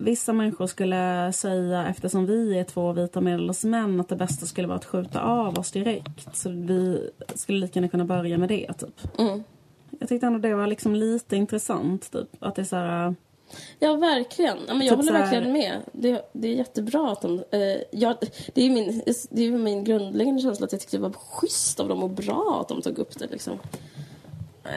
Vissa 0.00 0.32
människor 0.32 0.66
skulle 0.66 1.32
säga, 1.32 1.86
eftersom 1.86 2.26
vi 2.26 2.58
är 2.58 2.64
två 2.64 2.92
vita 2.92 3.20
medelålders 3.20 3.64
män, 3.64 4.00
att 4.00 4.08
det 4.08 4.16
bästa 4.16 4.46
skulle 4.46 4.68
vara 4.68 4.78
att 4.78 4.84
skjuta 4.84 5.20
av 5.20 5.58
oss 5.58 5.72
direkt. 5.72 6.36
Så 6.36 6.50
vi 6.50 7.10
skulle 7.34 7.58
lika 7.58 7.78
gärna 7.78 7.88
kunna 7.88 8.04
börja 8.04 8.38
med 8.38 8.48
det, 8.48 8.72
typ. 8.72 9.18
Mm. 9.18 9.42
Jag 9.98 10.08
tyckte 10.08 10.26
ändå 10.26 10.38
det 10.38 10.54
var 10.54 10.66
liksom 10.66 10.94
lite 10.94 11.36
intressant, 11.36 12.12
typ. 12.12 12.28
Att 12.38 12.54
det 12.54 12.62
är 12.62 12.64
så 12.64 12.76
här... 12.76 13.14
Ja, 13.78 13.96
verkligen. 13.96 14.58
Ja, 14.68 14.74
men 14.74 14.86
jag 14.86 14.98
Typ 14.98 15.06
håller 15.06 15.20
verkligen 15.20 15.52
med. 15.52 15.76
Det, 15.92 16.30
det 16.32 16.48
är 16.48 16.52
jättebra 16.52 17.12
att 17.12 17.22
de... 17.22 17.44
Eh, 17.50 17.60
jag, 17.90 18.16
det 18.54 18.66
är 18.66 18.70
min, 18.70 19.02
det 19.30 19.42
är 19.42 19.50
min 19.50 19.84
grundläggande 19.84 20.42
känsla 20.42 20.66
att 20.66 20.72
jag 20.72 20.80
tyckte 20.80 20.96
det 20.96 21.02
var 21.02 21.12
schysst 21.12 21.80
av 21.80 21.88
dem 21.88 22.02
och 22.02 22.10
bra 22.10 22.58
att 22.60 22.68
de 22.68 22.82
tog 22.82 22.98
upp 22.98 23.18
det. 23.18 23.26
Liksom. 23.26 23.58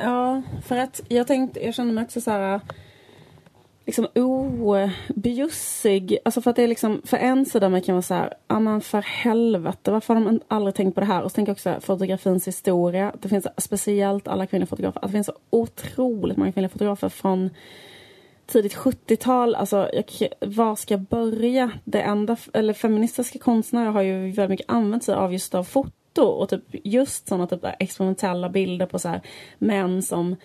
Ja, 0.03 0.41
för 0.65 0.77
att 0.77 1.01
jag 1.07 1.27
tänkte, 1.27 1.65
jag 1.65 1.73
kände 1.73 1.93
mig 1.93 2.03
också 2.03 2.21
så 2.21 2.31
här 2.31 2.61
liksom 3.85 4.07
objussig. 4.15 6.17
Alltså 6.25 6.41
för 6.41 6.49
att 6.49 6.55
det 6.55 6.63
är 6.63 6.67
liksom, 6.67 7.01
för 7.05 7.17
en 7.17 7.45
sida 7.45 7.69
mig 7.69 7.81
kan 7.81 7.95
vara 7.95 8.01
så 8.01 8.13
här, 8.13 8.33
ja 8.47 8.59
men 8.59 8.81
för 8.81 9.01
helvete, 9.01 9.91
varför 9.91 10.13
har 10.13 10.21
de 10.21 10.41
aldrig 10.47 10.75
tänkt 10.75 10.95
på 10.95 11.01
det 11.01 11.07
här? 11.07 11.21
Och 11.21 11.31
så 11.31 11.35
tänker 11.35 11.49
jag 11.49 11.55
också 11.55 11.77
fotografins 11.81 12.47
historia. 12.47 13.13
Det 13.21 13.29
finns 13.29 13.47
speciellt 13.57 14.27
alla 14.27 14.45
kvinnliga 14.45 14.67
fotografer, 14.67 14.99
alltså 14.99 15.07
det 15.07 15.13
finns 15.13 15.27
så 15.27 15.37
otroligt 15.49 16.37
många 16.37 16.51
kvinnliga 16.51 16.69
fotografer 16.69 17.09
från 17.09 17.49
tidigt 18.51 18.75
70-tal, 18.75 19.55
alltså 19.55 19.89
jag, 19.93 20.05
var 20.39 20.75
ska 20.75 20.93
jag 20.93 21.01
börja? 21.01 21.71
Det 21.83 22.01
enda, 22.01 22.37
eller 22.53 22.73
feministiska 22.73 23.39
konstnärer 23.39 23.91
har 23.91 24.01
ju 24.01 24.31
väldigt 24.31 24.49
mycket 24.49 24.71
använt 24.71 25.03
sig 25.03 25.15
av 25.15 25.33
just 25.33 25.55
av 25.55 25.63
foto 25.63 26.21
och 26.21 26.49
typ 26.49 26.63
just 26.71 27.27
sådana 27.27 27.47
typ 27.47 27.65
experimentella 27.79 28.49
bilder 28.49 28.85
på 28.85 28.99
så 28.99 29.09
här 29.09 29.21
män 29.57 30.03
som 30.03 30.35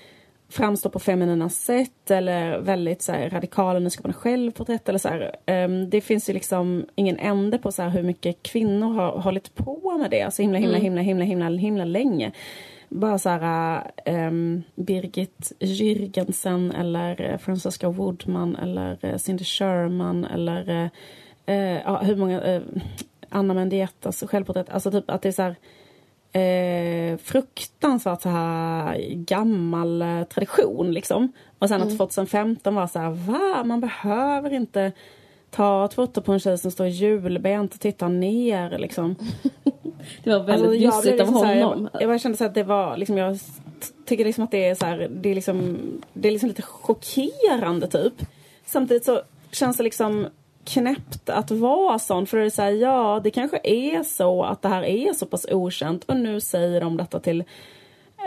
framstår 0.49 0.91
på 0.91 0.99
feminina 0.99 1.49
sätt 1.49 2.11
eller 2.11 2.59
väldigt 2.59 3.03
så 3.03 3.13
här, 3.13 3.31
radikala 3.31 3.79
nyskapande 3.79 4.17
självporträtt 4.17 4.89
eller 4.89 4.99
så 4.99 5.09
här. 5.09 5.37
Ehm, 5.47 5.91
det 5.91 6.01
finns 6.01 6.31
ju 6.31 6.33
liksom 6.33 6.87
ingen 6.95 7.19
ände 7.19 7.59
på 7.59 7.73
så 7.73 7.83
här 7.83 7.91
hur 7.91 8.03
mycket 8.03 8.43
kvinnor 8.43 8.95
har 8.95 9.19
hållit 9.19 9.55
på 9.55 9.99
med 9.99 10.11
det, 10.11 10.23
alltså 10.23 10.43
himla 10.43 10.59
himla 10.59 10.79
himla 10.79 11.01
himla 11.01 11.25
himla 11.25 11.49
himla 11.49 11.85
länge 11.85 12.33
bara 12.89 13.19
så 13.19 13.29
här 13.29 13.91
ehm, 14.05 14.63
Birgit 14.75 15.53
Jürgensen 15.61 16.81
eller 16.81 17.21
eh, 17.21 17.39
Francesca 17.39 17.89
Woodman 17.89 18.57
eller 18.57 18.99
eh, 19.01 19.17
Cindy 19.17 19.45
Sherman 19.45 20.25
eller 20.25 20.91
eh, 21.47 21.57
ja, 21.57 21.99
hur 21.99 22.17
många 22.17 22.43
eh, 22.43 22.63
Anna 23.29 23.55
Mendietas 23.55 24.25
självporträtt, 24.27 24.71
alltså 24.71 24.91
typ 24.91 25.11
att 25.11 25.23
det 25.23 25.29
är 25.29 25.33
så 25.33 25.43
här 25.43 25.57
eh, 26.33 27.19
fruktansvärt 27.19 28.23
så 28.23 28.29
här 28.29 28.99
gammal 29.15 30.05
tradition 30.35 30.93
liksom. 30.93 31.33
Och 31.59 31.69
sen 31.69 31.83
att 31.83 31.97
2015 31.99 32.75
var 32.75 32.87
så 32.87 32.99
här, 32.99 33.11
va? 33.11 33.65
Man 33.65 33.81
behöver 33.81 34.53
inte 34.53 34.93
ta 35.51 35.85
ett 35.85 35.95
foto 35.95 36.23
på 36.23 36.33
en 36.33 36.41
tjej 36.41 36.59
som 36.59 36.71
står 36.71 36.87
hjulbent 36.87 37.75
och 37.75 37.81
tittar 37.81 38.09
ner 38.09 38.79
liksom. 38.79 39.17
Det 40.25 40.31
var 40.31 40.39
väldigt 40.39 40.53
Alltså, 40.53 40.79
bjussigt 40.79 41.03
blev 41.03 41.21
av 41.21 41.33
liksom 41.33 41.39
så 41.39 41.45
här, 41.45 41.63
honom. 41.63 41.89
Jag, 41.93 42.03
jag 42.03 42.21
kände 42.21 42.39
så 42.39 42.45
att 42.45 42.55
det 42.55 42.63
var 42.63 42.97
liksom, 42.97 43.19
jag 43.19 43.39
tycker 44.05 44.25
liksom 44.25 44.45
att 44.45 44.51
det 44.51 44.65
är 44.65 44.75
så 44.75 44.87
här, 44.87 45.09
det 45.11 45.31
är 45.31 45.35
liksom, 45.35 45.79
det 46.13 46.29
är 46.29 46.33
liksom 46.33 46.49
lite 46.49 46.63
chockerande 46.63 47.87
typ. 47.87 48.15
Samtidigt 48.65 49.05
så 49.05 49.21
känns 49.51 49.77
det 49.77 49.83
liksom 49.83 50.27
knäppt 50.65 51.31
att 51.31 51.51
vara 51.51 51.99
sån 51.99 52.27
för 52.27 52.37
det 52.37 52.45
är 52.45 52.51
så 52.51 52.63
här, 52.63 52.71
ja 52.71 53.21
det 53.25 53.31
kanske 53.31 53.61
är 53.65 54.03
så 54.03 54.43
att 54.43 54.63
det 54.63 54.69
här 54.69 54.83
är 54.83 55.13
så 55.13 55.27
pass 55.27 55.47
okänt 55.51 56.05
och 56.05 56.17
nu 56.17 56.41
säger 56.41 56.81
de 56.81 56.97
detta 56.97 57.21
till 57.21 57.45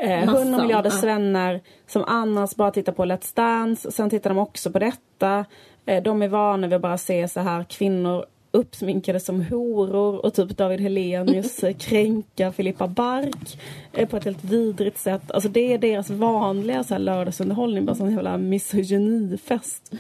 eh, 0.04 0.26
Massan, 0.26 0.36
100 0.36 0.62
miljarder 0.62 0.90
ja. 0.90 0.98
svennar 0.98 1.62
som 1.88 2.04
annars 2.08 2.56
bara 2.56 2.72
tittar 2.72 2.92
på 2.92 3.06
Let's 3.06 3.36
Dance. 3.36 3.92
Sen 3.92 4.10
tittar 4.10 4.30
de 4.30 4.38
också 4.38 4.72
på 4.72 4.80
detta. 4.80 5.46
Eh, 5.86 6.04
de 6.04 6.22
är 6.22 6.28
vana 6.28 6.68
vid 6.68 6.76
att 6.76 6.82
bara 6.82 6.98
se 6.98 7.28
så 7.28 7.40
här 7.40 7.64
kvinnor 7.64 8.26
uppsminkade 8.52 9.20
som 9.20 9.42
horor 9.42 10.26
och 10.26 10.34
typ 10.34 10.58
David 10.58 10.80
Hellenius 10.80 11.64
eh, 11.64 11.74
kränka 11.80 12.52
Filippa 12.52 12.88
Bark 12.88 13.60
eh, 13.94 14.08
på 14.08 14.18
ett 14.18 14.26
helt 14.26 14.44
vidrigt 14.44 14.98
sätt. 14.98 15.32
Alltså 15.32 15.50
det 15.50 15.74
är 15.74 15.78
deras 15.78 16.10
vanliga 16.10 16.84
så 16.84 16.94
här 16.94 17.00
lördagsunderhållning, 17.00 17.86
bara 17.86 17.96
sån 17.96 18.12
jävla 18.12 18.38
misogynifest. 18.38 19.92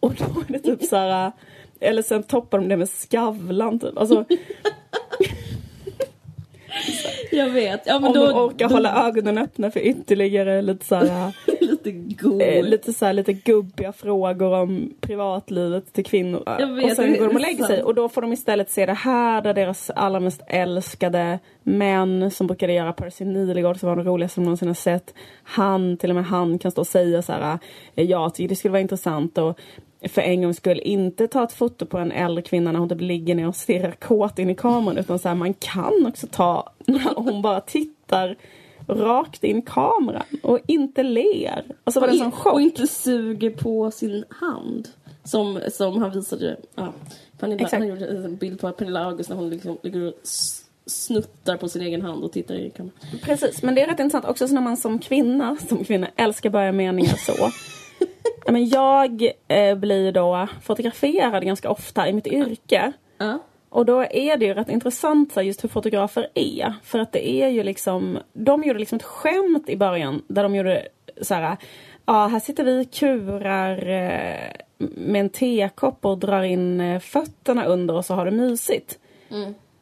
Och 0.00 0.14
då 0.14 0.24
är 0.24 0.52
det 0.52 0.58
typ 0.58 0.82
så 0.82 0.96
här, 0.96 1.32
eller 1.80 2.02
sen 2.02 2.22
toppar 2.22 2.58
de 2.58 2.68
det 2.68 2.76
med 2.76 2.88
Skavlan 2.88 3.78
typ. 3.78 3.98
Alltså 3.98 4.24
Jag 7.32 7.50
vet. 7.50 7.82
Ja, 7.86 7.98
men 7.98 8.08
om 8.08 8.14
då, 8.14 8.26
de 8.26 8.38
orkar 8.38 8.68
då, 8.68 8.74
hålla 8.74 9.06
ögonen 9.06 9.38
öppna 9.38 9.70
för 9.70 9.80
ytterligare 9.80 10.62
lite 10.62 10.86
så 10.86 10.94
här 10.94 11.32
lite 11.86 12.22
god. 12.22 12.42
eh, 12.42 12.62
lite 12.62 12.92
så 12.92 13.06
här, 13.06 13.12
lite 13.12 13.32
gubbiga 13.32 13.92
frågor 13.92 14.52
om 14.52 14.94
privatlivet 15.00 15.92
till 15.92 16.04
kvinnor. 16.04 16.42
Jag 16.46 16.74
vet, 16.74 16.84
och 16.84 16.96
sen 16.96 17.12
går 17.12 17.26
de 17.26 17.34
och 17.34 17.40
lägger 17.40 17.64
sig 17.64 17.82
och 17.82 17.94
då 17.94 18.08
får 18.08 18.22
de 18.22 18.32
istället 18.32 18.70
se 18.70 18.86
det 18.86 18.94
här 18.94 19.42
där 19.42 19.54
deras 19.54 19.90
allra 19.90 20.20
mest 20.20 20.42
älskade 20.46 21.38
män 21.62 22.30
som 22.30 22.46
brukade 22.46 22.72
göra 22.72 22.92
Percy 22.92 23.24
Nilegård 23.24 23.76
som 23.80 23.88
var 23.88 23.96
den 23.96 24.04
roligaste 24.04 24.40
de 24.40 24.44
någonsin 24.44 24.68
har 24.68 24.74
sett. 24.74 25.14
Han, 25.42 25.96
till 25.96 26.10
och 26.10 26.16
med 26.16 26.24
han 26.24 26.58
kan 26.58 26.70
stå 26.70 26.80
och 26.80 26.86
säga 26.86 27.22
så 27.22 27.32
här, 27.32 27.58
eh, 27.94 28.04
jag 28.04 28.34
tycker 28.34 28.48
det 28.48 28.56
skulle 28.56 28.72
vara 28.72 28.82
intressant 28.82 29.38
och 29.38 29.60
för 30.08 30.22
en 30.22 30.42
gångs 30.42 30.56
skull 30.56 30.80
inte 30.84 31.28
ta 31.28 31.44
ett 31.44 31.52
foto 31.52 31.86
på 31.86 31.98
en 31.98 32.12
äldre 32.12 32.42
kvinna 32.42 32.72
när 32.72 32.78
hon 32.80 32.88
typ 32.88 33.00
ligger 33.00 33.34
ner 33.34 33.48
och 33.48 33.56
stirrar 33.56 33.90
kåt 33.90 34.38
in 34.38 34.50
i 34.50 34.54
kameran 34.54 34.98
utan 34.98 35.18
så 35.18 35.28
här, 35.28 35.34
man 35.34 35.54
kan 35.54 36.06
också 36.06 36.26
ta 36.30 36.72
när 36.86 37.14
hon 37.14 37.42
bara 37.42 37.60
tittar 37.60 38.36
rakt 38.88 39.44
in 39.44 39.62
kameran 39.62 40.22
och 40.42 40.60
inte 40.66 41.02
ler. 41.02 41.64
Och 41.84 41.92
så 41.92 42.00
var 42.00 42.08
det 42.08 42.30
chock. 42.30 42.52
och 42.52 42.60
inte 42.60 42.86
suger 42.86 43.50
på 43.50 43.90
sin 43.90 44.24
hand. 44.28 44.88
Som, 45.24 45.60
som 45.72 46.02
han 46.02 46.10
visade. 46.10 46.56
Ja, 46.74 46.92
Pernilla, 47.38 47.64
Exakt. 47.64 47.80
han 47.80 47.88
gjorde 47.88 48.06
en 48.06 48.36
bild 48.36 48.60
på 48.60 48.72
Pernilla 48.72 49.04
August 49.04 49.30
när 49.30 49.36
hon 49.36 49.50
liksom 49.50 49.78
ligger 49.82 50.08
och 50.08 50.14
snuttar 50.86 51.56
på 51.56 51.68
sin 51.68 51.82
egen 51.82 52.02
hand 52.02 52.24
och 52.24 52.32
tittar 52.32 52.54
i 52.54 52.70
kameran. 52.70 52.98
Precis, 53.22 53.62
men 53.62 53.74
det 53.74 53.82
är 53.82 53.86
rätt 53.86 54.00
intressant 54.00 54.24
också 54.24 54.48
så 54.48 54.54
när 54.54 54.60
man 54.60 54.76
som 54.76 54.98
kvinna, 54.98 55.56
som 55.68 55.84
kvinna 55.84 56.08
älskar 56.16 56.50
börja 56.50 56.72
meningar 56.72 57.16
så. 57.16 57.50
Men 58.52 58.68
jag 58.68 59.28
eh, 59.48 59.74
blir 59.74 60.12
då 60.12 60.48
fotograferad 60.62 61.44
ganska 61.44 61.70
ofta 61.70 62.08
i 62.08 62.12
mitt 62.12 62.26
yrke. 62.26 62.92
Ja. 63.18 63.38
Och 63.68 63.86
då 63.86 64.00
är 64.00 64.36
det 64.36 64.44
ju 64.44 64.54
rätt 64.54 64.68
intressant 64.68 65.32
så 65.32 65.42
just 65.42 65.64
hur 65.64 65.68
fotografer 65.68 66.28
är. 66.34 66.74
För 66.82 66.98
att 66.98 67.12
det 67.12 67.28
är 67.28 67.48
ju 67.48 67.62
liksom, 67.62 68.18
de 68.32 68.64
gjorde 68.64 68.78
liksom 68.78 68.96
ett 68.96 69.02
skämt 69.02 69.68
i 69.68 69.76
början 69.76 70.22
där 70.28 70.42
de 70.42 70.54
gjorde 70.54 70.88
så 71.22 71.34
här, 71.34 71.56
ja 72.06 72.26
här 72.26 72.40
sitter 72.40 72.64
vi 72.64 72.84
kurar 72.84 73.88
eh, 73.88 74.50
med 74.78 75.20
en 75.20 75.30
tekopp 75.30 76.04
och 76.04 76.18
drar 76.18 76.42
in 76.42 76.80
eh, 76.80 77.00
fötterna 77.00 77.64
under 77.64 77.94
och 77.94 78.04
så 78.04 78.14
har 78.14 78.24
det 78.24 78.30
mysigt. 78.30 78.98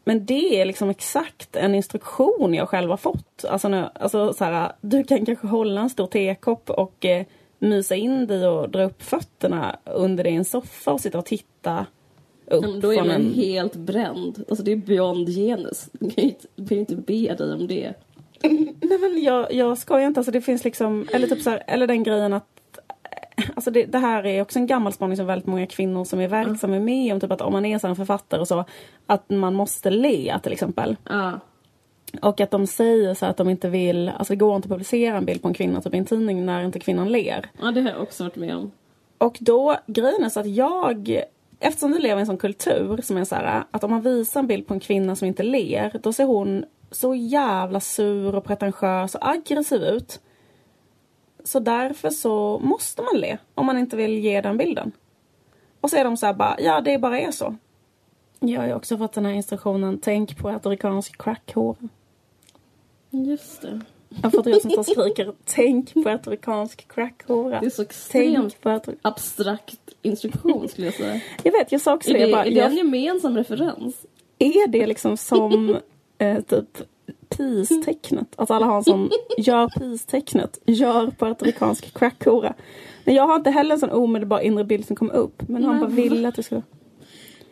Men 0.05 0.27
det 0.27 0.61
är 0.61 0.65
liksom 0.65 0.91
exakt 0.91 1.57
en 1.57 1.75
instruktion 1.75 2.55
jag 2.55 2.69
själv 2.69 2.91
har 2.91 2.97
fått. 2.97 3.45
Alltså, 3.49 3.69
när, 3.69 3.91
alltså 3.95 4.33
så 4.33 4.45
här, 4.45 4.73
du 4.81 5.05
kan 5.05 5.27
kanske 5.27 5.47
hålla 5.47 5.81
en 5.81 5.91
stor 5.91 6.07
tekopp 6.07 6.71
och 6.71 7.05
eh, 7.05 7.27
mysa 7.59 7.95
in 7.95 8.27
dig 8.27 8.47
och 8.47 8.71
dra 8.71 8.83
upp 8.83 9.03
fötterna 9.03 9.77
under 9.85 10.25
dig 10.25 10.33
i 10.33 10.37
en 10.37 10.45
soffa 10.45 10.93
och 10.93 11.01
sitta 11.01 11.19
och 11.19 11.27
titta 11.27 11.87
upp 12.47 12.63
Men 12.63 12.81
då 12.81 12.93
är 12.93 12.99
man 12.99 13.11
en 13.11 13.35
helt 13.35 13.77
bränd. 13.77 14.45
Alltså 14.49 14.65
det 14.65 14.73
är 14.73 14.77
beyond 14.77 15.29
genus. 15.29 15.89
Du 15.93 16.11
kan 16.11 16.25
ju 16.25 16.31
inte, 16.31 16.47
du 16.57 16.67
kan 16.67 16.77
ju 16.77 16.81
inte 16.81 16.97
be 16.97 17.35
dig 17.35 17.53
om 17.53 17.67
det. 17.67 17.95
Nej 18.81 18.99
men 19.01 19.23
jag, 19.23 19.53
jag 19.53 19.79
skojar 19.79 20.07
inte, 20.07 20.21
alltså 20.21 20.33
det 20.33 20.41
finns 20.41 20.65
liksom, 20.65 21.09
eller 21.13 21.27
typ 21.27 21.43
så 21.43 21.51
här, 21.51 21.63
eller 21.67 21.87
den 21.87 22.03
grejen 22.03 22.33
att 22.33 22.49
Alltså 23.55 23.71
det, 23.71 23.85
det 23.85 23.99
här 23.99 24.27
är 24.27 24.43
också 24.43 24.59
en 24.59 24.67
gammal 24.67 24.93
spaning 24.93 25.17
som 25.17 25.27
väldigt 25.27 25.47
många 25.47 25.67
kvinnor 25.67 26.05
som 26.05 26.21
är 26.21 26.29
verksamma 26.29 26.77
är 26.77 26.81
med 26.81 27.13
om. 27.15 27.21
Typ 27.21 27.31
att 27.31 27.41
om 27.41 27.53
man 27.53 27.65
är 27.65 27.79
så 27.79 27.87
en 27.87 27.97
författare 27.97 28.41
och 28.41 28.49
så, 28.49 28.65
att 29.07 29.31
man 29.31 29.55
måste 29.55 29.91
le 29.91 30.39
till 30.43 30.53
exempel. 30.53 30.97
Ja. 31.09 31.41
Och 32.23 32.41
att 32.41 32.51
de 32.51 32.67
säger 32.67 33.15
så 33.15 33.27
att 33.27 33.37
de 33.37 33.49
inte 33.49 33.69
vill, 33.69 34.09
alltså 34.09 34.33
det 34.33 34.37
går 34.37 34.57
inte 34.57 34.67
att 34.67 34.71
publicera 34.71 35.17
en 35.17 35.25
bild 35.25 35.43
på 35.43 35.49
en 35.49 35.55
kvinna 35.55 35.81
typ 35.81 35.95
i 35.95 35.99
en 35.99 36.05
tidning 36.05 36.47
när 36.47 36.65
inte 36.65 36.79
kvinnan 36.79 37.13
ler. 37.13 37.51
ja, 37.63 37.71
det 37.71 37.81
har 37.81 37.91
jag 37.91 38.03
också 38.03 38.25
varit 38.25 38.37
med 38.37 38.57
om. 38.57 38.71
Och 39.19 39.37
då, 39.41 39.77
grejen 39.87 40.25
är 40.25 40.29
så 40.29 40.41
att 40.41 40.47
jag, 40.47 41.23
eftersom 41.65 41.93
vi 41.93 41.99
lever 41.99 42.17
i 42.17 42.21
en 42.21 42.27
sån 42.27 42.39
kultur 42.39 43.01
som 43.03 43.17
är 43.17 43.25
så 43.25 43.35
här, 43.35 43.65
att 43.71 43.85
om 43.85 43.91
man 43.91 44.01
visar 44.03 44.41
en 44.41 44.47
bild 44.47 44.67
på 44.67 44.75
en 44.75 44.81
kvinna 44.81 45.17
som 45.17 45.29
inte 45.29 45.43
ler, 45.43 46.01
då 46.03 46.13
ser 46.13 46.25
hon 46.25 46.65
så 46.91 47.15
jävla 47.15 47.81
sur 47.81 48.35
och 48.35 48.45
pretentiös 48.45 49.15
och 49.15 49.29
aggressiv 49.29 49.83
ut. 49.83 50.21
Så 51.45 51.61
därför 51.61 52.11
så 52.11 52.59
måste 52.59 53.03
man 53.03 53.21
le 53.21 53.39
om 53.55 53.67
man 53.67 53.79
inte 53.79 53.97
vill 53.97 54.19
ge 54.19 54.41
den 54.41 54.57
bilden. 54.57 54.93
Och 55.81 55.91
så 55.91 55.97
är 55.97 56.05
de 56.05 56.17
så 56.17 56.27
här 56.27 56.35
bara, 56.35 56.61
ja 56.61 56.81
det 56.81 56.99
bara 56.99 57.21
är 57.21 57.31
så. 57.31 57.57
Jag 58.41 58.61
har 58.61 58.67
ju 58.67 58.75
också 58.75 58.99
fått 58.99 59.13
den 59.13 59.25
här 59.25 59.33
instruktionen, 59.33 59.99
tänk 60.03 60.39
på 60.39 60.49
att 60.49 60.67
amerikansk 60.67 61.23
crackhår. 61.23 61.77
Just 63.11 63.63
det. 63.63 63.81
Får 64.23 64.49
jag 64.49 64.63
som 64.73 64.85
skriker, 64.85 65.33
tänk 65.45 65.95
på 65.95 66.09
amerikansk 66.09 66.89
crackhora. 66.89 67.61
Det 67.61 67.67
är 67.67 67.71
så 67.71 67.83
extremt 67.83 68.37
Tänk 68.37 68.61
på 68.61 68.69
att... 68.69 68.89
abstrakt 69.03 69.79
instruktion 70.03 70.69
skulle 70.69 70.87
jag 70.87 70.95
säga. 70.95 71.21
Jag 71.43 71.53
vet, 71.53 71.73
jag 71.73 71.81
sa 71.81 71.95
också 71.95 72.11
Är 72.11 72.15
det. 72.15 72.21
Jag 72.21 72.31
bara, 72.31 72.45
är 72.45 72.51
det 72.51 72.61
en 72.61 72.77
gemensam 72.77 73.37
referens? 73.37 74.07
är 74.39 74.69
det 74.69 74.87
liksom 74.87 75.17
som 75.17 75.77
eh, 76.19 76.41
typ 76.41 76.79
peace-tecknet? 77.29 78.29
Att 78.37 78.51
alla 78.51 78.67
har 78.67 78.77
en 78.77 78.85
sån, 78.85 79.11
gör 79.39 79.69
peace-tecknet, 79.69 80.59
gör 80.67 81.11
puertoricansk 81.11 81.99
crackhora. 81.99 82.55
Men 83.05 83.15
jag 83.15 83.27
har 83.27 83.37
inte 83.37 83.51
heller 83.51 83.75
en 83.75 83.81
sån 83.81 83.91
omedelbar 83.91 84.41
inre 84.41 84.65
bild 84.65 84.87
som 84.87 84.97
kom 84.97 85.11
upp. 85.11 85.49
Men 85.49 85.65
han 85.65 85.73
Men 85.73 85.81
bara 85.81 85.91
ville 85.91 86.29
att 86.29 86.35
det 86.35 86.43
skulle... 86.43 86.63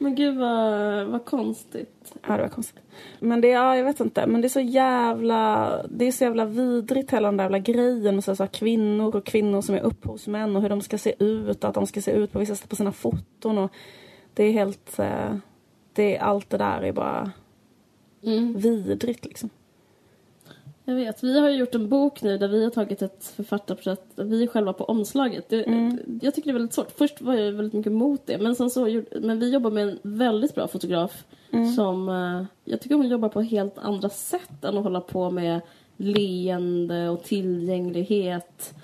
Men 0.02 0.14
gud 0.14 0.36
vad, 0.38 1.06
vad 1.06 1.24
konstigt. 1.24 2.14
Ja, 2.26 2.36
det 2.36 2.42
var 2.42 2.48
konstigt. 2.48 2.82
Men 3.20 3.40
det, 3.40 3.48
ja, 3.48 3.76
jag 3.76 3.84
vet 3.84 4.00
inte. 4.00 4.26
Men 4.26 4.40
det 4.40 4.46
är 4.46 4.48
så 4.48 4.60
jävla, 4.60 5.70
det 5.90 6.04
är 6.04 6.12
så 6.12 6.24
jävla 6.24 6.44
vidrigt 6.44 7.10
hela 7.12 7.28
den 7.28 7.36
där 7.36 7.44
jävla 7.44 7.58
grejen 7.58 8.14
med 8.14 8.24
så, 8.24 8.36
så 8.36 8.42
här, 8.42 8.50
kvinnor 8.50 9.16
och 9.16 9.26
kvinnor 9.26 9.60
som 9.60 9.74
är 9.74 9.80
upphovsmän 9.80 10.56
och 10.56 10.62
hur 10.62 10.68
de 10.68 10.80
ska 10.80 10.98
se 10.98 11.14
ut 11.18 11.64
och 11.64 11.68
att 11.68 11.74
de 11.74 11.86
ska 11.86 12.02
se 12.02 12.10
ut 12.12 12.32
på 12.32 12.38
vissa 12.38 12.54
sätt 12.54 12.68
på 12.68 12.76
sina 12.76 12.92
foton 12.92 13.58
och 13.58 13.72
det 14.34 14.44
är 14.44 14.52
helt, 14.52 14.98
eh, 14.98 15.36
det 15.92 16.16
är 16.16 16.20
allt 16.20 16.50
det 16.50 16.58
där 16.58 16.82
är 16.82 16.92
bara 16.92 17.30
Mm. 18.24 18.56
vidrigt 18.58 19.24
liksom. 19.24 19.50
Jag 20.92 20.96
vet, 21.06 21.22
vi 21.22 21.40
har 21.40 21.48
ju 21.48 21.56
gjort 21.56 21.74
en 21.74 21.88
bok 21.88 22.22
nu 22.22 22.38
där 22.38 22.48
vi 22.48 22.64
har 22.64 22.70
tagit 22.70 23.02
ett 23.02 23.32
författarporträtt, 23.36 24.04
vi 24.16 24.42
är 24.42 24.46
själva 24.46 24.72
på 24.72 24.84
omslaget. 24.84 25.48
Det, 25.48 25.64
Jag 26.22 26.34
tycker 26.34 26.48
det 26.48 26.50
är 26.50 26.58
väldigt 26.58 26.74
svårt. 26.74 26.90
Först 26.98 27.20
var 27.20 27.34
jag 27.34 27.52
väldigt 27.52 27.72
mycket 27.72 27.92
emot 27.92 28.20
det, 28.24 28.38
men 28.38 28.54
sen 28.54 28.70
så 28.70 29.02
men 29.20 29.38
vi 29.38 29.50
jobbar 29.50 29.70
med 29.70 29.88
en 29.88 29.98
väldigt 30.02 30.54
bra 30.54 30.68
fotograf 30.68 31.24
som, 31.76 32.08
eh, 32.08 32.44
jag 32.64 32.80
tycker 32.80 32.94
hon 32.94 33.08
jobbar 33.08 33.28
på 33.28 33.40
helt 33.40 33.78
andra 33.78 34.08
sätt 34.08 34.64
än 34.64 34.78
att 34.78 34.84
hålla 34.84 35.00
på 35.00 35.30
med 35.30 35.60
leende 35.96 37.08
och 37.08 37.22
tillgänglighet. 37.22 38.74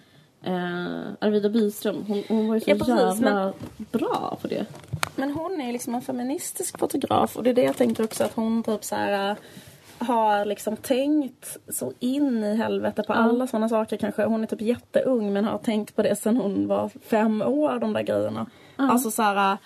Eh, 0.43 1.13
Arvida 1.21 1.49
Byström, 1.49 2.05
hon, 2.09 2.23
hon 2.29 2.49
var 2.49 2.55
ju 2.55 2.61
så 2.61 2.71
Ja, 2.71 2.75
precis, 2.75 2.95
jävla 2.95 3.53
bra 3.93 4.39
på 4.43 4.49
det. 4.49 4.67
Men 5.17 5.31
hon 5.31 5.61
är 5.61 5.73
liksom 5.73 5.95
en 5.95 6.03
feministisk 6.03 6.79
fotograf 6.79 7.37
och 7.37 7.43
det 7.43 7.51
är 7.51 7.55
det 7.55 7.63
jag 7.63 7.77
tänker 7.77 8.05
också 8.05 8.25
att 8.25 8.35
hon 8.35 8.63
typ 8.63 8.85
så 8.85 8.95
här 8.95 9.31
äh, 9.31 9.37
har 9.99 10.45
liksom 10.45 10.77
tänkt 10.77 11.59
så 11.69 11.93
in 11.99 12.45
i 12.45 12.57
helvete 12.57 13.03
på 13.07 13.13
alla 13.13 13.47
sådana 13.47 13.69
saker 13.69 13.97
kanske. 13.97 14.25
Hon 14.25 14.43
är 14.43 14.47
typ 14.47 14.61
jätteung 14.61 15.33
men 15.33 15.45
har 15.45 15.59
tänkt 15.59 15.97
på 15.97 16.03
det 16.03 16.17
sedan 16.17 16.37
hon 16.37 16.67
var 16.67 16.89
fem 16.89 17.43
år 17.43 17.79
de 17.79 17.93
där 17.93 18.03
grejerna. 18.03 18.47
Alltså 18.77 19.11
så 19.11 19.23
här 19.23 19.53
äh, 19.53 19.59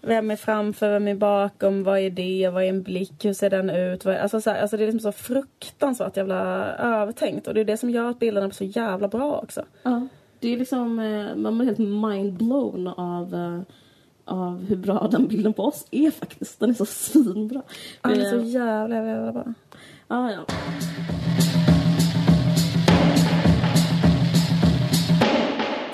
vem 0.00 0.30
är 0.30 0.36
framför, 0.36 0.90
vem 0.90 1.08
är 1.08 1.14
bakom, 1.14 1.84
vad 1.84 1.98
är 1.98 2.10
det, 2.10 2.48
vad 2.48 2.64
är 2.64 2.68
en 2.68 2.82
blick, 2.82 3.24
hur 3.24 3.32
ser 3.32 3.50
den 3.50 3.70
ut? 3.70 4.06
Är, 4.06 4.18
alltså, 4.18 4.40
så 4.40 4.50
här, 4.50 4.62
alltså 4.62 4.76
det 4.76 4.82
är 4.82 4.92
liksom 4.92 5.12
så 5.12 5.18
fruktansvärt 5.18 6.16
jävla 6.16 6.66
övertänkt 6.74 7.46
och 7.46 7.54
det 7.54 7.60
är 7.60 7.64
det 7.64 7.76
som 7.76 7.90
gör 7.90 8.10
att 8.10 8.18
bilderna 8.18 8.46
blir 8.46 8.54
så 8.54 8.64
jävla 8.64 9.08
bra 9.08 9.40
också. 9.42 9.64
Ja, 9.82 10.08
det 10.40 10.52
är 10.52 10.58
liksom, 10.58 10.98
eh, 10.98 11.36
man 11.36 11.58
blir 11.58 11.66
helt 11.66 11.78
mindblown 11.78 12.88
av, 12.88 13.34
eh, 13.34 13.74
av 14.28 14.64
hur 14.68 14.76
bra 14.76 15.08
den 15.12 15.26
bilden 15.28 15.52
på 15.52 15.62
oss 15.64 15.86
är 15.90 16.10
faktiskt. 16.10 16.60
Den 16.60 16.70
är 16.70 16.74
så 16.74 16.86
svinbra. 16.86 17.62
Ja, 18.02 18.08
det 18.10 18.16
är 18.26 18.30
så 18.30 18.36
Eh, 18.38 18.46
jävla, 18.48 18.96
jävla 18.96 19.32
bra. 19.32 19.54
ja, 20.08 20.32
ja. 20.32 20.44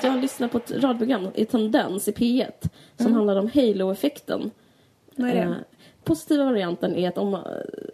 Jag 0.01 0.11
har 0.11 0.21
lyssnat 0.21 0.51
på 0.51 0.57
ett 0.57 0.71
radioprogram 0.71 1.27
i 1.35 1.45
Tendens 1.45 2.07
i 2.07 2.11
P1 2.11 2.51
som 2.97 3.13
handlar 3.13 3.35
om 3.35 3.49
halo-effekten. 3.53 4.51
Vad 5.15 5.29
är 5.29 5.33
det? 5.35 5.41
Eh, 5.41 5.53
positiva 6.03 6.43
varianten 6.45 6.95
är 6.95 7.07
att 7.09 7.17
om, 7.17 7.29
man- 7.31 7.47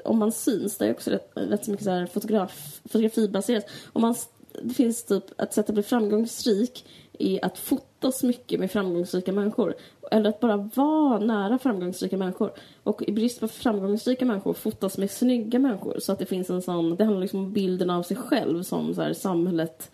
om 0.06 0.18
man 0.20 0.32
syns, 0.32 0.78
det 0.78 0.86
är 0.88 0.92
också 0.92 1.10
rätt, 1.10 1.32
rätt 1.36 1.66
så 1.66 1.72
mycket 1.72 1.84
så 1.86 1.92
här 1.92 2.06
fotograf, 2.06 2.80
fotografibaserat. 2.92 3.66
Om 3.94 4.02
man, 4.02 4.16
det 4.64 4.74
finns 4.74 5.04
typ 5.06 5.42
ett 5.42 5.54
sätt 5.54 5.70
att 5.70 5.74
bli 5.74 5.84
framgångsrik 5.84 6.86
i 7.22 7.40
att 7.42 7.58
fotas 7.58 8.24
mycket 8.24 8.60
med 8.60 8.72
framgångsrika 8.72 9.32
människor. 9.32 9.76
Eller 10.12 10.30
att 10.30 10.40
bara 10.40 10.70
vara 10.76 11.20
nära 11.20 11.60
framgångsrika 11.60 12.18
människor. 12.18 12.52
Och 12.84 13.04
i 13.04 13.12
brist 13.12 13.40
på 13.40 13.48
framgångsrika 13.48 14.26
människor 14.26 14.54
fotas 14.54 14.98
med 14.98 15.12
snygga 15.12 15.60
människor. 15.60 16.00
Så 16.00 16.12
att 16.12 16.20
det 16.20 16.26
finns 16.26 16.50
en 16.50 16.62
sån, 16.62 16.96
det 16.96 17.04
handlar 17.04 17.22
liksom 17.22 17.40
om 17.40 17.54
bilden 17.54 17.90
av 17.90 18.04
sig 18.04 18.18
själv 18.18 18.64
som 18.64 18.94
så 18.94 19.02
här 19.02 19.14
samhället 19.14 19.92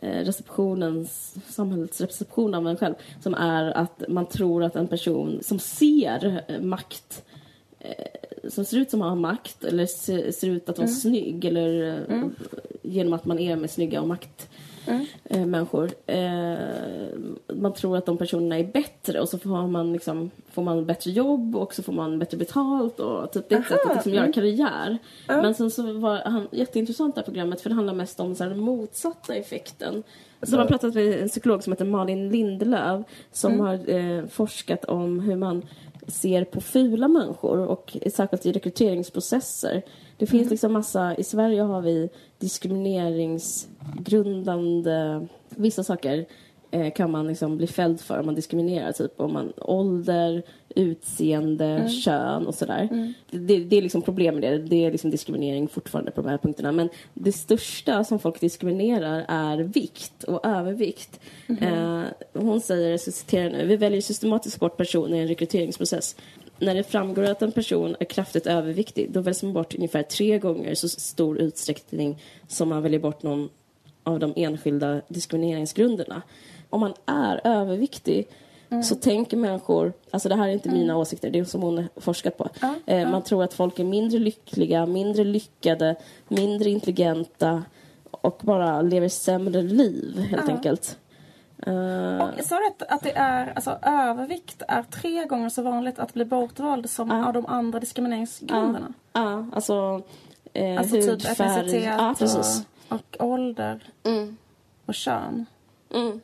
eh, 0.00 0.24
receptionens, 0.24 1.34
samhällets 1.48 2.00
reception 2.00 2.54
av 2.54 2.68
en 2.68 2.76
själv 2.76 2.94
som 3.22 3.34
är 3.34 3.64
att 3.64 4.02
man 4.08 4.26
tror 4.26 4.64
att 4.64 4.76
en 4.76 4.88
person 4.88 5.38
som 5.42 5.58
ser 5.58 6.44
eh, 6.48 6.60
makt 6.60 7.24
eh, 7.78 8.48
som 8.48 8.64
ser 8.64 8.78
ut 8.78 8.90
som 8.90 9.02
att 9.02 9.08
ha 9.08 9.14
makt 9.14 9.64
eller 9.64 9.86
ser, 10.32 10.48
ut 10.48 10.68
att 10.68 10.78
vara 10.78 10.88
snygg 10.88 11.44
eller 11.44 11.98
eh, 12.08 12.24
genom 12.82 13.12
att 13.12 13.24
man 13.24 13.38
är 13.38 13.56
med 13.56 13.70
snygga 13.70 14.00
och 14.00 14.08
makt 14.08 14.48
eh, 15.24 15.46
människor. 15.46 15.90
Eh, 16.06 16.54
man 17.54 17.74
tror 17.74 17.96
att 17.96 18.06
de 18.06 18.18
personerna 18.18 18.58
är 18.58 18.64
bättre 18.64 19.20
och 19.20 19.28
så 19.28 19.38
får 19.38 19.66
man, 19.66 19.92
liksom, 19.92 20.30
får 20.50 20.62
man 20.62 20.86
bättre 20.86 21.10
jobb 21.10 21.56
och 21.56 21.74
så 21.74 21.82
får 21.82 21.92
man 21.92 22.18
bättre 22.18 22.36
betalt 22.36 23.00
och 23.00 23.32
typ 23.32 23.48
det 23.48 23.54
är 23.54 23.60
ett 23.60 23.66
sätt 23.66 23.86
att 23.86 23.94
liksom 23.94 24.12
göra 24.12 24.32
karriär. 24.32 24.98
Men 25.26 25.54
sen 25.54 25.70
så 25.70 25.92
var 25.92 26.16
han 26.16 26.48
jätteintressant 26.50 27.14
det 27.14 27.20
här 27.20 27.24
programmet 27.24 27.60
för 27.60 27.68
det 27.68 27.74
handlar 27.74 27.94
mest 27.94 28.20
om 28.20 28.34
så 28.34 28.44
här, 28.44 28.50
den 28.50 28.60
motsatta 28.60 29.34
effekten. 29.34 30.02
Så 30.42 30.56
man 30.56 30.66
pratat 30.66 30.94
med 30.94 31.22
en 31.22 31.28
psykolog 31.28 31.62
som 31.62 31.72
heter 31.72 31.84
Malin 31.84 32.28
Lindelöf 32.28 33.06
som 33.32 33.60
har 33.60 33.90
eh, 33.90 34.26
forskat 34.26 34.84
om 34.84 35.20
hur 35.20 35.36
man 35.36 35.62
ser 36.06 36.44
på 36.44 36.60
fula 36.60 37.08
människor 37.08 37.58
och 37.58 37.96
särskilt 38.12 38.46
i 38.46 38.52
rekryteringsprocesser. 38.52 39.82
Det 40.22 40.26
finns 40.26 40.50
liksom 40.50 40.72
massa, 40.72 41.16
i 41.16 41.24
Sverige 41.24 41.62
har 41.62 41.82
vi 41.82 42.08
diskrimineringsgrundande, 42.38 45.26
vissa 45.48 45.84
saker 45.84 46.26
eh, 46.70 46.92
kan 46.92 47.10
man 47.10 47.26
liksom 47.26 47.56
bli 47.56 47.66
fälld 47.66 48.00
för 48.00 48.18
om 48.18 48.26
man 48.26 48.34
diskriminerar, 48.34 48.92
typ 48.92 49.20
om 49.20 49.32
man 49.32 49.52
ålder, 49.56 50.42
utseende, 50.76 51.88
kön 52.04 52.46
och 52.46 52.54
sådär. 52.54 53.12
Det, 53.30 53.58
det 53.58 53.76
är 53.76 53.82
liksom 53.82 54.02
problem 54.02 54.34
med 54.34 54.42
det, 54.42 54.58
det 54.58 54.84
är 54.84 54.92
liksom 54.92 55.10
diskriminering 55.10 55.68
fortfarande 55.68 56.10
på 56.10 56.22
de 56.22 56.28
här 56.28 56.38
punkterna. 56.38 56.72
Men 56.72 56.88
det 57.14 57.32
största 57.32 58.04
som 58.04 58.18
folk 58.18 58.40
diskriminerar 58.40 59.24
är 59.28 59.58
vikt 59.58 60.24
och 60.24 60.46
övervikt. 60.46 61.20
Eh, 61.60 62.02
hon 62.32 62.60
säger, 62.60 62.98
så 62.98 63.12
citerar 63.12 63.50
nu, 63.50 63.66
vi 63.66 63.76
väljer 63.76 64.00
systematiskt 64.00 64.60
bort 64.60 64.76
personer 64.76 65.16
i 65.16 65.20
en 65.20 65.28
rekryteringsprocess. 65.28 66.16
När 66.62 66.74
det 66.74 66.82
framgår 66.82 67.22
att 67.22 67.42
en 67.42 67.52
person 67.52 67.96
är 68.00 68.04
kraftigt 68.04 68.46
överviktig, 68.46 69.10
då 69.12 69.20
väljs 69.20 69.42
man 69.42 69.52
bort 69.52 69.74
ungefär 69.74 70.02
tre 70.02 70.38
gånger 70.38 70.74
så 70.74 70.88
stor 70.88 71.38
utsträckning 71.38 72.22
som 72.48 72.68
man 72.68 72.82
väljer 72.82 73.00
bort 73.00 73.22
någon 73.22 73.48
av 74.04 74.18
de 74.18 74.32
enskilda 74.36 75.00
diskrimineringsgrunderna. 75.08 76.22
Om 76.70 76.80
man 76.80 76.94
är 77.06 77.40
överviktig 77.44 78.26
så 78.84 78.94
tänker 78.94 79.36
människor, 79.36 79.92
alltså 80.10 80.28
det 80.28 80.34
här 80.34 80.48
är 80.48 80.52
inte 80.52 80.68
mina 80.68 80.96
åsikter, 80.96 81.30
det 81.30 81.38
är 81.38 81.44
som 81.44 81.62
hon 81.62 81.88
forskat 81.96 82.36
på. 82.38 82.48
eh, 82.86 83.10
Man 83.10 83.22
tror 83.22 83.44
att 83.44 83.54
folk 83.54 83.78
är 83.78 83.84
mindre 83.84 84.18
lyckliga, 84.18 84.86
mindre 84.86 85.24
lyckade, 85.24 85.96
mindre 86.28 86.70
intelligenta 86.70 87.62
och 88.10 88.40
bara 88.42 88.82
lever 88.82 89.08
sämre 89.08 89.62
liv 89.62 90.18
helt 90.18 90.48
enkelt. 90.48 90.98
Eh, 91.66 92.28
Och 92.38 92.44
sa 92.44 92.56
du 92.58 92.84
att, 92.88 93.02
det 93.02 93.12
är, 93.16 93.52
alltså 93.54 93.78
övervikt 93.82 94.62
är 94.68 94.82
tre 94.82 95.24
gånger 95.26 95.48
så 95.48 95.62
vanligt 95.62 95.98
att 95.98 96.14
bli 96.14 96.24
bortvald 96.24 96.90
som 96.90 97.10
av 97.10 97.32
de 97.32 97.46
andra 97.46 97.80
diskrimineringsgrunderna? 97.80 98.92
Ja, 99.12 99.46
alltså, 99.52 100.02
eh, 100.52 100.78
Alltså 100.78 100.94
typ 100.96 101.10
hudfärg. 101.10 101.48
etnicitet 101.58 101.84
ja, 101.98 102.14
precis. 102.18 102.66
och, 102.88 102.96
och 102.96 103.16
ålder 103.18 103.82
Mm. 104.04 104.36
och 104.86 104.94
kön. 104.94 105.46
Mm. 105.94 106.20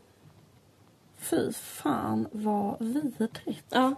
Fy 1.19 1.53
fan 1.53 2.29
vad 2.33 2.77
vidrigt. 2.81 3.67
Ja. 3.71 3.95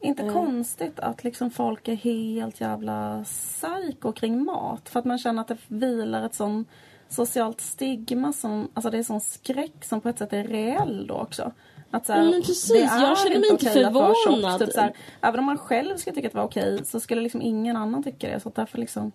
Inte 0.00 0.22
Mm. 0.22 0.34
konstigt 0.34 1.00
att 1.00 1.24
liksom 1.24 1.50
folk 1.50 1.88
är 1.88 1.94
helt 1.94 2.60
jävla 2.60 3.24
psycho 3.24 4.12
kring 4.12 4.44
mat. 4.44 4.88
För 4.88 4.98
att 4.98 5.04
man 5.04 5.18
känner 5.18 5.40
att 5.42 5.48
det 5.48 5.56
vilar 5.68 6.26
ett 6.26 6.34
sån 6.34 6.64
socialt 7.10 7.60
stigma 7.60 8.32
som, 8.32 8.68
alltså 8.74 8.90
det 8.90 8.98
är 8.98 9.02
sån 9.02 9.20
skräck 9.20 9.84
som 9.84 10.00
på 10.00 10.08
ett 10.08 10.18
sätt 10.18 10.32
är 10.32 10.44
reell 10.44 11.06
då 11.06 11.14
också. 11.14 11.52
Att 11.90 12.06
så 12.06 12.12
här, 12.12 12.20
Mm, 12.20 12.42
precis. 12.42 12.74
Jag 12.74 13.18
känner 13.18 13.38
mig 13.40 13.50
inte 13.50 13.64
tjock. 13.64 13.72
förvånad. 13.74 14.60
Typ 14.60 14.72
så 14.72 14.80
här, 14.80 14.92
även 15.20 15.38
om 15.40 15.46
man 15.46 15.58
själv 15.58 15.96
skulle 15.96 16.14
tycka 16.16 16.26
att 16.26 16.32
det 16.32 16.38
var 16.38 16.44
okej 16.46 16.84
så 16.84 17.00
skulle 17.00 17.20
liksom 17.20 17.42
ingen 17.42 17.76
annan 17.76 18.02
tycka 18.02 18.28
det. 18.28 18.40
Så 18.40 18.52
därför 18.54 18.78
liksom... 18.78 19.12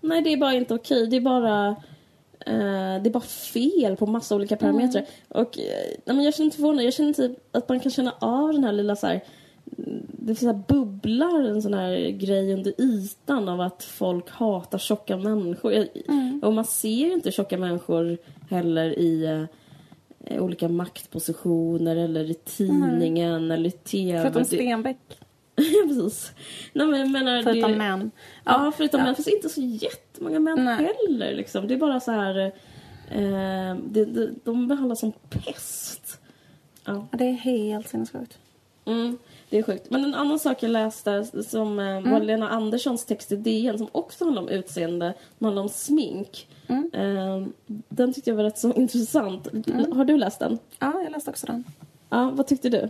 Nej, 0.00 0.22
det 0.22 0.32
är 0.32 0.36
bara 0.36 0.54
inte 0.54 0.74
okej. 0.74 1.06
Det 1.06 1.16
är 1.16 1.20
bara... 1.20 1.68
eh, 2.46 3.02
det 3.02 3.08
är 3.08 3.10
bara 3.10 3.20
fel 3.20 3.96
på 3.96 4.06
massa 4.06 4.34
olika 4.34 4.56
parametrar. 4.56 5.04
Och 5.28 5.58
eh, 5.58 5.96
nej, 6.04 6.16
men 6.16 6.22
jag 6.24 6.34
känner 6.34 6.44
inte 6.44 6.56
förvånad. 6.56 6.84
Jag 6.84 6.92
känner 6.92 7.12
typ 7.12 7.56
att 7.56 7.68
man 7.68 7.80
kan 7.80 7.90
känna 7.92 8.14
av 8.18 8.52
den 8.52 8.64
här 8.64 8.72
lilla 8.72 8.96
så 8.96 9.06
här... 9.06 9.20
Det 9.76 10.26
finns 10.26 10.38
så 10.40 10.46
här 10.46 10.62
bubblar 10.68 11.42
en 11.44 11.62
sån 11.62 11.74
här 11.74 12.10
grej 12.10 12.54
under 12.54 12.74
ytan 12.80 13.48
av 13.48 13.60
att 13.60 13.82
folk 13.84 14.30
hatar 14.30 14.78
tjocka 14.78 15.16
människor. 15.16 15.72
Jag, 15.72 15.86
Och 16.42 16.52
man 16.54 16.64
ser 16.64 17.12
inte 17.12 17.30
tjocka 17.32 17.58
människor 17.58 18.18
heller 18.50 18.98
i 18.98 19.24
eh, 20.26 20.42
olika 20.42 20.68
maktpositioner 20.68 21.96
eller 21.96 22.30
i 22.30 22.34
tidningen 22.34 23.50
eller 23.50 23.68
i 23.68 23.70
tv. 23.70 24.20
Förutom 24.22 24.42
Det- 24.42 24.48
Stenbeck. 24.48 24.96
Ja, 25.56 25.88
precis. 25.88 26.32
Nej, 26.72 26.86
men 26.86 27.00
jag 27.00 27.10
menar, 27.10 27.42
Förutom 27.42 27.72
det... 27.72 27.78
män. 27.78 28.10
Ja, 28.44 28.72
förutom 28.76 29.00
Ja. 29.00 29.06
män. 29.06 29.14
Fast 29.14 29.28
inte 29.28 29.48
så 29.48 29.60
jättemånga 29.60 30.38
män 30.40 30.64
Nej. 30.64 30.92
heller. 31.08 31.34
Liksom. 31.34 31.68
Det 31.68 31.74
är 31.74 31.78
bara 31.78 32.00
så 32.00 32.10
här... 32.12 32.38
Eh, 33.10 33.76
det, 33.90 34.04
det, 34.04 34.30
de 34.44 34.68
behandlas 34.68 35.00
som 35.00 35.12
pest. 35.12 36.20
Ja, 36.84 37.06
Ja, 37.12 37.18
Det 37.18 37.24
är 37.24 37.32
helt 37.32 37.88
sinnessjukt. 37.88 38.38
mm, 38.84 39.18
det 39.50 39.58
är 39.58 39.62
sjukt. 39.62 39.90
Men 39.90 40.04
en 40.04 40.14
annan 40.14 40.38
sak 40.38 40.62
jag 40.62 40.70
läste 40.70 41.24
som 41.42 41.78
eh, 41.78 41.86
Mm. 41.96 42.10
var 42.10 42.20
Lena 42.20 42.48
Anderssons 42.48 43.04
text 43.04 43.32
i 43.32 43.36
DN 43.36 43.78
som 43.78 43.88
också 43.92 44.24
handlar 44.24 44.42
om 44.42 44.48
utseende, 44.48 45.14
som 45.38 45.44
handlar 45.44 45.62
om 45.62 45.68
smink. 45.68 46.48
Mm. 46.66 46.90
Eh, 46.92 47.46
den 47.88 48.12
tyckte 48.12 48.30
jag 48.30 48.36
var 48.36 48.44
rätt 48.44 48.58
så 48.58 48.72
intressant. 48.72 49.48
Har 49.92 50.04
du 50.04 50.16
läst 50.16 50.38
den? 50.38 50.58
Ja, 50.78 51.00
jag 51.02 51.12
läste 51.12 51.30
också 51.30 51.46
den. 51.46 51.64
Ja, 52.10 52.30
vad 52.34 52.46
tyckte 52.46 52.68
du? 52.68 52.88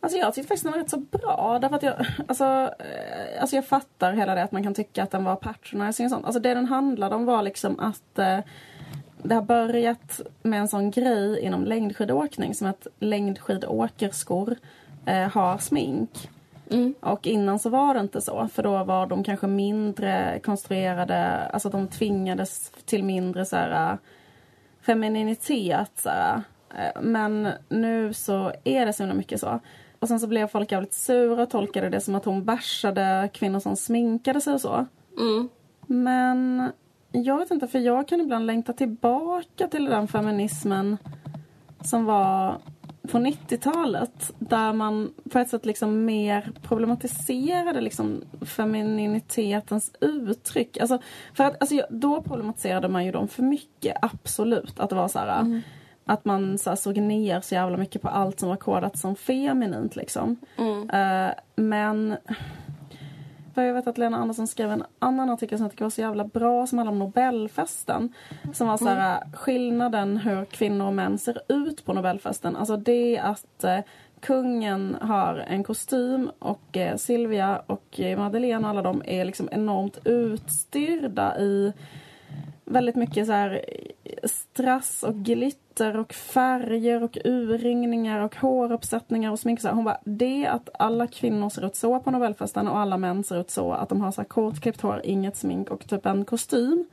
Alltså 0.00 0.18
jag 0.18 0.34
tyckte 0.34 0.48
faktiskt 0.48 0.64
den 0.64 0.72
var 0.72 0.78
rätt 0.78 0.90
så 0.90 0.96
bra. 0.98 1.58
Därför 1.62 1.76
att 1.76 1.82
jag, 1.82 1.94
alltså, 2.28 2.44
eh, 2.44 3.40
alltså 3.40 3.56
jag 3.56 3.66
fattar 3.66 4.12
hela 4.12 4.34
det 4.34 4.42
att 4.42 4.52
man 4.52 4.62
kan 4.62 4.74
tycka 4.74 5.02
att 5.02 5.10
den 5.10 5.24
var 5.24 5.36
patronizing 5.36 6.06
och 6.06 6.10
sånt. 6.10 6.24
Alltså 6.24 6.40
det 6.40 6.54
den 6.54 6.66
handlade 6.66 7.14
om 7.14 7.24
var 7.24 7.42
liksom 7.42 7.80
att 7.80 8.18
eh, 8.18 8.38
det 9.22 9.34
har 9.34 9.42
börjat 9.42 10.20
med 10.42 10.60
en 10.60 10.68
sån 10.68 10.90
grej 10.90 11.40
inom 11.40 11.64
längdskidåkning 11.64 12.54
som 12.54 12.66
att 12.66 12.86
längdskidåkerskor 12.98 14.56
eh, 15.08 15.28
har 15.28 15.58
smink. 15.58 16.28
Mm. 16.70 16.94
Och 17.00 17.26
innan 17.26 17.58
så 17.58 17.70
var 17.70 17.94
det 17.94 18.00
inte 18.00 18.20
så 18.20 18.48
för 18.48 18.62
då 18.62 18.84
var 18.84 19.06
de 19.06 19.24
kanske 19.24 19.46
mindre 19.46 20.40
konstruerade, 20.44 21.46
alltså 21.46 21.68
de 21.68 21.88
tvingades 21.88 22.70
till 22.84 23.04
mindre 23.04 23.44
så 23.44 23.56
här, 23.56 23.92
äh, 23.92 23.98
femininitet. 24.80 25.90
Så 25.94 26.08
här. 26.08 26.42
Äh, 26.76 27.02
Men 27.02 27.48
nu 27.68 28.12
så 28.12 28.52
är 28.64 28.86
det 28.86 28.92
så 28.92 29.06
mycket 29.06 29.40
så. 29.40 29.60
Och 29.98 30.08
sen 30.08 30.20
så 30.20 30.26
blev 30.26 30.46
folk 30.46 30.72
jävligt 30.72 30.94
sura 30.94 31.42
och 31.42 31.50
tolkade 31.50 31.88
det 31.88 32.00
som 32.00 32.14
att 32.14 32.24
hon 32.24 32.44
bashade 32.44 33.30
kvinnor 33.32 33.60
som 33.60 33.76
sminkade 33.76 34.40
sig 34.40 34.54
och 34.54 34.60
så. 34.60 34.86
Mm. 35.18 35.48
Men 35.86 36.70
jag 37.12 37.38
vet 37.38 37.50
inte, 37.50 37.68
för 37.68 37.78
jag 37.78 38.08
kan 38.08 38.20
ibland 38.20 38.46
längta 38.46 38.72
tillbaka 38.72 39.68
till 39.68 39.84
den 39.84 40.08
feminismen 40.08 40.96
som 41.80 42.04
var 42.04 42.58
på 43.10 43.18
90-talet 43.18 44.32
där 44.38 44.72
man 44.72 45.12
på 45.30 45.38
ett 45.38 45.48
sätt 45.48 45.66
liksom 45.66 46.04
mer 46.04 46.52
problematiserade 46.62 47.80
liksom 47.80 48.24
femininitetens 48.40 49.92
uttryck. 50.00 50.78
Alltså, 50.78 50.98
för 51.34 51.44
att, 51.44 51.56
alltså, 51.60 51.86
då 51.90 52.22
problematiserade 52.22 52.88
man 52.88 53.04
ju 53.04 53.12
dem 53.12 53.28
för 53.28 53.42
mycket, 53.42 53.96
absolut. 54.02 54.80
Att 54.80 54.90
det 54.90 54.96
var 54.96 55.08
så 55.08 55.18
här, 55.18 55.62
att 56.04 56.24
man 56.24 56.58
så 56.58 56.70
här, 56.70 56.76
såg 56.76 56.98
ner 56.98 57.40
så 57.40 57.54
jävla 57.54 57.76
mycket 57.76 58.02
på 58.02 58.08
allt 58.08 58.40
som 58.40 58.48
var 58.48 58.56
kodat 58.56 58.98
som 58.98 59.16
feminint 59.16 59.96
liksom. 59.96 60.36
Eh, 60.92 61.30
men 61.56 62.16
för 63.58 63.62
jag 63.62 63.74
vet 63.74 63.86
att 63.86 63.98
Lena 63.98 64.16
Andersson 64.16 64.46
skrev 64.46 64.70
en 64.70 64.84
annan 64.98 65.30
artikel 65.30 65.58
som 65.58 65.64
jag 65.64 65.70
tycker 65.70 65.84
var 65.84 65.90
så 65.90 66.00
jävla 66.00 66.24
bra 66.24 66.66
som 66.66 66.78
handlade 66.78 66.94
om 66.94 66.98
Nobelfesten. 66.98 68.14
Som 68.52 68.68
var 68.68 68.76
så 68.76 68.88
här, 68.88 69.22
skillnaden 69.34 70.16
hur 70.16 70.44
kvinnor 70.44 70.86
och 70.86 70.94
män 70.94 71.18
ser 71.18 71.40
ut 71.48 71.84
på 71.84 71.92
Nobelfesten. 71.92 72.56
Alltså 72.56 72.76
det 72.76 73.18
att 73.18 73.64
eh, 73.64 73.78
kungen 74.20 74.96
har 75.00 75.34
en 75.34 75.64
kostym 75.64 76.30
och 76.38 76.76
eh, 76.76 76.96
Silvia 76.96 77.62
och 77.66 78.00
eh, 78.00 78.18
Madeleine 78.18 78.64
och 78.64 78.70
alla 78.70 78.82
de 78.82 79.02
är 79.04 79.24
liksom 79.24 79.48
enormt 79.52 79.98
utstyrda 80.04 81.38
i 81.38 81.72
väldigt 82.64 82.96
mycket 82.96 83.26
så 83.26 83.32
här 83.32 83.64
strass 84.24 85.02
och 85.02 85.14
glitter 85.14 85.96
och 85.96 86.12
färger 86.12 87.02
och 87.02 87.18
urringningar 87.24 88.20
och 88.20 88.36
håruppsättningar 88.36 89.32
och 89.32 89.38
smink. 89.38 89.60
Så. 89.60 89.68
Hon 89.68 89.84
bara, 89.84 90.00
det 90.04 90.46
att 90.46 90.68
alla 90.78 91.06
kvinnor 91.06 91.48
ser 91.48 91.66
ut 91.66 91.76
så 91.76 92.00
på 92.00 92.10
Nobelfesten 92.10 92.68
och 92.68 92.78
alla 92.78 92.96
män 92.96 93.24
ser 93.24 93.40
ut 93.40 93.50
så 93.50 93.72
att 93.72 93.88
de 93.88 94.00
har 94.00 94.12
så 94.12 94.20
här 94.20 94.28
kortklippt 94.28 94.80
hår, 94.80 95.00
inget 95.04 95.36
smink 95.36 95.70
och 95.70 95.88
typ 95.88 96.06
en 96.06 96.24
kostym. 96.24 96.84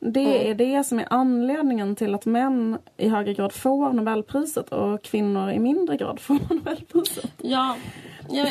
Det 0.00 0.50
är 0.50 0.54
det 0.54 0.84
som 0.84 0.98
är 0.98 1.06
anledningen 1.10 1.96
till 1.96 2.14
att 2.14 2.26
män 2.26 2.78
i 2.96 3.08
högre 3.08 3.34
grad 3.34 3.52
får 3.52 3.92
Nobelpriset 3.92 4.68
och 4.68 5.02
kvinnor 5.02 5.50
i 5.50 5.58
mindre 5.58 5.96
grad 5.96 6.20
får 6.20 6.34
Nobelpriset. 6.54 7.32
Ja. 7.42 7.76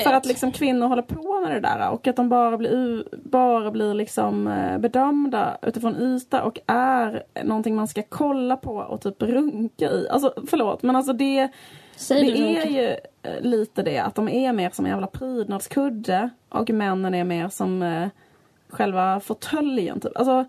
För 0.04 0.14
att 0.14 0.26
liksom 0.26 0.52
kvinnor 0.52 0.88
håller 0.88 1.02
på 1.02 1.40
med 1.42 1.52
det 1.52 1.60
där 1.60 1.90
och 1.90 2.08
att 2.08 2.16
de 2.16 2.30
bara 2.30 2.58
blir, 2.58 3.04
bara 3.30 3.72
blir 3.72 3.94
liksom 3.94 4.48
eh, 4.48 4.78
bedömda 4.78 5.58
utifrån 5.62 5.96
yta 6.02 6.44
och 6.44 6.60
är 6.68 7.24
någonting 7.44 7.76
man 7.76 7.88
ska 7.88 8.04
kolla 8.10 8.58
på 8.58 8.76
och 8.76 9.02
typ 9.02 9.22
runka 9.22 9.86
i. 9.92 10.08
Alltså 10.10 10.34
förlåt 10.48 10.84
men 10.84 10.96
alltså 10.96 11.14
det, 11.14 11.50
Säg 11.96 12.24
det 12.24 12.38
är 12.40 12.56
runka. 12.56 12.70
ju 12.70 12.88
eh, 13.32 13.42
lite 13.42 13.84
det 13.84 14.00
att 14.00 14.16
de 14.16 14.30
är 14.30 14.54
mer 14.54 14.70
som 14.70 14.86
en 14.86 14.92
jävla 14.92 15.08
prydnadskudde 15.08 16.30
och 16.50 16.70
männen 16.70 17.14
är 17.14 17.24
mer 17.24 17.50
som 17.50 17.82
eh, 17.82 18.08
själva 18.70 19.20
fåtöljen 19.20 20.00
typ. 20.00 20.18
Alltså 20.18 20.46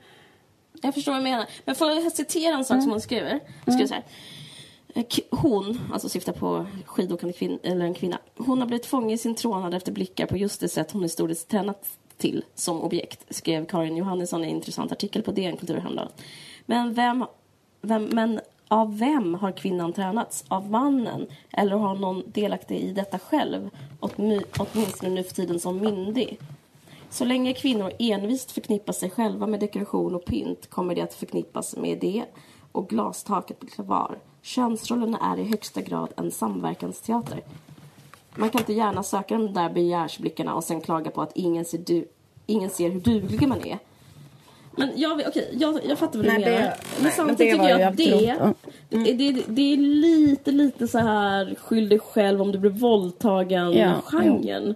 Jag 0.82 0.94
förstår 0.94 1.12
vad 1.12 1.20
du 1.20 1.24
menar. 1.24 1.46
Men 1.64 1.74
får 1.74 1.90
jag 1.90 2.12
citera 2.12 2.54
en 2.54 2.64
sak 2.64 2.74
Mm. 2.74 2.82
som 2.82 2.90
hon 2.90 3.00
skriver? 3.00 3.40
Skriver 3.62 3.86
så 3.86 3.94
här. 3.94 4.02
Hon, 5.30 5.80
alltså 5.92 6.08
syftar 6.08 6.32
på 6.32 6.66
skidåkande 6.84 7.32
kvin- 7.32 7.58
eller 7.62 7.84
en 7.84 7.94
kvinna. 7.94 8.18
Hon 8.36 8.60
har 8.60 8.66
blivit 8.66 8.86
fånge 8.86 9.14
i 9.14 9.18
sin 9.18 9.34
trånad 9.34 9.74
efter 9.74 9.92
blickar 9.92 10.26
på 10.26 10.36
just 10.36 10.60
det 10.60 10.68
sätt 10.68 10.92
hon 10.92 11.02
historiskt 11.02 11.48
tränat 11.48 11.98
till 12.16 12.44
som 12.54 12.82
objekt, 12.82 13.34
skrev 13.34 13.66
Karin 13.66 13.96
Johannesson 13.96 14.44
i 14.44 14.48
en 14.48 14.56
intressant 14.56 14.92
artikel 14.92 15.22
på 15.22 15.32
DN 15.32 15.56
Kultur 15.56 15.76
häromdagen. 15.76 16.08
Men 16.66 16.94
vem, 16.94 17.24
vem, 17.80 18.04
men 18.04 18.40
av 18.68 18.98
vem 18.98 19.34
har 19.34 19.52
kvinnan 19.52 19.92
tränats? 19.92 20.44
Av 20.48 20.70
mannen? 20.70 21.26
Eller 21.52 21.76
har 21.76 21.94
någon 21.94 22.22
delaktig 22.26 22.76
i 22.78 22.92
detta 22.92 23.18
själv? 23.18 23.70
Åtmi- 24.00 24.44
Åtminstone 24.58 25.14
nu 25.14 25.22
för 25.22 25.34
tiden 25.34 25.60
som 25.60 25.78
myndig. 25.78 26.38
Så 27.10 27.24
länge 27.24 27.52
kvinnor 27.52 27.92
envist 27.98 28.50
förknippar 28.50 28.92
sig 28.92 29.10
själva 29.10 29.46
med 29.46 29.60
dekoration 29.60 30.14
och 30.14 30.24
pynt 30.24 30.70
kommer 30.70 30.94
de 30.94 31.02
att 31.02 31.14
förknippas 31.14 31.76
med 31.76 31.98
det 32.00 32.24
och 32.72 32.88
glastaket 32.88 33.60
blir 33.60 33.70
kvar. 33.70 34.18
Könsrollerna 34.42 35.18
är 35.36 35.40
i 35.40 35.44
högsta 35.44 35.80
grad 35.80 36.08
en 36.16 36.30
samverkansteater. 36.30 37.40
Man 38.34 38.50
kan 38.50 38.60
inte 38.60 38.72
gärna 38.72 39.02
söka 39.02 39.34
de 39.34 39.52
där 39.54 39.70
begärsblickarna 39.70 40.54
och 40.54 40.64
sen 40.64 40.80
klaga 40.80 41.10
på 41.10 41.22
att 41.22 41.32
ingen 41.34 41.64
ser, 41.64 41.78
du, 41.78 42.08
ingen 42.46 42.70
ser 42.70 42.90
hur 42.90 43.00
duglig 43.00 43.48
man 43.48 43.64
är. 43.64 43.78
Men 44.76 44.90
jag, 44.96 45.22
okej, 45.28 45.48
jag, 45.52 45.80
jag 45.88 45.98
fattar 45.98 46.18
vad 46.18 46.26
du 46.26 46.32
Nej, 46.32 46.42
det- 46.44 46.50
menar. 46.50 46.60
nej, 46.66 46.76
men 47.02 47.10
samtidigt 47.12 47.38
det 47.38 47.50
tycker 47.52 47.68
jag 47.78 47.82
att 47.82 47.96
det, 47.96 48.44
det, 48.88 49.12
det, 49.12 49.42
det 49.48 49.72
är 49.72 49.76
lite, 49.76 50.52
lite 50.52 50.88
så 50.88 50.98
här 50.98 51.54
skyll 51.60 51.88
dig 51.88 51.98
själv 51.98 52.42
om 52.42 52.52
du 52.52 52.58
blir 52.58 52.70
våldtagen 52.70 53.72
Ja, 53.72 53.92
genren. 54.04 54.74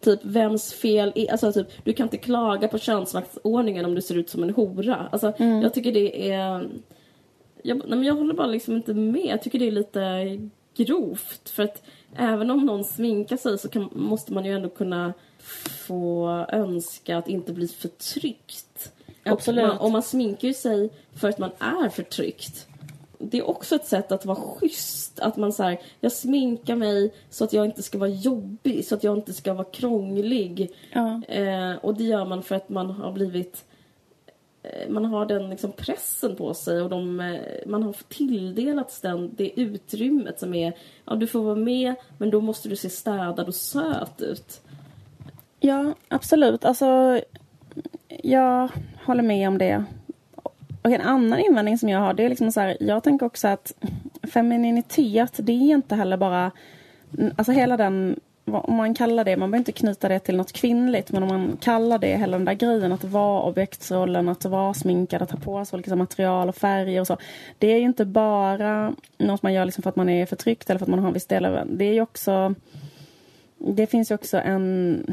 Typ 0.00 0.20
vems 0.24 0.72
fel 0.72 1.12
är, 1.14 1.32
alltså 1.32 1.52
typ 1.52 1.66
du 1.84 1.92
kan 1.92 2.04
inte 2.06 2.16
klaga 2.16 2.68
på 2.68 2.78
könsmaktsordningen 2.78 3.84
om 3.84 3.94
du 3.94 4.02
ser 4.02 4.14
ut 4.14 4.30
som 4.30 4.42
en 4.42 4.50
hora. 4.54 5.08
Alltså 5.12 5.32
jag 5.62 5.74
tycker 5.74 5.92
det 5.92 6.30
är, 6.32 6.68
jag, 7.66 7.78
nej, 7.78 7.98
men 7.98 8.02
jag 8.02 8.14
håller 8.14 8.34
bara 8.34 8.46
liksom 8.46 8.76
inte 8.76 8.94
med. 8.94 9.26
Jag 9.26 9.42
tycker 9.42 9.58
det 9.58 9.66
är 9.66 9.70
lite 9.70 10.38
grovt 10.76 11.50
för 11.50 11.62
att 11.62 11.82
även 12.16 12.50
om 12.50 12.66
någon 12.66 12.84
sminkar 12.84 13.36
sig 13.36 13.58
så 13.58 13.68
kan, 13.68 13.88
måste 13.92 14.32
man 14.32 14.44
ju 14.44 14.52
ändå 14.52 14.68
kunna 14.68 15.12
få 15.86 16.28
önska 16.48 17.18
att 17.18 17.28
inte 17.28 17.52
bli 17.52 17.68
förtryckt. 17.68 18.92
Absolut. 19.24 19.66
Man, 19.66 19.78
och 19.78 19.90
man 19.90 20.02
sminkar 20.02 20.52
sig 20.52 20.90
för 21.12 21.28
att 21.28 21.38
man 21.38 21.50
är 21.58 21.88
förtryckt. 21.88 22.66
Det 23.18 23.38
är 23.38 23.48
också 23.48 23.74
ett 23.74 23.86
sätt 23.86 24.12
att 24.12 24.26
vara 24.26 24.36
schysst. 24.36 25.20
Att 25.20 25.36
man 25.36 25.52
säger 25.52 25.80
jag 26.00 26.12
sminkar 26.12 26.76
mig 26.76 27.14
så 27.30 27.44
att 27.44 27.52
jag 27.52 27.64
inte 27.64 27.82
ska 27.82 27.98
vara 27.98 28.10
jobbig, 28.10 28.84
så 28.84 28.94
att 28.94 29.04
jag 29.04 29.16
inte 29.16 29.32
ska 29.32 29.54
vara 29.54 29.64
krånglig. 29.64 30.70
Ja. 30.92 31.22
Eh, 31.28 31.74
och 31.76 31.94
det 31.94 32.04
gör 32.04 32.24
man 32.24 32.42
för 32.42 32.54
att 32.54 32.68
man 32.68 32.90
har 32.90 33.12
blivit 33.12 33.64
Eh, 34.64 34.88
man 34.88 35.04
har 35.04 35.26
den 35.26 35.50
liksom 35.50 35.72
pressen 35.72 36.36
på 36.36 36.54
sig 36.54 36.82
och 36.82 36.90
de, 36.90 37.20
eh, 37.20 37.40
man 37.66 37.82
har 37.82 37.96
tilldelats 38.08 39.00
den, 39.00 39.34
det 39.34 39.60
utrymmet 39.60 40.40
som 40.40 40.54
är 40.54 40.72
ja 41.04 41.14
du 41.14 41.26
får 41.26 41.42
vara 41.42 41.56
med 41.56 41.94
men 42.18 42.30
då 42.30 42.40
måste 42.40 42.68
du 42.68 42.76
se 42.76 42.90
städad 42.90 43.48
och 43.48 43.54
söt 43.54 44.20
ut. 44.20 44.60
Ja, 45.60 45.94
absolut. 46.08 46.64
Alltså, 46.64 47.20
jag 48.08 48.68
håller 49.04 49.22
med 49.22 49.48
om 49.48 49.58
det. 49.58 49.84
Och 50.82 50.90
en 50.90 51.00
annan 51.00 51.38
invändning 51.38 51.78
som 51.78 51.88
jag 51.88 52.00
har, 52.00 52.14
det 52.14 52.24
är 52.24 52.28
liksom 52.28 52.52
så 52.52 52.60
här, 52.60 52.76
jag 52.80 53.02
tänker 53.02 53.26
också 53.26 53.48
att 53.48 53.72
femininitet, 54.22 55.32
det 55.36 55.52
är 55.52 55.74
inte 55.74 55.94
heller 55.94 56.16
bara, 56.16 56.50
alltså 57.36 57.52
hela 57.52 57.76
den, 57.76 58.20
om 58.46 58.74
man 58.76 58.94
kallar 58.94 59.24
det, 59.24 59.36
man 59.36 59.50
behöver 59.50 59.60
inte 59.60 59.72
knyta 59.72 60.08
det 60.08 60.18
till 60.18 60.36
något 60.36 60.52
kvinnligt, 60.52 61.12
men 61.12 61.22
om 61.22 61.28
man 61.28 61.56
kallar 61.60 61.98
det 61.98 62.16
hela 62.16 62.36
den 62.36 62.44
där 62.44 62.54
grejen 62.54 62.92
att 62.92 63.04
vara 63.04 63.42
objektsrollen, 63.42 64.28
att 64.28 64.44
vara 64.44 64.74
sminkad, 64.74 65.22
att 65.22 65.30
ha 65.30 65.38
på 65.38 65.64
sig 65.64 65.76
olika 65.76 65.96
material 65.96 66.48
och 66.48 66.56
färger 66.56 67.00
och 67.00 67.06
så. 67.06 67.16
Det 67.58 67.66
är 67.66 67.78
ju 67.78 67.84
inte 67.84 68.04
bara 68.04 68.94
något 69.18 69.42
man 69.42 69.52
gör 69.52 69.64
liksom 69.64 69.82
för 69.82 69.90
att 69.90 69.96
man 69.96 70.08
är 70.08 70.26
förtryckt 70.26 70.70
eller 70.70 70.78
för 70.78 70.84
att 70.84 70.90
man 70.90 70.98
har 70.98 71.08
en 71.08 71.14
viss 71.14 71.26
del 71.26 71.44
av 71.44 71.66
det 71.66 71.84
är 71.84 71.92
ju 71.92 72.00
också 72.00 72.54
det 73.58 73.86
finns 73.86 74.10
ju 74.10 74.14
också 74.14 74.38
en 74.38 75.06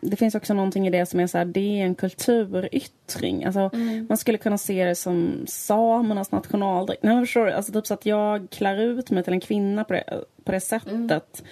det 0.00 0.16
finns 0.16 0.34
också 0.34 0.54
någonting 0.54 0.86
i 0.86 0.90
det 0.90 1.06
som 1.06 1.20
är 1.20 1.26
så 1.26 1.38
här, 1.38 1.44
det 1.44 1.80
är 1.80 1.84
en 1.84 1.94
kulturyttring. 1.94 3.44
Alltså, 3.44 3.70
Man 4.08 4.18
skulle 4.18 4.38
kunna 4.38 4.58
se 4.58 4.84
det 4.84 4.94
som 4.94 5.44
samernas 5.46 6.32
nationaldräkt. 6.32 7.02
Nej, 7.02 7.20
förstår 7.20 7.46
du? 7.46 7.52
Alltså, 7.52 7.72
typ 7.72 7.86
så 7.86 7.94
att 7.94 8.06
jag 8.06 8.50
klär 8.50 8.80
ut 8.80 9.10
mig 9.10 9.24
till 9.24 9.32
en 9.32 9.40
kvinna 9.40 9.84
på 9.84 9.92
det, 9.92 10.04
på 10.44 10.52
det 10.52 10.60
sättet. 10.60 11.42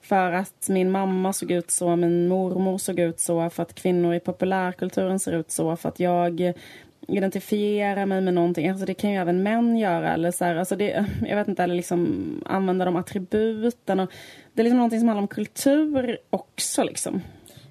För 0.00 0.32
att 0.32 0.68
min 0.68 0.90
mamma 0.90 1.32
såg 1.32 1.50
ut 1.50 1.70
så, 1.70 1.96
min 1.96 2.28
mormor 2.28 2.78
såg 2.78 2.98
ut 2.98 3.20
så, 3.20 3.50
för 3.50 3.62
att 3.62 3.74
kvinnor 3.74 4.14
i 4.14 4.20
populärkulturen 4.20 5.18
ser 5.18 5.32
ut 5.32 5.50
så, 5.50 5.76
för 5.76 5.88
att 5.88 6.00
jag 6.00 6.54
identifiera 7.08 8.06
mig 8.06 8.20
med 8.20 8.34
någonting. 8.34 8.68
Alltså 8.68 8.86
det 8.86 8.94
kan 8.94 9.10
ju 9.10 9.16
även 9.16 9.42
män 9.42 9.76
göra. 9.76 10.14
Eller 10.14 10.30
så 10.30 10.44
här, 10.44 10.56
alltså 10.56 10.76
det, 10.76 11.06
jag 11.26 11.36
vet 11.36 11.48
inte, 11.48 11.62
eller 11.62 11.74
liksom 11.74 12.42
använda 12.46 12.84
de 12.84 12.96
attributen. 12.96 14.00
Och, 14.00 14.10
det 14.52 14.62
är 14.62 14.64
liksom 14.64 14.76
någonting 14.76 15.00
som 15.00 15.08
handlar 15.08 15.22
om 15.22 15.28
kultur 15.28 16.18
också. 16.30 16.84
Liksom. 16.84 17.22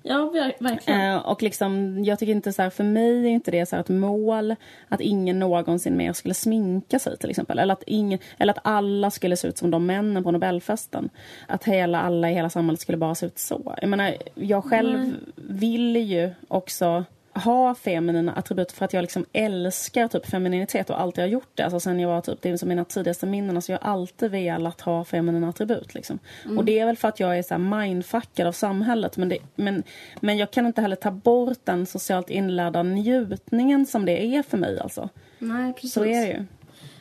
Ja, 0.07 0.31
verkligen. 0.59 1.01
Eh, 1.01 1.17
och 1.17 1.43
liksom, 1.43 2.03
jag 2.03 2.19
tycker 2.19 2.31
inte 2.31 2.53
så 2.53 2.61
här, 2.61 2.69
för 2.69 2.83
mig 2.83 3.25
är 3.25 3.29
inte 3.29 3.51
det 3.51 3.65
så 3.65 3.75
ett 3.75 3.89
mål 3.89 4.55
att 4.89 5.01
ingen 5.01 5.39
någonsin 5.39 5.97
mer 5.97 6.13
skulle 6.13 6.33
sminka 6.33 6.99
sig 6.99 7.17
till 7.17 7.29
exempel. 7.29 7.59
Eller 7.59 7.73
att, 7.73 7.83
ingen, 7.87 8.19
eller 8.37 8.53
att 8.53 8.59
alla 8.63 9.11
skulle 9.11 9.37
se 9.37 9.47
ut 9.47 9.57
som 9.57 9.71
de 9.71 9.85
männen 9.85 10.23
på 10.23 10.31
Nobelfesten. 10.31 11.09
Att 11.47 11.63
hela, 11.63 12.01
alla 12.01 12.31
i 12.31 12.33
hela 12.33 12.49
samhället 12.49 12.79
skulle 12.79 12.97
bara 12.97 13.15
se 13.15 13.25
ut 13.25 13.39
så. 13.39 13.75
Jag 13.81 13.89
menar, 13.89 14.15
jag 14.35 14.63
själv 14.63 14.99
Nej. 14.99 15.13
vill 15.35 15.95
ju 15.95 16.33
också 16.47 17.05
ha 17.35 17.75
feminina 17.75 18.33
attribut 18.33 18.71
för 18.71 18.85
att 18.85 18.93
jag 18.93 19.01
liksom 19.01 19.25
älskar 19.33 20.07
typ 20.07 20.25
femininitet 20.25 20.89
och 20.89 21.01
alltid 21.01 21.23
har 21.23 21.29
gjort 21.29 21.49
det. 21.53 21.63
Alltså 21.63 21.79
sen 21.79 21.99
jag 21.99 22.09
var 22.09 22.21
typ, 22.21 22.41
det 22.41 22.49
är 22.49 22.57
som 22.57 22.69
mina 22.69 22.85
tidigaste 22.85 23.25
minnen. 23.25 23.55
Alltså 23.55 23.71
jag 23.71 23.79
har 23.79 23.91
alltid 23.91 24.31
velat 24.31 24.81
ha 24.81 25.03
feminina 25.03 25.49
attribut. 25.49 25.93
Liksom. 25.93 26.19
Mm. 26.45 26.57
Och 26.57 26.65
det 26.65 26.79
är 26.79 26.85
väl 26.85 26.97
för 26.97 27.07
att 27.07 27.19
jag 27.19 27.37
är 27.37 27.43
så 27.43 27.57
mindfuckad 27.57 28.47
av 28.47 28.51
samhället. 28.51 29.17
Men, 29.17 29.29
det, 29.29 29.37
men, 29.55 29.83
men 30.19 30.37
jag 30.37 30.51
kan 30.51 30.65
inte 30.65 30.81
heller 30.81 30.95
ta 30.95 31.11
bort 31.11 31.59
den 31.63 31.85
socialt 31.85 32.29
inlärda 32.29 32.83
njutningen 32.83 33.85
som 33.85 34.05
det 34.05 34.35
är 34.35 34.43
för 34.43 34.57
mig. 34.57 34.79
Alltså. 34.79 35.09
Nej, 35.39 35.73
precis. 35.73 35.93
Så 35.93 36.05
är 36.05 36.21
det 36.21 36.27
ju. 36.27 36.45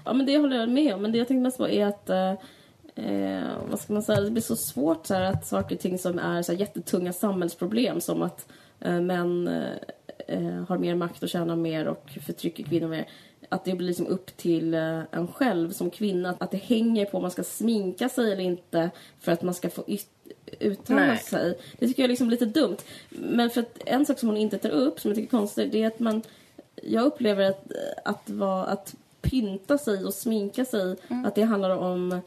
Ja, 0.05 0.13
men 0.13 0.27
det 0.27 0.39
håller 0.39 0.57
jag 0.57 0.69
med 0.69 0.95
om. 0.95 1.03
Men 1.03 1.13
det 1.13 1.19
jag 1.19 1.29
tänkte 1.29 1.43
mest 1.43 1.59
på 1.59 1.69
är 1.69 1.87
att 1.87 2.11
eh, 2.11 2.33
eh, 2.95 3.49
vad 3.71 3.81
ska 3.81 3.93
man 3.93 4.03
säga, 4.03 4.21
det 4.21 4.31
blir 4.31 4.43
så 4.43 4.57
svårt 4.57 5.07
så 5.07 5.15
här, 5.15 5.23
att 5.23 5.47
saker 5.47 5.75
och 5.75 5.81
ting 5.81 5.99
som 5.99 6.19
är 6.19 6.43
så 6.43 6.53
här, 6.53 6.59
jättetunga 6.59 7.13
samhällsproblem 7.13 8.01
som 8.01 8.23
att 8.23 8.47
eh, 8.81 9.01
män 9.01 9.49
eh, 9.49 9.79
eh, 10.29 10.65
har 10.69 10.79
mer 10.79 10.95
makt 10.95 11.23
och 11.23 11.29
tjänar 11.29 11.57
mer 11.57 11.87
och 11.87 12.11
förtrycker 12.27 12.65
kvinnor 12.65 12.89
mer. 12.89 13.09
Att 13.49 13.65
det 13.65 13.75
blir 13.75 13.87
liksom 13.87 14.07
upp 14.07 14.37
till 14.37 14.75
eh, 14.75 15.01
en 15.11 15.29
själv 15.29 15.71
som 15.71 15.91
kvinna. 15.91 16.37
Att 16.39 16.51
det 16.51 16.57
hänger 16.57 17.05
på 17.05 17.17
om 17.17 17.23
man 17.23 17.31
ska 17.31 17.45
sminka 17.45 18.09
sig 18.09 18.33
eller 18.33 18.45
inte 18.45 18.91
för 19.21 19.33
att 19.33 19.43
man 19.43 19.55
ska 19.55 19.71
få 19.71 19.85
uttala 20.61 21.07
Nej. 21.07 21.19
sig. 21.19 21.59
Det 21.79 21.87
tycker 21.87 22.03
jag 22.03 22.05
är 22.05 22.09
liksom 22.09 22.31
lite 22.31 22.47
dumt. 22.47 22.77
Men 23.09 23.51
för 23.51 23.61
att 23.61 23.79
en 23.87 24.07
sak 24.07 24.19
som 24.19 24.29
hon 24.29 24.39
inte 24.39 24.59
tar 24.59 24.71
upp, 24.71 25.01
som 25.01 25.09
jag 25.09 25.17
tycker 25.17 25.37
är 25.37 25.39
konstigt, 25.39 25.73
det 25.73 25.83
är 25.83 25.87
att 25.87 26.01
man... 26.01 26.23
Jag 26.83 27.05
upplever 27.05 27.45
att, 27.51 27.73
att, 28.05 28.31
vara, 28.31 28.65
att 28.65 28.95
pynta 29.21 29.79
sig 29.79 30.05
och 30.05 30.15
sminka 30.15 30.65
sig, 30.65 30.97
mm. 31.09 31.25
att 31.25 31.35
det 31.35 31.43
handlar 31.43 31.77
om 31.77 32.21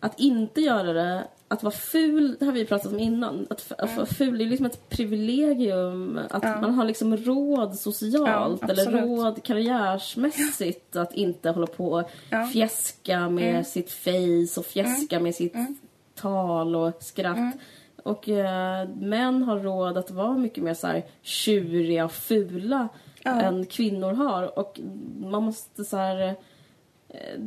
att 0.00 0.20
inte 0.20 0.60
göra 0.60 0.92
det 0.92 1.24
att 1.48 1.62
vara 1.62 1.74
ful, 1.74 2.36
det 2.38 2.44
har 2.44 2.52
vi 2.52 2.64
pratat 2.64 2.92
om 2.92 2.98
innan. 2.98 3.46
Att, 3.50 3.72
att 3.78 3.96
vara 3.96 4.06
ful 4.06 4.40
är 4.40 4.46
liksom 4.46 4.66
ett 4.66 4.88
privilegium. 4.88 6.20
Att 6.30 6.42
ja. 6.42 6.60
man 6.60 6.74
har 6.74 6.84
liksom 6.84 7.16
råd 7.16 7.78
socialt 7.78 8.62
ja, 8.62 8.68
eller 8.68 8.90
råd 8.90 9.42
karriärsmässigt 9.42 10.96
att 10.96 11.14
inte 11.14 11.50
hålla 11.50 11.66
på 11.66 11.92
och 11.92 12.10
ja. 12.30 12.46
fjäska 12.46 13.28
med 13.28 13.50
mm. 13.50 13.64
sitt 13.64 13.90
face 13.90 14.60
och 14.60 14.66
fjäska 14.66 15.16
mm. 15.16 15.22
med 15.22 15.34
sitt 15.34 15.54
mm. 15.54 15.76
tal 16.14 16.76
och 16.76 16.92
skratt. 17.00 17.36
Mm. 17.36 17.58
Och 18.02 18.28
äh, 18.28 18.88
män 18.88 19.42
har 19.42 19.58
råd 19.58 19.98
att 19.98 20.10
vara 20.10 20.38
mycket 20.38 20.64
mer 20.64 20.74
så 20.74 20.86
här 20.86 21.04
tjuriga 21.22 22.04
och 22.04 22.12
fula 22.12 22.88
än 23.24 23.66
kvinnor 23.66 24.12
har. 24.12 24.58
Och 24.58 24.80
man 25.18 25.42
måste 25.42 25.84
så 25.84 25.96
här 25.96 26.18
Eh, 26.28 26.34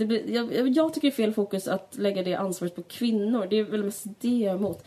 blir, 0.05 0.29
jag, 0.29 0.67
jag, 0.67 0.93
tycker 0.93 1.07
det 1.07 1.13
är 1.13 1.15
fel 1.15 1.33
fokus 1.33 1.67
att 1.67 1.97
lägga 1.97 2.23
det 2.23 2.35
ansvaret 2.35 2.75
på 2.75 2.83
kvinnor. 2.83 3.47
Det 3.49 3.59
är 3.59 3.63
väl 3.63 3.83
mest 3.83 4.05
det 4.19 4.37
jag 4.37 4.53
är 4.53 4.57
emot. 4.57 4.83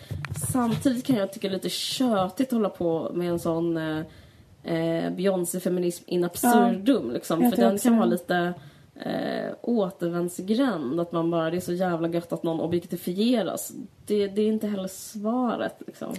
Samtidigt 0.52 1.06
kan 1.06 1.16
jag 1.16 1.32
tycka 1.32 1.48
det 1.48 1.52
är 1.52 1.56
lite 1.56 1.68
tjötigt 1.68 2.48
att 2.48 2.56
hålla 2.56 2.68
på 2.68 3.10
med 3.14 3.30
en 3.30 3.38
sån 3.38 3.76
eh, 3.76 3.98
eh 4.64 5.12
Beyoncé-feminism 5.12 6.04
in 6.06 6.24
absurdum. 6.24 7.06
Ja, 7.06 7.12
liksom, 7.12 7.50
för 7.50 7.56
den 7.56 7.78
kan 7.78 7.96
vara 7.96 8.06
lite 8.06 8.54
eh, 9.00 9.54
återvändsgränd. 9.62 11.00
Att 11.00 11.12
man 11.12 11.30
bara, 11.30 11.50
det 11.50 11.56
är 11.56 11.60
så 11.60 11.72
jävla 11.72 12.08
gött 12.08 12.32
att 12.32 12.42
någon 12.42 12.60
objektifieras. 12.60 13.72
Det, 14.06 14.26
det 14.26 14.42
är 14.42 14.48
inte 14.48 14.66
heller 14.66 14.88
svaret. 14.88 15.82
Liksom. 15.86 16.14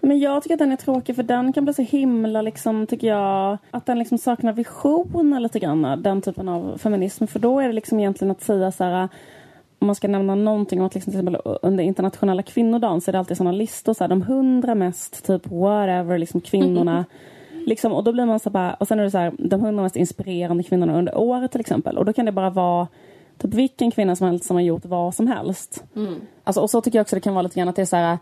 Men 0.00 0.18
jag 0.18 0.42
tycker 0.42 0.54
att 0.54 0.58
den 0.58 0.72
är 0.72 0.76
tråkig 0.76 1.16
för 1.16 1.22
den 1.22 1.52
kan 1.52 1.64
bli 1.64 1.74
så 1.74 1.82
himla 1.82 2.42
liksom, 2.42 2.86
tycker 2.86 3.06
jag, 3.06 3.58
att 3.70 3.86
den 3.86 3.98
liksom 3.98 4.18
saknar 4.18 4.52
visioner 4.52 5.40
lite 5.40 5.58
grann, 5.58 6.02
den 6.02 6.22
typen 6.22 6.48
av 6.48 6.78
feminism. 6.78 7.26
För 7.26 7.38
då 7.38 7.60
är 7.60 7.66
det 7.66 7.72
liksom 7.72 8.00
egentligen 8.00 8.30
att 8.30 8.42
säga 8.42 8.72
så 8.72 8.84
här 8.84 9.08
om 9.78 9.86
man 9.86 9.94
ska 9.94 10.08
nämna 10.08 10.34
någonting 10.34 10.80
om 10.80 10.86
att 10.86 10.94
liksom, 10.94 11.12
till 11.12 11.20
exempel 11.20 11.58
under 11.62 11.84
internationella 11.84 12.42
kvinnodagen 12.42 13.00
så 13.00 13.10
är 13.10 13.12
det 13.12 13.18
alltid 13.18 13.36
sådana 13.36 13.52
listor, 13.52 13.94
så 13.94 14.04
här, 14.04 14.08
de 14.08 14.22
hundra 14.22 14.74
mest 14.74 15.26
typ 15.26 15.46
whatever, 15.46 16.18
liksom 16.18 16.40
kvinnorna. 16.40 17.04
liksom, 17.66 17.92
och 17.92 18.04
då 18.04 18.12
blir 18.12 18.26
man 18.26 18.40
så 18.40 18.50
bara, 18.50 18.74
och 18.74 18.88
sen 18.88 18.98
är 19.00 19.04
det 19.04 19.10
så 19.10 19.18
här, 19.18 19.32
de 19.38 19.60
hundra 19.60 19.82
mest 19.82 19.96
inspirerande 19.96 20.62
kvinnorna 20.62 20.98
under 20.98 21.18
året 21.18 21.52
till 21.52 21.60
exempel. 21.60 21.98
Och 21.98 22.04
då 22.04 22.12
kan 22.12 22.26
det 22.26 22.32
bara 22.32 22.50
vara 22.50 22.88
typ 23.38 23.54
vilken 23.54 23.90
kvinna 23.90 24.16
som 24.16 24.26
helst 24.26 24.44
som 24.44 24.56
har 24.56 24.62
gjort 24.62 24.84
vad 24.84 25.14
som 25.14 25.26
helst. 25.26 25.84
Mm. 25.96 26.20
Alltså, 26.44 26.60
och 26.60 26.70
så 26.70 26.80
tycker 26.80 26.98
jag 26.98 27.04
också 27.04 27.16
det 27.16 27.20
kan 27.20 27.34
vara 27.34 27.42
lite 27.42 27.56
grann 27.56 27.68
att 27.68 27.76
det 27.76 27.82
är 27.82 27.86
så 27.86 27.96
här 27.96 28.18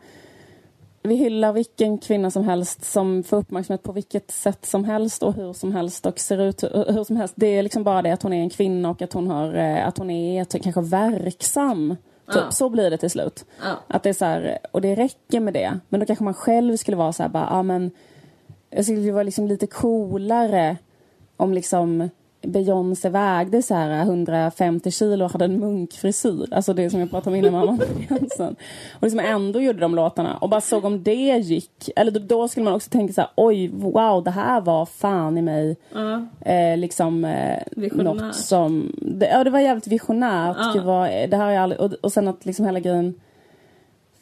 vi 1.02 1.14
hyllar 1.14 1.52
vilken 1.52 1.98
kvinna 1.98 2.30
som 2.30 2.44
helst 2.44 2.84
som 2.84 3.22
får 3.22 3.36
uppmärksamhet 3.36 3.82
på 3.82 3.92
vilket 3.92 4.30
sätt 4.30 4.66
som 4.66 4.84
helst 4.84 5.22
och 5.22 5.34
hur 5.34 5.52
som 5.52 5.72
helst 5.72 6.06
och 6.06 6.18
ser 6.18 6.38
ut 6.38 6.62
hur 6.62 7.04
som 7.04 7.16
helst. 7.16 7.34
Det 7.36 7.46
är 7.46 7.62
liksom 7.62 7.84
bara 7.84 8.02
det 8.02 8.10
att 8.10 8.22
hon 8.22 8.32
är 8.32 8.40
en 8.40 8.50
kvinna 8.50 8.90
och 8.90 9.02
att 9.02 9.12
hon, 9.12 9.26
har, 9.26 9.54
eh, 9.54 9.86
att 9.86 9.98
hon 9.98 10.10
är 10.10 10.44
kanske 10.44 10.80
verksam. 10.80 11.96
Typ. 12.26 12.42
Ja. 12.44 12.50
Så 12.50 12.68
blir 12.68 12.90
det 12.90 12.96
till 12.96 13.10
slut. 13.10 13.44
Ja. 13.60 13.78
Att 13.86 14.02
det 14.02 14.08
är 14.08 14.14
så 14.14 14.24
här, 14.24 14.58
och 14.70 14.80
det 14.80 14.94
räcker 14.94 15.40
med 15.40 15.54
det. 15.54 15.78
Men 15.88 16.00
då 16.00 16.06
kanske 16.06 16.24
man 16.24 16.34
själv 16.34 16.76
skulle 16.76 16.96
vara 16.96 17.12
så 17.12 17.22
här 17.22 17.30
bara, 17.30 17.48
ja 17.50 17.62
men 17.62 17.90
jag 18.72 18.84
skulle 18.84 19.12
vara 19.12 19.22
liksom 19.22 19.46
lite 19.46 19.66
coolare 19.66 20.76
om 21.36 21.52
liksom 21.54 22.08
Beyoncé 22.46 23.08
vägde 23.08 23.62
så 23.62 23.74
här 23.74 24.02
150 24.02 24.90
kilo 24.90 25.24
och 25.24 25.32
hade 25.32 25.44
en 25.44 25.60
munkfrisyr. 25.60 26.46
Alltså 26.50 26.74
det 26.74 26.90
som 26.90 27.00
jag 27.00 27.10
pratade 27.10 27.30
om 27.30 27.44
innan 27.44 27.52
mamma 27.52 27.78
gränsen. 28.08 28.56
Och 28.92 29.02
liksom 29.02 29.20
ändå 29.20 29.60
gjorde 29.60 29.80
de 29.80 29.94
låtarna. 29.94 30.36
Och 30.36 30.48
bara 30.48 30.60
såg 30.60 30.84
om 30.84 31.02
det 31.02 31.38
gick. 31.38 31.90
Eller 31.96 32.10
då 32.10 32.48
skulle 32.48 32.64
man 32.64 32.74
också 32.74 32.90
tänka 32.90 33.12
så 33.12 33.20
här, 33.20 33.30
oj, 33.36 33.68
wow, 33.68 34.24
det 34.24 34.30
här 34.30 34.60
var 34.60 34.86
fan 34.86 35.38
i 35.38 35.42
mig. 35.42 35.76
Uh. 35.96 36.22
Eh, 36.40 36.76
liksom 36.76 37.24
eh, 37.24 37.62
något 37.92 38.34
som... 38.34 38.92
Det, 38.96 39.28
ja, 39.28 39.44
det 39.44 39.50
var 39.50 39.60
jävligt 39.60 39.86
visionärt. 39.86 40.56
Uh. 40.56 40.72
Det, 40.72 40.80
var, 40.80 41.26
det 41.26 41.36
här 41.36 41.50
jag 41.50 41.62
aldrig, 41.62 41.80
och, 41.80 41.92
och 41.92 42.12
sen 42.12 42.28
att 42.28 42.46
liksom 42.46 42.66
hela 42.66 42.80
grejen... 42.80 43.14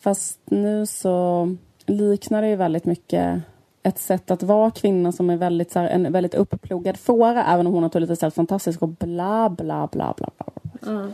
Fast 0.01 0.41
nu 0.45 0.87
så 0.87 1.49
liknar 1.87 2.43
det 2.43 2.49
ju 2.49 2.57
väldigt 2.57 2.85
mycket 2.85 3.43
ett 3.83 3.99
sätt 3.99 4.31
att 4.31 4.43
vara 4.43 4.71
kvinna 4.71 5.13
som 5.13 5.31
är 5.31 5.37
väldigt, 5.37 5.73
så 5.73 5.79
här, 5.79 5.89
en 5.89 6.13
väldigt 6.13 6.35
uppplogad 6.35 6.97
fåra 6.97 7.45
även 7.45 7.67
om 7.67 7.73
hon 7.73 7.83
naturligtvis 7.83 8.23
är 8.23 8.31
fantastisk 8.31 8.83
och 8.83 8.89
bla 8.89 9.51
bla 9.51 9.89
bla 9.93 10.15
bla. 10.17 10.31
bla. 10.37 10.47
Mm. 10.93 11.13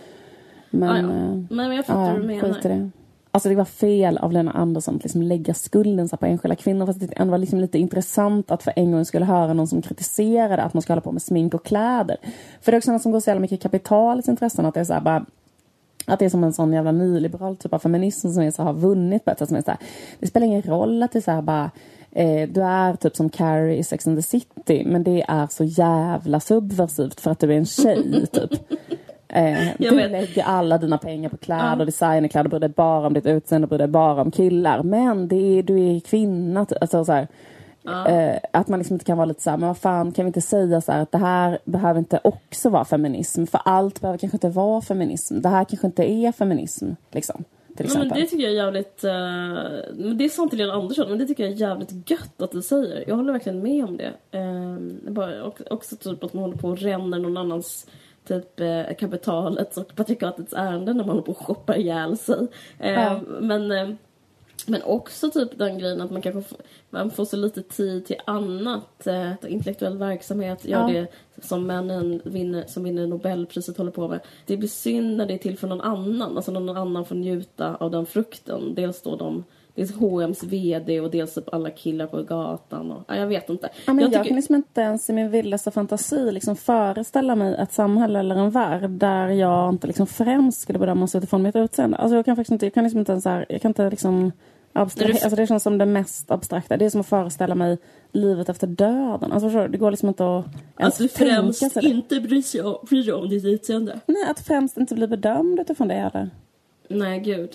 Men, 0.70 1.06
ah, 1.06 1.14
ja. 1.14 1.24
Eh, 1.24 1.36
men 1.50 1.76
jag 1.76 1.86
fattar 1.86 2.00
ja, 2.00 2.12
vad 2.12 2.20
du 2.20 2.26
menar. 2.26 2.60
Det. 2.62 2.90
Alltså 3.30 3.48
det 3.48 3.54
var 3.54 3.64
fel 3.64 4.18
av 4.18 4.32
Lena 4.32 4.50
Andersson 4.50 4.96
att 4.96 5.02
liksom 5.02 5.22
lägga 5.22 5.54
skulden 5.54 6.08
på 6.08 6.26
enskilda 6.26 6.56
kvinnor. 6.56 6.86
Fast 6.86 7.00
det 7.00 7.24
var 7.24 7.38
liksom 7.38 7.60
lite 7.60 7.78
intressant 7.78 8.50
att 8.50 8.62
för 8.62 8.72
en 8.76 8.92
gång 8.92 9.04
skulle 9.04 9.24
höra 9.24 9.52
någon 9.52 9.68
som 9.68 9.82
kritiserade 9.82 10.62
att 10.62 10.74
man 10.74 10.82
ska 10.82 10.92
hålla 10.92 11.00
på 11.00 11.12
med 11.12 11.22
smink 11.22 11.54
och 11.54 11.64
kläder. 11.64 12.16
För 12.60 12.72
det 12.72 12.76
är 12.76 12.78
också 12.78 12.92
något 12.92 13.02
som 13.02 13.12
går 13.12 13.20
så 13.20 13.30
jävla 13.30 13.40
mycket 13.40 13.62
kapitalets 13.62 14.28
intressen. 14.28 14.66
Att 14.66 14.74
det 14.74 14.80
är 14.80 14.84
så 14.84 14.92
här 14.92 15.00
bara 15.00 15.26
att 16.06 16.18
det 16.18 16.24
är 16.24 16.28
som 16.28 16.44
en 16.44 16.52
sån 16.52 16.72
jävla 16.72 16.92
nyliberal 16.92 17.56
typ 17.56 17.72
av 17.72 17.78
feminism 17.78 18.28
som 18.28 18.42
är 18.42 18.50
så 18.50 18.62
har 18.62 18.72
vunnit 18.72 19.24
på 19.24 19.30
ett 19.30 19.38
sätt 19.38 19.48
som 19.48 19.56
är 19.56 19.62
så 19.62 19.70
här, 19.70 19.80
Det 20.20 20.26
spelar 20.26 20.46
ingen 20.46 20.62
roll 20.62 21.02
att 21.02 21.12
det 21.12 21.18
är 21.18 21.22
så 21.22 21.30
här 21.30 21.42
bara 21.42 21.70
eh, 22.12 22.48
du 22.48 22.62
är 22.62 22.96
typ 22.96 23.16
som 23.16 23.30
Carrie 23.30 23.76
i 23.76 23.84
Sex 23.84 24.06
and 24.06 24.18
the 24.18 24.22
City 24.22 24.82
men 24.86 25.04
det 25.04 25.24
är 25.28 25.46
så 25.46 25.64
jävla 25.64 26.40
subversivt 26.40 27.20
för 27.20 27.30
att 27.30 27.38
du 27.38 27.52
är 27.52 27.56
en 27.56 27.66
tjej 27.66 28.26
typ. 28.32 28.52
Eh, 29.28 29.68
du 29.78 29.96
vet. 29.96 30.10
lägger 30.10 30.44
alla 30.44 30.78
dina 30.78 30.98
pengar 30.98 31.28
på 31.28 31.36
kläder, 31.36 31.76
ja. 31.78 31.84
designerkläder, 31.84 32.48
bryr 32.50 32.60
dig 32.60 32.68
bara 32.68 33.06
om 33.06 33.14
ditt 33.14 33.26
utseende, 33.26 33.66
bryr 33.66 33.78
dig 33.78 33.88
bara 33.88 34.20
om 34.22 34.30
killar. 34.30 34.82
Men 34.82 35.28
det 35.28 35.58
är, 35.58 35.62
du 35.62 35.96
är 35.96 36.00
kvinna. 36.00 36.66
Alltså, 36.80 37.04
så 37.04 37.12
här, 37.12 37.28
ja. 37.82 38.08
eh, 38.08 38.38
att 38.52 38.68
man 38.68 38.78
liksom 38.78 38.94
inte 38.94 39.04
kan 39.04 39.16
vara 39.16 39.24
lite 39.24 39.42
så 39.42 39.50
här, 39.50 39.56
men 39.56 39.68
vad 39.68 39.78
fan, 39.78 40.12
kan 40.12 40.24
vi 40.24 40.26
inte 40.26 40.40
säga 40.40 40.80
så 40.80 40.92
här, 40.92 41.02
att 41.02 41.12
det 41.12 41.18
här 41.18 41.58
behöver 41.64 41.98
inte 41.98 42.20
också 42.24 42.70
vara 42.70 42.84
feminism? 42.84 43.46
För 43.46 43.60
allt 43.64 44.00
behöver 44.00 44.18
kanske 44.18 44.36
inte 44.36 44.48
vara 44.48 44.80
feminism. 44.80 45.40
Det 45.40 45.48
här 45.48 45.64
kanske 45.64 45.86
inte 45.86 46.10
är 46.10 46.32
feminism. 46.32 46.90
Liksom 47.10 47.44
till 47.76 47.86
exempel. 47.86 48.08
Men 48.08 48.20
det 48.20 48.26
tycker 48.26 48.44
jag 48.44 48.52
är 48.52 48.56
jävligt... 48.56 49.04
Uh, 49.04 50.14
det 50.14 50.24
är 50.24 50.28
sant 50.28 50.50
till 50.50 50.58
Lena 50.58 50.72
Andersson, 50.72 51.08
men 51.08 51.18
det 51.18 51.26
tycker 51.26 51.42
jag 51.42 51.52
är 51.52 51.56
jävligt 51.56 52.10
gött 52.10 52.42
att 52.42 52.52
du 52.52 52.62
säger. 52.62 53.04
Jag 53.08 53.16
håller 53.16 53.32
verkligen 53.32 53.62
med 53.62 53.84
om 53.84 53.96
det. 53.96 54.38
Uh, 54.38 55.12
bara, 55.12 55.52
också 55.70 55.96
typ 55.96 56.24
att 56.24 56.32
man 56.32 56.42
håller 56.42 56.56
på 56.56 56.68
och 56.68 56.78
ränner 56.78 57.18
någon 57.18 57.36
annans 57.36 57.86
typ 58.26 58.60
eh, 58.60 58.94
kapitalets 58.98 59.76
och 59.76 59.94
patriarkatets 59.94 60.52
ärende 60.52 60.92
när 60.92 61.04
man 61.04 61.08
håller 61.08 61.22
på 61.22 61.32
och 61.32 61.46
shoppar 61.46 61.78
ihjäl 61.78 62.18
sig. 62.18 62.46
Eh, 62.78 62.92
ja. 62.92 63.20
Men 63.40 63.70
eh, 63.70 63.88
men 64.68 64.82
också 64.82 65.30
typ 65.30 65.58
den 65.58 65.78
grejen 65.78 66.00
att 66.00 66.10
man 66.10 66.22
kanske 66.22 66.42
får, 66.42 66.58
man 66.90 67.10
får 67.10 67.24
så 67.24 67.36
lite 67.36 67.62
tid 67.62 68.06
till 68.06 68.16
annat. 68.24 69.06
Eh, 69.06 69.32
intellektuell 69.48 69.98
verksamhet, 69.98 70.64
gör 70.64 70.88
ja. 70.88 71.00
det 71.00 71.06
som 71.42 71.66
männen 71.66 72.20
vinner, 72.24 72.64
som 72.66 72.84
vinner 72.84 73.06
Nobelpriset 73.06 73.76
håller 73.76 73.90
på 73.90 74.08
med. 74.08 74.20
Det 74.46 74.56
blir 74.56 74.68
synd 74.68 75.16
när 75.16 75.26
det 75.26 75.34
är 75.34 75.38
till 75.38 75.58
för 75.58 75.68
någon 75.68 75.80
annan. 75.80 76.36
Alltså 76.36 76.52
någon 76.52 76.76
annan 76.76 77.04
får 77.04 77.14
njuta 77.14 77.74
av 77.74 77.90
den 77.90 78.06
frukten. 78.06 78.74
Dels 78.74 79.02
då 79.02 79.16
de 79.16 79.44
Dels 79.76 79.94
H&M's 79.94 80.46
VD 80.46 81.00
och 81.00 81.10
dels 81.10 81.34
typ 81.34 81.54
alla 81.54 81.70
killar 81.70 82.06
på 82.06 82.22
gatan. 82.22 82.92
Och, 82.92 83.04
ja, 83.08 83.16
jag 83.16 83.26
vet 83.26 83.48
inte. 83.48 83.68
Ja, 83.86 83.92
men 83.92 83.98
jag, 83.98 84.04
jag 84.04 84.12
tycker... 84.12 84.28
kan 84.28 84.36
liksom 84.36 84.54
inte 84.54 84.80
ens 84.80 85.10
i 85.10 85.12
min 85.12 85.30
vildaste 85.30 85.70
fantasi 85.70 86.32
liksom 86.32 86.56
föreställa 86.56 87.36
mig 87.36 87.54
ett 87.54 87.72
samhälle 87.72 88.18
eller 88.18 88.36
en 88.36 88.50
värld 88.50 88.90
där 88.90 89.28
jag 89.28 89.74
inte 89.74 89.86
liksom 89.86 90.06
främst 90.06 90.60
skulle 90.60 90.78
bedömas 90.78 91.14
utifrån 91.14 91.42
mitt 91.42 91.56
utseende. 91.56 91.96
Alltså 91.96 92.16
jag 92.16 92.24
kan 92.24 92.36
faktiskt 92.36 92.52
inte, 92.52 92.66
jag 92.66 92.74
kan 92.74 92.84
liksom 92.84 92.98
inte 93.00 93.12
ens 93.12 93.24
här, 93.24 93.46
jag 93.48 93.62
kan 93.62 93.70
inte 93.70 93.90
liksom 93.90 94.32
Abstrakt, 94.76 95.08
När 95.08 95.14
du- 95.14 95.24
alltså 95.24 95.36
det 95.36 95.46
känns 95.46 95.62
som 95.62 95.78
det 95.78 95.86
mest 95.86 96.30
abstrakta. 96.30 96.76
Det 96.76 96.84
är 96.84 96.90
som 96.90 97.00
att 97.00 97.06
föreställa 97.06 97.54
mig 97.54 97.78
livet 98.12 98.48
efter 98.48 98.66
döden. 98.66 99.32
Alltså 99.32 99.48
förstår 99.48 99.62
du? 99.62 99.68
Det 99.68 99.78
går 99.78 99.90
liksom 99.90 100.08
inte 100.08 100.36
att 100.38 100.46
ens 100.78 100.94
Att 100.94 100.98
du 100.98 101.08
främst 101.08 101.62
inte 101.82 102.20
bryr 102.20 102.42
sig 102.42 102.62
om, 102.62 102.76
bryr 102.88 103.04
dig 103.04 103.12
om 103.14 103.28
ditt 103.28 103.44
utseende. 103.44 104.00
Nej, 104.06 104.24
att 104.30 104.40
främst 104.40 104.76
inte 104.76 104.94
bli 104.94 105.06
bedömd 105.06 105.60
utifrån 105.60 105.88
det 105.88 105.94
heller. 105.94 106.30
Nej, 106.88 107.20
gud. 107.20 107.50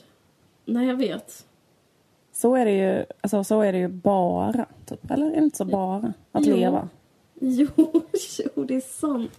Nej, 0.65 0.87
jag 0.87 0.95
vet. 0.95 1.45
Så 2.33 2.55
är 2.55 2.65
det 2.65 2.71
ju, 2.71 3.05
alltså, 3.21 3.43
så 3.43 3.61
är 3.61 3.71
det 3.71 3.79
ju 3.79 3.87
bara. 3.87 4.65
Typ. 4.85 5.11
Eller 5.11 5.25
är 5.25 5.31
det 5.35 5.43
inte 5.43 5.57
så 5.57 5.65
bara 5.65 6.13
att 6.31 6.45
Jo. 6.45 6.55
leva? 6.55 6.89
Jo, 7.39 7.67
jo, 8.55 8.63
det 8.63 8.75
är 8.75 8.99
sant. 8.99 9.31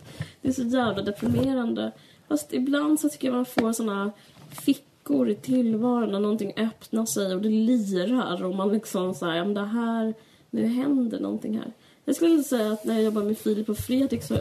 Det 0.43 0.49
är 0.49 0.53
så 0.53 0.63
jävla 0.63 1.03
deprimerande. 1.03 1.93
Fast 2.29 2.53
ibland 2.53 3.01
så 3.01 3.09
tycker 3.09 3.29
jag 3.29 3.35
man 3.35 3.45
får 3.45 3.73
såna 3.73 4.13
fickor 5.13 5.29
i 5.29 5.35
tillvaron 5.35 6.13
när 6.13 6.21
någonting 6.21 6.53
öppnar 6.57 7.07
sig 7.07 7.35
och 7.35 7.43
det 7.43 7.49
lirar 7.49 8.45
och 8.45 8.55
man 8.55 8.73
liksom 8.73 9.15
så 9.15 9.27
här, 9.27 9.37
ja 9.37 9.45
men 9.45 9.55
det 9.55 9.65
här, 9.65 10.15
nu 10.51 10.67
händer 10.67 11.21
någonting 11.21 11.57
här. 11.59 11.73
Jag 12.05 12.17
skulle 12.17 12.43
säga 12.43 12.73
att 12.73 12.85
när 12.85 12.95
jag 12.95 13.03
jobbar 13.03 13.23
med 13.23 13.39
Filip 13.39 13.69
och 13.69 13.77
Fredrik 13.79 14.23
så 14.23 14.35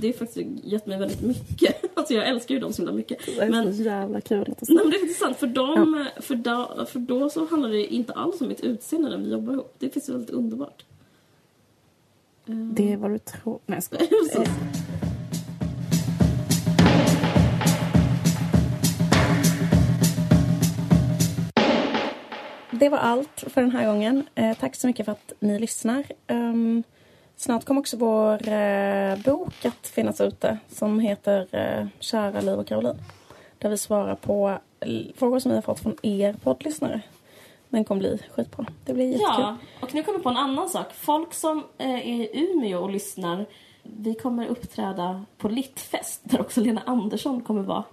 det 0.00 0.08
är 0.08 0.12
faktiskt 0.12 0.64
gett 0.64 0.86
mig 0.86 0.98
väldigt 0.98 1.22
mycket. 1.22 1.76
Alltså 1.96 2.14
jag 2.14 2.28
älskar 2.28 2.54
ju 2.54 2.60
dem 2.60 2.72
så 2.72 2.82
himla 2.82 2.92
mycket. 2.92 3.18
Det 3.26 3.38
är 3.40 3.50
Men 3.50 3.76
så 3.76 3.82
jävla 3.82 4.20
kul 4.20 4.40
att 4.40 4.48
Nej 4.48 4.56
se. 4.66 4.74
men 4.74 4.90
det 4.90 4.96
är 4.96 5.00
faktiskt 5.00 5.20
sant. 5.20 5.36
För, 5.36 5.46
dem, 5.46 6.04
för, 6.20 6.34
då, 6.34 6.86
för 6.86 6.98
då 6.98 7.30
så 7.30 7.46
handlar 7.46 7.68
det 7.68 7.94
inte 7.94 8.12
alls 8.12 8.40
om 8.40 8.48
mitt 8.48 8.60
utseende 8.60 9.08
när 9.10 9.16
vi 9.18 9.30
jobbar 9.30 9.52
ihop. 9.52 9.74
Det 9.78 9.88
finns 9.90 10.08
väldigt 10.08 10.30
underbart. 10.30 10.84
Eh, 12.46 12.54
Det 12.54 12.92
är 12.92 12.96
vad 12.96 13.10
du 13.10 13.18
tror. 13.18 13.58
Nej, 13.66 13.76
jag 13.76 13.84
skojar. 13.84 14.48
Det 22.84 22.88
var 22.88 22.98
allt 22.98 23.44
för 23.46 23.60
den 23.60 23.70
här 23.70 23.86
gången. 23.86 24.26
Eh, 24.34 24.56
tack 24.58 24.76
så 24.76 24.86
mycket 24.86 25.04
för 25.04 25.12
att 25.12 25.32
ni 25.40 25.58
lyssnar. 25.58 26.04
Ehm, 26.26 26.82
snart 27.36 27.64
kommer 27.64 27.80
också 27.80 27.96
vår 27.96 28.48
eh, 28.48 29.18
bok 29.18 29.64
att 29.64 29.86
finnas 29.86 30.20
ute 30.20 30.58
som 30.68 31.00
heter 31.00 31.48
eh, 31.52 31.86
Kära 32.00 32.40
Liv 32.40 32.58
och 32.58 32.66
Caroline. 32.66 32.98
Där 33.58 33.70
vi 33.70 33.78
svarar 33.78 34.14
på 34.14 34.58
frågor 35.16 35.38
som 35.38 35.50
vi 35.50 35.56
har 35.56 35.62
fått 35.62 35.80
från 35.80 35.96
er 36.02 36.32
poddlyssnare. 36.32 37.00
Den 37.68 37.84
kommer 37.84 37.98
bli 37.98 38.18
skitbra. 38.34 38.66
Det 38.84 38.92
blir 38.94 39.06
jättekul. 39.06 39.34
Ja, 39.38 39.56
och 39.80 39.94
nu 39.94 40.02
kommer 40.02 40.18
jag 40.18 40.22
på 40.22 40.30
en 40.30 40.36
annan 40.36 40.68
sak. 40.68 40.94
Folk 40.94 41.34
som 41.34 41.64
eh, 41.78 41.90
är 41.90 42.12
i 42.12 42.30
Umeå 42.34 42.78
och 42.78 42.90
lyssnar, 42.90 43.46
vi 43.82 44.14
kommer 44.14 44.46
uppträda 44.46 45.24
på 45.38 45.48
Littfest 45.48 46.20
där 46.24 46.40
också 46.40 46.60
Lena 46.60 46.82
Andersson 46.86 47.40
kommer 47.40 47.62
vara. 47.62 47.84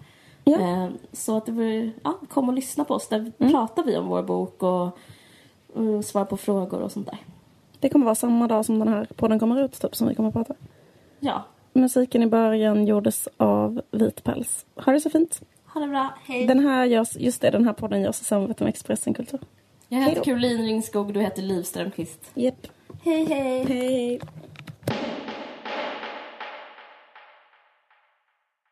Ja. 0.51 0.83
Eh, 0.85 0.89
så 1.11 1.37
att 1.37 1.45
det 1.45 1.51
blir, 1.51 1.91
ja, 2.03 2.19
kom 2.29 2.49
och 2.49 2.55
lyssna 2.55 2.83
på 2.85 2.93
oss. 2.93 3.07
Där 3.07 3.31
pratar 3.51 3.83
vi 3.83 3.97
om 3.97 4.07
vår 4.07 4.23
bok 4.23 4.63
och, 4.63 4.85
och 5.73 6.05
svarar 6.05 6.25
på 6.25 6.37
frågor 6.37 6.79
och 6.81 6.91
sånt 6.91 7.05
där. 7.05 7.17
Det 7.79 7.89
kommer 7.89 8.05
vara 8.05 8.15
samma 8.15 8.47
dag 8.47 8.65
som 8.65 8.79
den 8.79 8.87
här 8.87 9.07
podden 9.15 9.39
kommer 9.39 9.63
ut 9.63 9.81
typ, 9.81 9.95
som 9.95 10.07
vi 10.07 10.15
kommer 10.15 10.29
att 10.29 10.35
prata. 10.35 10.53
Ja, 11.19 11.43
Musiken 11.73 12.23
i 12.23 12.27
början 12.27 12.85
gjordes 12.85 13.27
av 13.37 13.81
Vit 13.91 14.23
Päls. 14.23 14.65
Ha 14.75 14.91
det 14.91 14.99
så 14.99 15.09
fint. 15.09 15.41
ha 15.65 15.81
det 15.81 15.87
bra. 15.87 16.13
Hej. 16.25 16.47
Den 16.47 16.59
här 16.59 16.85
görs, 16.85 17.15
just 17.15 17.41
det, 17.41 17.49
den 17.49 17.65
här 17.65 17.73
podden 17.73 18.01
görs 18.01 18.21
i 18.21 18.23
samarbete 18.23 18.63
med 18.63 18.69
Expressen 18.69 19.13
Kultur. 19.13 19.39
Jag 19.87 19.97
Hej 19.99 20.09
heter. 20.09 20.23
Caroline 20.23 20.61
Ringskog 20.61 21.13
du 21.13 21.21
heter 21.21 21.41
Liv 21.41 21.63
Strömqvist. 21.63 22.31
Japp. 22.33 22.67
Hej, 23.03 23.25
hej. 23.25 23.63
Hej. 23.63 24.19